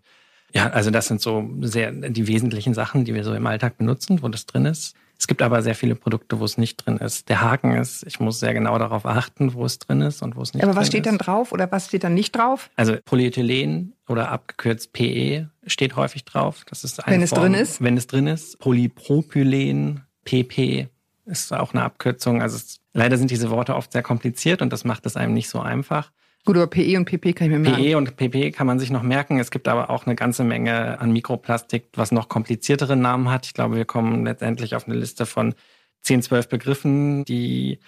Ja, 0.54 0.70
also 0.70 0.90
das 0.90 1.08
sind 1.08 1.20
so 1.20 1.50
sehr 1.60 1.90
die 1.92 2.26
wesentlichen 2.26 2.74
Sachen, 2.74 3.04
die 3.04 3.12
wir 3.12 3.24
so 3.24 3.34
im 3.34 3.46
Alltag 3.46 3.76
benutzen, 3.76 4.22
wo 4.22 4.28
das 4.28 4.46
drin 4.46 4.66
ist. 4.66 4.94
Es 5.18 5.26
gibt 5.26 5.42
aber 5.42 5.62
sehr 5.62 5.74
viele 5.74 5.94
Produkte, 5.94 6.40
wo 6.40 6.44
es 6.44 6.58
nicht 6.58 6.84
drin 6.84 6.96
ist. 6.98 7.28
Der 7.28 7.40
Haken 7.40 7.76
ist, 7.76 8.04
ich 8.06 8.18
muss 8.18 8.40
sehr 8.40 8.52
genau 8.54 8.78
darauf 8.78 9.06
achten, 9.06 9.54
wo 9.54 9.64
es 9.64 9.78
drin 9.78 10.00
ist 10.00 10.22
und 10.22 10.36
wo 10.36 10.42
es 10.42 10.54
nicht 10.54 10.62
Aber 10.62 10.72
drin 10.72 10.80
was 10.80 10.86
steht 10.88 11.06
ist. 11.06 11.10
dann 11.10 11.18
drauf 11.18 11.52
oder 11.52 11.70
was 11.70 11.86
steht 11.86 12.04
dann 12.04 12.14
nicht 12.14 12.34
drauf? 12.36 12.70
Also 12.76 12.96
Polyethylen 13.04 13.94
oder 14.08 14.30
abgekürzt 14.30 14.92
PE 14.92 15.50
steht 15.66 15.96
häufig 15.96 16.24
drauf. 16.24 16.64
Das 16.68 16.82
ist 16.84 17.04
eine 17.04 17.14
Wenn 17.16 17.22
es 17.22 17.30
Form, 17.30 17.42
drin 17.42 17.54
ist? 17.54 17.82
Wenn 17.82 17.96
es 17.96 18.06
drin 18.06 18.26
ist. 18.26 18.58
Polypropylen, 18.58 20.02
PP 20.24 20.88
ist 21.26 21.52
auch 21.52 21.72
eine 21.72 21.82
Abkürzung. 21.82 22.42
Also 22.42 22.56
es, 22.56 22.80
leider 22.92 23.16
sind 23.16 23.30
diese 23.30 23.50
Worte 23.50 23.74
oft 23.74 23.92
sehr 23.92 24.02
kompliziert 24.02 24.62
und 24.62 24.72
das 24.72 24.84
macht 24.84 25.06
es 25.06 25.16
einem 25.16 25.34
nicht 25.34 25.48
so 25.48 25.60
einfach. 25.60 26.10
Gut, 26.44 26.56
aber 26.56 26.66
PE 26.66 26.98
und 26.98 27.06
PP 27.06 27.32
kann 27.32 27.46
ich 27.46 27.52
mir 27.52 27.58
merken. 27.58 27.82
PE 27.82 27.96
und 27.96 28.16
PP 28.16 28.50
kann 28.50 28.66
man 28.66 28.78
sich 28.78 28.90
noch 28.90 29.02
merken. 29.02 29.38
Es 29.40 29.50
gibt 29.50 29.66
aber 29.66 29.88
auch 29.88 30.04
eine 30.04 30.14
ganze 30.14 30.44
Menge 30.44 31.00
an 31.00 31.10
Mikroplastik, 31.12 31.86
was 31.94 32.12
noch 32.12 32.28
kompliziertere 32.28 32.96
Namen 32.96 33.30
hat. 33.30 33.46
Ich 33.46 33.54
glaube, 33.54 33.76
wir 33.76 33.86
kommen 33.86 34.26
letztendlich 34.26 34.74
auf 34.74 34.86
eine 34.86 34.94
Liste 34.96 35.24
von 35.24 35.54
10, 36.02 36.20
12 36.22 36.48
Begriffen, 36.50 37.24
die 37.24 37.78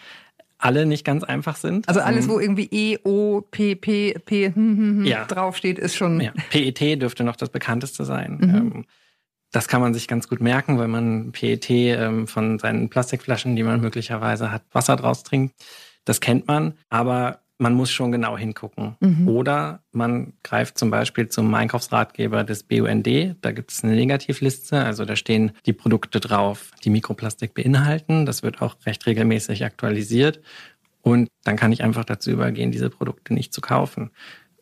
alle 0.57 0.87
nicht 0.87 1.05
ganz 1.05 1.23
einfach 1.23 1.57
sind. 1.57 1.87
Also 1.87 2.01
alles, 2.01 2.25
Ähm, 2.25 2.31
wo 2.31 2.41
irgendwie 2.41 2.69
E, 2.71 2.99
O, 3.05 3.43
P, 3.43 3.75
P, 3.75 4.15
P 4.25 4.47
hm, 4.47 4.55
hm, 4.55 4.79
hm, 4.79 5.05
Ja. 5.05 5.27
draufsteht, 5.27 5.79
ist 5.79 5.95
schon. 5.95 6.21
Ja, 6.21 6.33
PET 6.49 7.03
dürfte 7.03 7.25
noch 7.25 7.37
das 7.37 7.51
bekannteste 7.51 8.07
sein. 8.07 8.39
Mhm. 8.41 8.55
Ähm, 8.55 8.85
das 9.57 9.69
kann 9.69 9.81
man 9.81 9.95
sich 9.95 10.07
ganz 10.07 10.29
gut 10.29 10.43
merken, 10.43 10.77
weil 10.77 10.87
man 10.87 11.33
PET 11.33 11.71
ähm, 11.71 12.27
von 12.27 12.59
seinen 12.59 12.91
Plastikflaschen, 12.91 13.57
die 13.57 13.63
man 13.63 13.81
möglicherweise 13.81 14.53
hat, 14.53 14.63
Wasser 14.73 14.97
draus 14.97 15.23
trinkt. 15.23 15.55
Das 16.05 16.21
kennt 16.21 16.47
man, 16.47 16.75
aber 16.91 17.41
man 17.57 17.73
muss 17.73 17.91
schon 17.91 18.13
genau 18.13 18.37
hingucken. 18.37 18.97
Mhm. 19.01 19.27
Oder 19.27 19.81
man 19.93 20.35
greift 20.43 20.77
zum 20.77 20.91
Beispiel 20.91 21.31
zum 21.31 21.55
Einkaufsratgeber 21.55 22.45
des 22.45 22.65
BUND. 22.65 23.37
Da 23.41 23.53
gibt 23.53 23.73
es 23.73 23.83
eine 23.83 23.95
Negativliste, 23.95 24.85
also 24.85 25.07
da 25.07 25.17
stehen 25.17 25.53
die 25.65 25.73
Produkte 25.73 26.21
drauf, 26.21 26.73
die 26.85 26.91
Mikroplastik 26.91 27.55
beinhalten. 27.55 28.27
Das 28.27 28.43
wird 28.43 28.61
auch 28.61 28.77
recht 28.85 29.07
regelmäßig 29.07 29.65
aktualisiert. 29.65 30.43
Und 31.01 31.31
dann 31.45 31.57
kann 31.57 31.73
ich 31.73 31.83
einfach 31.83 32.05
dazu 32.05 32.31
übergehen, 32.31 32.73
diese 32.73 32.91
Produkte 32.91 33.33
nicht 33.33 33.55
zu 33.55 33.63
kaufen. 33.63 34.11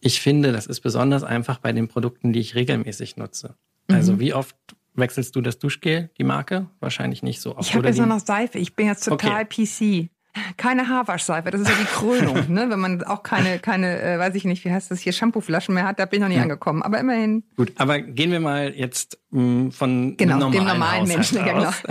Ich 0.01 0.21
finde, 0.21 0.53
das 0.53 0.67
ist 0.67 0.83
besonders 0.83 1.25
einfach 1.25 1.59
bei 1.59 1.73
den 1.73 1.89
Produkten, 1.89 2.33
die 2.33 2.39
ich 2.39 2.55
regelmäßig 2.55 3.17
nutze. 3.17 3.57
Also 3.89 4.15
Mhm. 4.15 4.21
wie 4.21 4.35
oft 4.35 4.57
wechselst 4.95 5.35
du 5.37 5.41
das 5.41 5.59
Duschgel, 5.59 6.11
die 6.19 6.25
Marke? 6.25 6.67
Wahrscheinlich 6.81 7.23
nicht 7.23 7.41
so 7.41 7.57
oft. 7.57 7.69
Ich 7.69 7.75
habe 7.75 7.87
jetzt 7.87 7.99
nur 7.99 8.07
noch 8.07 8.21
Seife. 8.21 8.59
Ich 8.59 8.75
bin 8.75 8.87
jetzt 8.87 9.05
total 9.05 9.45
PC. 9.47 10.09
Keine 10.57 10.89
Haarwaschseife, 10.89 11.49
das 11.53 11.61
ist 11.61 11.69
ja 11.69 11.77
die 11.81 11.85
Krönung, 11.85 12.49
ne? 12.53 12.69
Wenn 12.69 12.81
man 12.81 13.05
auch 13.05 13.23
keine, 13.23 13.61
keine, 13.61 14.03
äh, 14.03 14.19
weiß 14.19 14.35
ich 14.35 14.45
nicht, 14.45 14.65
wie 14.65 14.73
heißt 14.73 14.91
das 14.91 14.99
hier, 14.99 15.13
Shampooflaschen 15.13 15.73
mehr 15.73 15.85
hat, 15.87 16.01
da 16.01 16.07
bin 16.07 16.17
ich 16.17 16.23
noch 16.23 16.29
nie 16.29 16.35
Ja. 16.35 16.43
angekommen. 16.43 16.83
Aber 16.83 16.99
immerhin. 16.99 17.45
Gut, 17.57 17.73
aber 17.77 18.01
gehen 18.01 18.33
wir 18.33 18.41
mal 18.41 18.75
jetzt 18.75 19.17
mh, 19.31 19.71
von 19.71 20.17
Genau, 20.17 20.35
einem 20.47 20.51
dem 20.53 20.65
normalen 20.65 21.07
normalen 21.07 21.19
Haushalt 21.21 21.45
Menschen, 21.45 21.65
aus. 21.65 21.83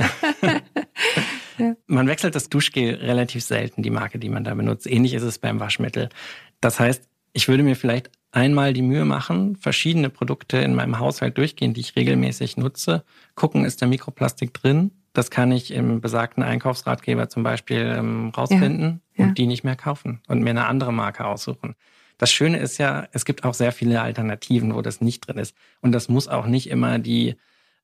genau. 1.57 1.75
Man 1.87 2.07
wechselt 2.07 2.35
das 2.35 2.49
Duschgel 2.49 2.95
relativ 2.95 3.43
selten, 3.45 3.81
die 3.81 3.89
Marke, 3.89 4.19
die 4.19 4.27
man 4.27 4.43
da 4.43 4.53
benutzt. 4.53 4.87
Ähnlich 4.87 5.13
ist 5.13 5.23
es 5.23 5.39
beim 5.39 5.61
Waschmittel. 5.61 6.09
Das 6.59 6.81
heißt, 6.81 7.07
ich 7.33 7.47
würde 7.47 7.63
mir 7.63 7.75
vielleicht 7.75 8.09
einmal 8.31 8.73
die 8.73 8.81
Mühe 8.81 9.05
machen, 9.05 9.55
verschiedene 9.57 10.09
Produkte 10.09 10.57
in 10.57 10.75
meinem 10.75 10.99
Haushalt 10.99 11.37
durchgehen, 11.37 11.73
die 11.73 11.81
ich 11.81 11.95
regelmäßig 11.95 12.57
nutze, 12.57 13.03
gucken, 13.35 13.65
ist 13.65 13.81
da 13.81 13.87
Mikroplastik 13.87 14.53
drin. 14.53 14.91
Das 15.13 15.29
kann 15.29 15.51
ich 15.51 15.71
im 15.71 16.01
besagten 16.01 16.41
Einkaufsratgeber 16.41 17.29
zum 17.29 17.43
Beispiel 17.43 17.93
ähm, 17.97 18.29
rausfinden 18.29 19.01
Ja, 19.15 19.23
ja. 19.23 19.29
und 19.29 19.37
die 19.37 19.45
nicht 19.45 19.63
mehr 19.63 19.75
kaufen 19.75 20.21
und 20.27 20.41
mir 20.41 20.49
eine 20.49 20.65
andere 20.65 20.91
Marke 20.91 21.25
aussuchen. 21.25 21.75
Das 22.17 22.31
Schöne 22.31 22.57
ist 22.57 22.79
ja, 22.79 23.07
es 23.11 23.25
gibt 23.25 23.43
auch 23.43 23.53
sehr 23.53 23.71
viele 23.71 24.01
Alternativen, 24.01 24.73
wo 24.73 24.81
das 24.81 25.01
nicht 25.01 25.27
drin 25.27 25.37
ist. 25.37 25.55
Und 25.81 25.91
das 25.91 26.09
muss 26.09 26.27
auch 26.27 26.47
nicht 26.47 26.69
immer 26.69 26.97
die 26.97 27.35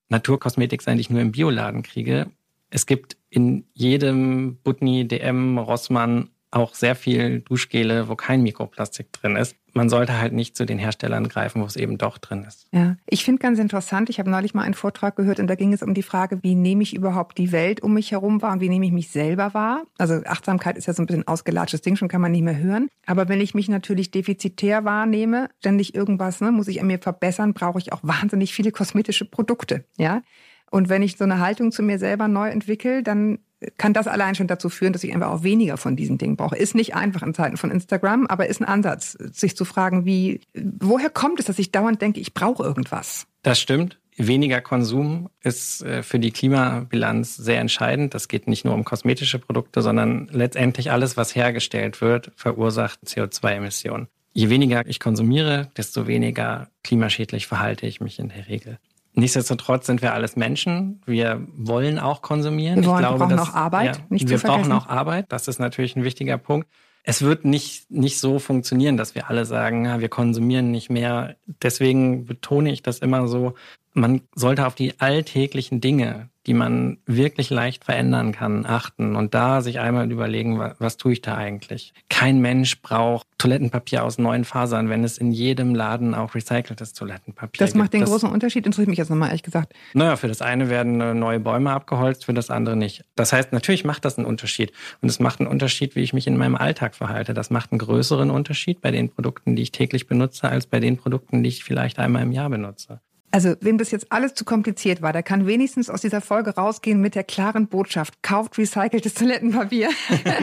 Naturkosmetik 0.07 0.81
sein, 0.81 0.97
die 0.97 1.01
ich 1.01 1.09
nur 1.09 1.21
im 1.21 1.31
Bioladen 1.31 1.83
kriege. 1.83 2.27
Es 2.71 2.85
gibt 2.85 3.17
in 3.29 3.65
jedem 3.73 4.57
Butni, 4.63 5.07
DM, 5.07 5.57
Rossmann 5.57 6.29
auch 6.51 6.73
sehr 6.73 6.95
viel 6.95 7.41
Duschgele, 7.41 8.09
wo 8.09 8.15
kein 8.15 8.41
Mikroplastik 8.41 9.12
drin 9.13 9.35
ist. 9.35 9.55
Man 9.73 9.88
sollte 9.88 10.19
halt 10.19 10.33
nicht 10.33 10.57
zu 10.57 10.65
den 10.65 10.79
Herstellern 10.79 11.29
greifen, 11.29 11.62
wo 11.62 11.65
es 11.65 11.75
eben 11.75 11.99
doch 11.99 12.17
drin 12.17 12.43
ist. 12.43 12.67
Ja, 12.71 12.97
ich 13.05 13.23
finde 13.23 13.39
ganz 13.39 13.59
interessant, 13.59 14.09
ich 14.09 14.17
habe 14.17 14.29
neulich 14.29 14.55
mal 14.55 14.63
einen 14.63 14.73
Vortrag 14.73 15.15
gehört 15.15 15.39
und 15.39 15.45
da 15.45 15.53
ging 15.53 15.73
es 15.73 15.83
um 15.83 15.93
die 15.93 16.01
Frage, 16.01 16.41
wie 16.41 16.55
nehme 16.55 16.81
ich 16.81 16.95
überhaupt 16.95 17.38
die 17.38 17.51
Welt 17.51 17.81
um 17.81 17.93
mich 17.93 18.12
herum 18.12 18.41
wahr 18.41 18.53
und 18.53 18.62
wie 18.62 18.69
nehme 18.69 18.88
ich 18.88 18.91
mich 18.91 19.12
selber 19.12 19.53
wahr? 19.53 19.83
Also 19.99 20.21
Achtsamkeit 20.25 20.75
ist 20.75 20.88
ja 20.88 20.93
so 20.93 21.03
ein 21.03 21.05
bisschen 21.05 21.27
ausgelatschtes 21.27 21.81
Ding, 21.81 21.95
schon 21.95 22.07
kann 22.07 22.21
man 22.21 22.31
nicht 22.31 22.43
mehr 22.43 22.57
hören. 22.57 22.89
Aber 23.05 23.29
wenn 23.29 23.41
ich 23.41 23.53
mich 23.53 23.69
natürlich 23.69 24.09
defizitär 24.09 24.85
wahrnehme, 24.85 25.49
ständig 25.59 25.93
irgendwas, 25.93 26.41
ne, 26.41 26.51
muss 26.51 26.67
ich 26.67 26.81
an 26.81 26.88
mir 26.88 26.99
verbessern, 26.99 27.53
brauche 27.53 27.77
ich 27.77 27.93
auch 27.93 27.99
wahnsinnig 28.01 28.53
viele 28.53 28.71
kosmetische 28.71 29.25
Produkte, 29.25 29.85
ja? 29.97 30.23
Und 30.71 30.88
wenn 30.89 31.01
ich 31.01 31.17
so 31.17 31.23
eine 31.23 31.39
Haltung 31.39 31.71
zu 31.71 31.81
mir 31.81 31.97
selber 31.97 32.27
neu 32.27 32.49
entwickle, 32.49 33.01
dann 33.01 33.39
kann 33.78 33.93
das 33.93 34.08
allein 34.08 34.36
schon 34.36 34.48
dazu 34.48 34.69
führen, 34.69 34.93
dass 34.93 35.04
ich 35.04 35.13
einfach 35.13 35.30
auch 35.30 35.43
weniger 35.43 35.78
von 35.78 35.95
diesen 35.95 36.17
Dingen 36.17 36.38
brauche. 36.38 36.56
Ist 36.56 36.76
nicht 36.76 36.95
einfach 36.95 37.24
in 37.24 37.34
Zeiten 37.34 37.58
von 37.58 37.72
Instagram, 37.72 38.26
aber 38.28 38.48
ist 38.48 38.62
ein 38.62 38.65
Ansatz, 38.65 39.17
sich 39.32 39.56
zu 39.56 39.65
fragen, 39.65 40.06
wie, 40.06 40.41
woher 40.54 41.10
kommt 41.10 41.39
es, 41.39 41.45
dass 41.45 41.60
ich 41.60 41.72
dauernd 41.72 42.02
denke, 42.02 42.19
ich 42.19 42.34
brauche 42.34 42.63
irgendwas? 42.63 43.28
Das 43.43 43.60
stimmt. 43.60 44.00
Weniger 44.17 44.60
Konsum 44.60 45.30
ist 45.43 45.82
äh, 45.82 46.04
für 46.04 46.19
die 46.19 46.32
Klimabilanz 46.32 47.38
sehr 47.38 47.62
entscheidend. 47.62 48.13
Das 48.13 48.28
geht 48.28 48.48
nicht 48.48 48.65
nur 48.65 48.74
um 48.74 48.84
kosmetische 48.84 49.39
Produkte, 49.39 49.82
sondern 49.82 50.28
letztendlich 50.32 50.91
alles, 50.91 51.15
was 51.15 51.36
hergestellt 51.36 52.02
wird, 52.02 52.32
verursacht 52.36 53.00
CO2-Emissionen. 53.06 54.08
Je 54.34 54.50
weniger 54.50 54.86
ich 54.86 55.00
konsumiere, 55.00 55.72
desto 55.78 56.06
weniger 56.06 56.69
klimaschädlich 56.84 57.48
verhalte 57.48 57.88
ich 57.88 58.02
mich 58.02 58.19
in 58.19 58.30
der 58.30 58.48
Regel. 58.48 58.78
Nichtsdestotrotz 59.19 59.86
sind 59.86 60.01
wir 60.01 60.13
alles 60.13 60.36
Menschen. 60.36 61.01
Wir 61.05 61.45
wollen 61.55 61.99
auch 61.99 62.21
konsumieren. 62.21 62.82
Wir 62.82 62.89
wollen- 62.89 63.03
wir 63.03 63.10
brauchen 63.17 63.29
dass- 63.38 63.49
auch 63.49 63.53
Arbeit, 63.53 64.01
nicht 64.10 64.27
zu 64.27 64.32
wir 64.32 64.38
brauchen 64.39 64.71
auch 64.71 64.88
Arbeit. 64.88 65.25
Das 65.29 65.47
ist 65.47 65.60
natürlich 65.60 65.95
ein 65.95 66.03
wichtiger 66.03 66.38
Punkt. 66.38 66.67
Es 67.03 67.21
wird 67.21 67.45
nicht, 67.45 67.89
nicht 67.89 68.19
so 68.19 68.39
funktionieren, 68.39 68.97
dass 68.97 69.15
wir 69.15 69.29
alle 69.29 69.45
sagen, 69.45 69.86
ja, 69.86 69.99
wir 69.99 70.10
konsumieren 70.10 70.69
nicht 70.71 70.89
mehr. 70.89 71.36
Deswegen 71.62 72.25
betone 72.25 72.71
ich 72.71 72.84
das 72.84 72.99
immer 72.99 73.27
so. 73.27 73.53
Man 73.93 74.21
sollte 74.36 74.67
auf 74.67 74.75
die 74.75 74.99
alltäglichen 74.99 75.82
Dinge, 75.82 76.29
die 76.49 76.55
man 76.55 76.97
wirklich 77.05 77.51
leicht 77.51 77.85
verändern 77.85 78.31
kann, 78.31 78.65
achten 78.65 79.15
und 79.15 79.35
da 79.35 79.62
sich 79.62 79.79
einmal 79.79 80.12
überlegen, 80.12 80.57
was, 80.57 80.73
was 80.79 80.97
tue 80.97 81.13
ich 81.13 81.21
da 81.21 81.38
eigentlich? 81.38 81.93
Kein 82.09 82.39
Mensch 82.41 82.81
braucht 82.81 83.27
Toilettenpapier 83.38 84.03
aus 84.03 84.17
neuen 84.17 84.45
Fasern, 84.45 84.89
wenn 84.89 85.03
es 85.03 85.19
in 85.19 85.31
jedem 85.31 85.75
Laden 85.75 86.15
auch 86.15 86.33
recyceltes 86.33 86.93
Toilettenpapier 86.93 87.63
Das 87.63 87.75
macht 87.75 87.91
gibt. 87.91 88.01
den 88.01 88.09
großen 88.09 88.27
Unterschied, 88.27 88.65
interessiert 88.65 88.89
mich 88.89 88.97
jetzt 88.97 89.09
nochmal 89.09 89.27
ehrlich 89.27 89.43
gesagt. 89.43 89.73
Naja, 89.93 90.15
für 90.15 90.27
das 90.27 90.41
eine 90.41 90.71
werden 90.71 90.99
äh, 90.99 91.13
neue 91.13 91.39
Bäume 91.39 91.69
abgeholzt, 91.69 92.25
für 92.25 92.33
das 92.33 92.49
andere 92.49 92.75
nicht. 92.75 93.05
Das 93.15 93.31
heißt, 93.31 93.53
natürlich 93.53 93.85
macht 93.85 94.03
das 94.03 94.17
einen 94.17 94.25
Unterschied. 94.25 94.71
Und 95.03 95.09
es 95.09 95.19
macht 95.19 95.41
einen 95.41 95.49
Unterschied, 95.49 95.95
wie 95.95 96.01
ich 96.01 96.13
mich 96.13 96.25
in 96.25 96.35
meinem 96.35 96.55
Alltag 96.55 96.95
verhalte. 96.95 97.35
Das 97.35 97.51
macht 97.51 97.71
einen 97.71 97.77
größeren 97.77 98.31
Unterschied 98.31 98.81
bei 98.81 98.89
den 98.89 99.09
Produkten, 99.09 99.55
die 99.55 99.62
ich 99.62 99.71
täglich 99.71 100.07
benutze, 100.07 100.49
als 100.49 100.65
bei 100.65 100.79
den 100.79 100.97
Produkten, 100.97 101.43
die 101.43 101.49
ich 101.49 101.63
vielleicht 101.63 101.99
einmal 101.99 102.23
im 102.23 102.31
Jahr 102.31 102.49
benutze. 102.49 103.01
Also, 103.31 103.55
wem 103.61 103.77
das 103.77 103.91
jetzt 103.91 104.11
alles 104.11 104.33
zu 104.33 104.43
kompliziert 104.43 105.01
war, 105.01 105.13
der 105.13 105.21
kann 105.21 105.45
wenigstens 105.45 105.89
aus 105.89 106.01
dieser 106.01 106.21
Folge 106.21 106.55
rausgehen 106.55 106.99
mit 106.99 107.13
der 107.13 107.23
klaren 107.23 107.67
Botschaft, 107.67 108.23
kauft 108.23 108.57
recyceltes 108.57 109.13
Toilettenpapier. 109.13 109.89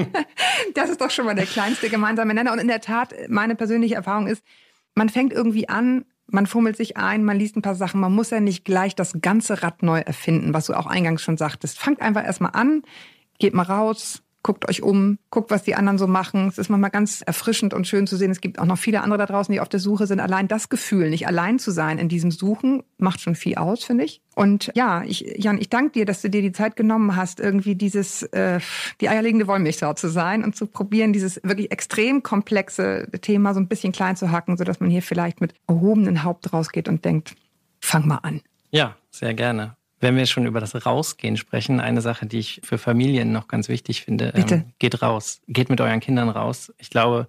das 0.74 0.90
ist 0.90 1.00
doch 1.00 1.10
schon 1.10 1.26
mal 1.26 1.34
der 1.34 1.46
kleinste 1.46 1.88
gemeinsame 1.88 2.32
Nenner. 2.32 2.52
Und 2.52 2.60
in 2.60 2.68
der 2.68 2.80
Tat, 2.80 3.12
meine 3.28 3.56
persönliche 3.56 3.96
Erfahrung 3.96 4.28
ist, 4.28 4.44
man 4.94 5.08
fängt 5.08 5.32
irgendwie 5.32 5.68
an, 5.68 6.04
man 6.28 6.46
fummelt 6.46 6.76
sich 6.76 6.96
ein, 6.96 7.24
man 7.24 7.38
liest 7.38 7.56
ein 7.56 7.62
paar 7.62 7.74
Sachen, 7.74 8.00
man 8.00 8.14
muss 8.14 8.30
ja 8.30 8.40
nicht 8.40 8.64
gleich 8.64 8.94
das 8.94 9.20
ganze 9.20 9.62
Rad 9.62 9.82
neu 9.82 10.00
erfinden, 10.00 10.54
was 10.54 10.66
du 10.66 10.74
auch 10.74 10.86
eingangs 10.86 11.22
schon 11.22 11.36
sagtest. 11.36 11.78
Fangt 11.78 12.00
einfach 12.00 12.24
erstmal 12.24 12.52
an, 12.54 12.82
geht 13.38 13.54
mal 13.54 13.62
raus, 13.62 14.22
guckt 14.46 14.68
euch 14.68 14.80
um, 14.80 15.18
guckt, 15.30 15.50
was 15.50 15.64
die 15.64 15.74
anderen 15.74 15.98
so 15.98 16.06
machen. 16.06 16.46
Es 16.46 16.56
ist 16.56 16.70
manchmal 16.70 16.92
ganz 16.92 17.20
erfrischend 17.20 17.74
und 17.74 17.88
schön 17.88 18.06
zu 18.06 18.16
sehen. 18.16 18.30
Es 18.30 18.40
gibt 18.40 18.60
auch 18.60 18.64
noch 18.64 18.78
viele 18.78 19.02
andere 19.02 19.18
da 19.18 19.26
draußen, 19.26 19.52
die 19.52 19.58
auf 19.58 19.68
der 19.68 19.80
Suche 19.80 20.06
sind. 20.06 20.20
Allein 20.20 20.46
das 20.46 20.68
Gefühl, 20.68 21.10
nicht 21.10 21.26
allein 21.26 21.58
zu 21.58 21.72
sein 21.72 21.98
in 21.98 22.08
diesem 22.08 22.30
Suchen, 22.30 22.84
macht 22.96 23.20
schon 23.20 23.34
viel 23.34 23.56
aus, 23.56 23.82
finde 23.82 24.04
ich. 24.04 24.22
Und 24.36 24.70
ja, 24.76 25.02
ich, 25.02 25.34
Jan, 25.36 25.58
ich 25.58 25.68
danke 25.68 25.90
dir, 25.90 26.06
dass 26.06 26.22
du 26.22 26.30
dir 26.30 26.42
die 26.42 26.52
Zeit 26.52 26.76
genommen 26.76 27.16
hast, 27.16 27.40
irgendwie 27.40 27.74
dieses, 27.74 28.22
äh, 28.22 28.60
die 29.00 29.08
eierlegende 29.08 29.48
Wollmilchsau 29.48 29.94
zu 29.94 30.08
sein 30.08 30.44
und 30.44 30.54
zu 30.54 30.68
probieren, 30.68 31.12
dieses 31.12 31.40
wirklich 31.42 31.72
extrem 31.72 32.22
komplexe 32.22 33.08
Thema 33.22 33.52
so 33.52 33.58
ein 33.58 33.66
bisschen 33.66 33.92
klein 33.92 34.14
zu 34.14 34.30
hacken, 34.30 34.56
sodass 34.56 34.78
man 34.78 34.90
hier 34.90 35.02
vielleicht 35.02 35.40
mit 35.40 35.54
erhobenen 35.66 36.22
Haupt 36.22 36.52
rausgeht 36.52 36.88
und 36.88 37.04
denkt, 37.04 37.34
fang 37.80 38.06
mal 38.06 38.18
an. 38.18 38.42
Ja, 38.70 38.96
sehr 39.10 39.34
gerne. 39.34 39.75
Wenn 40.00 40.16
wir 40.16 40.26
schon 40.26 40.46
über 40.46 40.60
das 40.60 40.86
Rausgehen 40.86 41.36
sprechen, 41.36 41.80
eine 41.80 42.02
Sache, 42.02 42.26
die 42.26 42.38
ich 42.38 42.60
für 42.62 42.78
Familien 42.78 43.32
noch 43.32 43.48
ganz 43.48 43.68
wichtig 43.68 44.02
finde, 44.02 44.32
Bitte. 44.34 44.54
Ähm, 44.56 44.64
geht 44.78 45.02
raus. 45.02 45.40
Geht 45.48 45.70
mit 45.70 45.80
euren 45.80 46.00
Kindern 46.00 46.28
raus. 46.28 46.72
Ich 46.78 46.90
glaube, 46.90 47.28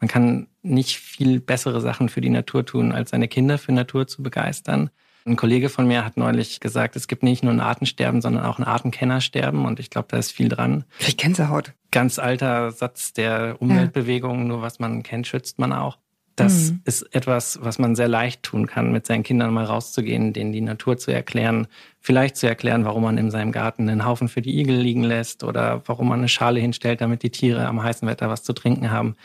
man 0.00 0.08
kann 0.08 0.48
nicht 0.62 0.96
viel 0.96 1.40
bessere 1.40 1.80
Sachen 1.80 2.08
für 2.08 2.20
die 2.20 2.30
Natur 2.30 2.64
tun, 2.66 2.92
als 2.92 3.10
seine 3.10 3.28
Kinder 3.28 3.58
für 3.58 3.72
Natur 3.72 4.06
zu 4.06 4.22
begeistern. 4.22 4.90
Ein 5.26 5.36
Kollege 5.36 5.68
von 5.68 5.86
mir 5.86 6.04
hat 6.04 6.16
neulich 6.16 6.60
gesagt, 6.60 6.96
es 6.96 7.06
gibt 7.06 7.22
nicht 7.22 7.44
nur 7.44 7.52
ein 7.52 7.60
Artensterben, 7.60 8.22
sondern 8.22 8.44
auch 8.44 8.58
ein 8.58 8.64
Artenkennersterben. 8.64 9.66
Und 9.66 9.78
ich 9.78 9.90
glaube, 9.90 10.08
da 10.10 10.16
ist 10.16 10.32
viel 10.32 10.48
dran. 10.48 10.84
Krieg 10.98 11.18
Gänsehaut. 11.18 11.74
Ganz 11.90 12.18
alter 12.18 12.70
Satz 12.70 13.12
der 13.12 13.56
Umweltbewegung, 13.60 14.46
nur 14.46 14.62
was 14.62 14.78
man 14.78 15.02
kennt, 15.02 15.26
schützt 15.26 15.58
man 15.58 15.72
auch. 15.72 15.98
Das 16.40 16.70
mhm. 16.70 16.80
ist 16.84 17.14
etwas, 17.14 17.58
was 17.62 17.78
man 17.78 17.94
sehr 17.94 18.08
leicht 18.08 18.42
tun 18.42 18.66
kann, 18.66 18.92
mit 18.92 19.06
seinen 19.06 19.22
Kindern 19.22 19.52
mal 19.52 19.64
rauszugehen, 19.64 20.32
denen 20.32 20.52
die 20.52 20.60
Natur 20.60 20.96
zu 20.96 21.12
erklären, 21.12 21.66
vielleicht 22.00 22.36
zu 22.36 22.46
erklären, 22.46 22.84
warum 22.84 23.02
man 23.02 23.18
in 23.18 23.30
seinem 23.30 23.52
Garten 23.52 23.88
einen 23.88 24.06
Haufen 24.06 24.28
für 24.28 24.40
die 24.40 24.58
Igel 24.58 24.76
liegen 24.76 25.04
lässt 25.04 25.44
oder 25.44 25.82
warum 25.86 26.08
man 26.08 26.20
eine 26.20 26.28
Schale 26.28 26.60
hinstellt, 26.60 27.00
damit 27.00 27.22
die 27.22 27.30
Tiere 27.30 27.66
am 27.66 27.82
heißen 27.82 28.08
Wetter 28.08 28.28
was 28.28 28.42
zu 28.42 28.52
trinken 28.52 28.90
haben. 28.90 29.16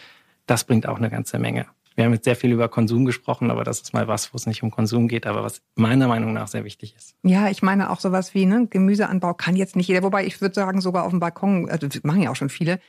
Das 0.46 0.66
bringt 0.66 0.88
auch 0.88 0.98
eine 0.98 1.10
ganze 1.10 1.40
Menge. 1.40 1.66
Wir 1.96 2.04
haben 2.04 2.12
jetzt 2.12 2.26
sehr 2.26 2.36
viel 2.36 2.52
über 2.52 2.68
Konsum 2.68 3.06
gesprochen, 3.06 3.50
aber 3.50 3.64
das 3.64 3.80
ist 3.80 3.94
mal 3.94 4.10
was, 4.10 4.34
wo 4.34 4.36
es 4.36 4.46
nicht 4.46 4.62
um 4.62 4.70
Konsum 4.70 5.08
geht, 5.08 5.26
aber 5.26 5.44
was 5.44 5.62
meiner 5.76 6.10
Meinung 6.10 6.34
nach 6.34 6.50
sehr 6.50 6.66
wichtig 6.66 6.94
ist. 6.98 7.16
Ja, 7.24 7.48
ich 7.50 7.62
meine 7.62 7.90
auch 7.90 8.02
sowas 8.02 8.34
wie 8.34 8.46
ne, 8.46 8.68
Gemüseanbau 8.70 9.34
kann 9.34 9.56
jetzt 9.56 9.78
nicht 9.78 9.88
jeder, 9.88 10.04
wobei 10.04 10.26
ich 10.26 10.42
würde 10.42 10.54
sagen, 10.54 10.82
sogar 10.82 11.06
auf 11.06 11.12
dem 11.12 11.22
Balkon, 11.22 11.70
also 11.70 11.88
machen 12.04 12.22
ja 12.22 12.32
auch 12.32 12.36
schon 12.36 12.50
viele, 12.50 12.80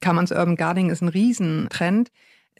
Commons 0.00 0.30
Urban 0.30 0.56
Gardening 0.56 0.90
ist 0.90 1.02
ein 1.02 1.08
Riesentrend. 1.08 2.10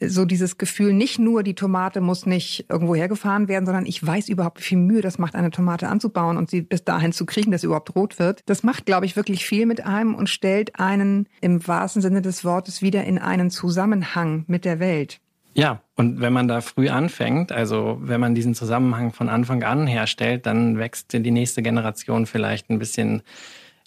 So 0.01 0.25
dieses 0.25 0.57
Gefühl, 0.57 0.93
nicht 0.93 1.19
nur 1.19 1.43
die 1.43 1.53
Tomate 1.53 2.01
muss 2.01 2.25
nicht 2.25 2.65
irgendwo 2.69 2.95
hergefahren 2.95 3.47
werden, 3.47 3.65
sondern 3.65 3.85
ich 3.85 4.05
weiß 4.05 4.27
überhaupt, 4.29 4.59
wie 4.59 4.63
viel 4.63 4.77
Mühe 4.77 5.01
das 5.01 5.19
macht, 5.19 5.35
eine 5.35 5.51
Tomate 5.51 5.87
anzubauen 5.87 6.37
und 6.37 6.49
sie 6.49 6.61
bis 6.61 6.83
dahin 6.83 7.13
zu 7.13 7.25
kriegen, 7.25 7.51
dass 7.51 7.61
sie 7.61 7.67
überhaupt 7.67 7.95
rot 7.95 8.19
wird. 8.19 8.41
Das 8.47 8.63
macht, 8.63 8.85
glaube 8.85 9.05
ich, 9.05 9.15
wirklich 9.15 9.45
viel 9.45 9.65
mit 9.65 9.85
einem 9.85 10.15
und 10.15 10.29
stellt 10.29 10.79
einen 10.79 11.27
im 11.41 11.65
wahrsten 11.67 12.01
Sinne 12.01 12.21
des 12.21 12.43
Wortes 12.43 12.81
wieder 12.81 13.03
in 13.03 13.19
einen 13.19 13.51
Zusammenhang 13.51 14.45
mit 14.47 14.65
der 14.65 14.79
Welt. 14.79 15.19
Ja, 15.55 15.81
und 15.95 16.19
wenn 16.19 16.33
man 16.33 16.47
da 16.47 16.61
früh 16.61 16.89
anfängt, 16.89 17.51
also 17.51 17.99
wenn 18.01 18.19
man 18.19 18.33
diesen 18.33 18.55
Zusammenhang 18.55 19.13
von 19.13 19.29
Anfang 19.29 19.63
an 19.63 19.85
herstellt, 19.85 20.47
dann 20.47 20.79
wächst 20.79 21.13
die 21.13 21.31
nächste 21.31 21.61
Generation 21.61 22.25
vielleicht 22.25 22.69
ein 22.71 22.79
bisschen 22.79 23.21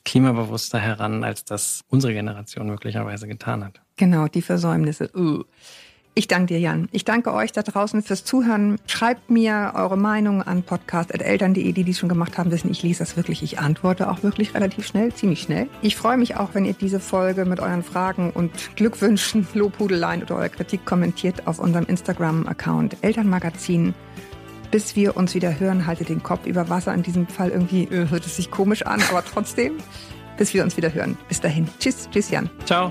klimabewusster 0.05 0.79
heran, 0.79 1.25
als 1.25 1.45
das 1.45 1.85
unsere 1.89 2.15
Generation 2.15 2.69
möglicherweise 2.69 3.27
getan 3.27 3.65
hat. 3.65 3.81
Genau, 3.97 4.29
die 4.29 4.43
Versäumnisse. 4.43 5.11
Uh. 5.17 5.43
Ich 6.19 6.29
danke 6.29 6.55
dir, 6.55 6.61
Jan. 6.61 6.89
Ich 6.93 7.05
danke 7.05 7.35
euch 7.35 7.53
da 7.53 7.61
draußen 7.61 8.03
fürs 8.03 8.25
Zuhören. 8.25 8.79
Schreibt 8.87 9.29
mir 9.29 9.73
eure 9.75 9.99
Meinung 9.99 10.41
an 10.41 10.63
podcast.eltern.de. 10.63 11.73
Die, 11.73 11.85
die 11.85 11.93
schon 11.93 12.09
gemacht 12.09 12.39
haben, 12.39 12.51
wissen, 12.51 12.71
ich 12.71 12.83
lese 12.83 13.01
das 13.01 13.19
wirklich. 13.19 13.43
Ich 13.43 13.59
antworte 13.59 14.09
auch 14.11 14.23
wirklich 14.23 14.55
relativ 14.55 14.87
schnell, 14.87 15.13
ziemlich 15.13 15.43
schnell. 15.43 15.69
Ich 15.83 15.95
freue 15.95 16.17
mich 16.17 16.37
auch, 16.37 16.55
wenn 16.55 16.65
ihr 16.65 16.73
diese 16.73 17.01
Folge 17.01 17.45
mit 17.45 17.61
euren 17.61 17.83
Fragen 17.83 18.31
und 18.31 18.51
Glückwünschen, 18.77 19.47
Lobhudeleien 19.55 20.23
oder 20.23 20.37
eurer 20.37 20.49
Kritik 20.49 20.87
kommentiert 20.87 21.47
auf 21.47 21.59
unserem 21.59 21.85
Instagram-Account 21.85 22.97
Elternmagazin. 23.03 23.93
Bis 24.71 24.97
wir 24.97 25.19
uns 25.19 25.35
wieder 25.35 25.61
hören, 25.61 25.87
haltet 25.87 26.09
den 26.09 26.23
Kopf 26.23 26.47
über 26.47 26.71
Wasser. 26.71 26.95
In 26.95 27.03
diesem 27.03 27.27
Fall 27.27 27.51
irgendwie 27.51 27.85
äh, 27.85 28.09
hört 28.09 28.25
es 28.25 28.37
sich 28.37 28.51
komisch 28.51 28.87
an, 28.87 29.03
aber 29.11 29.23
trotzdem. 29.35 29.75
Bis 30.39 30.55
wir 30.55 30.65
uns 30.65 30.79
wieder 30.79 30.95
hören. 30.95 31.19
Bis 31.29 31.43
dahin. 31.43 31.69
Tschüss, 31.79 32.09
tschüss, 32.11 32.31
Jan. 32.31 32.49
Ciao. 32.65 32.89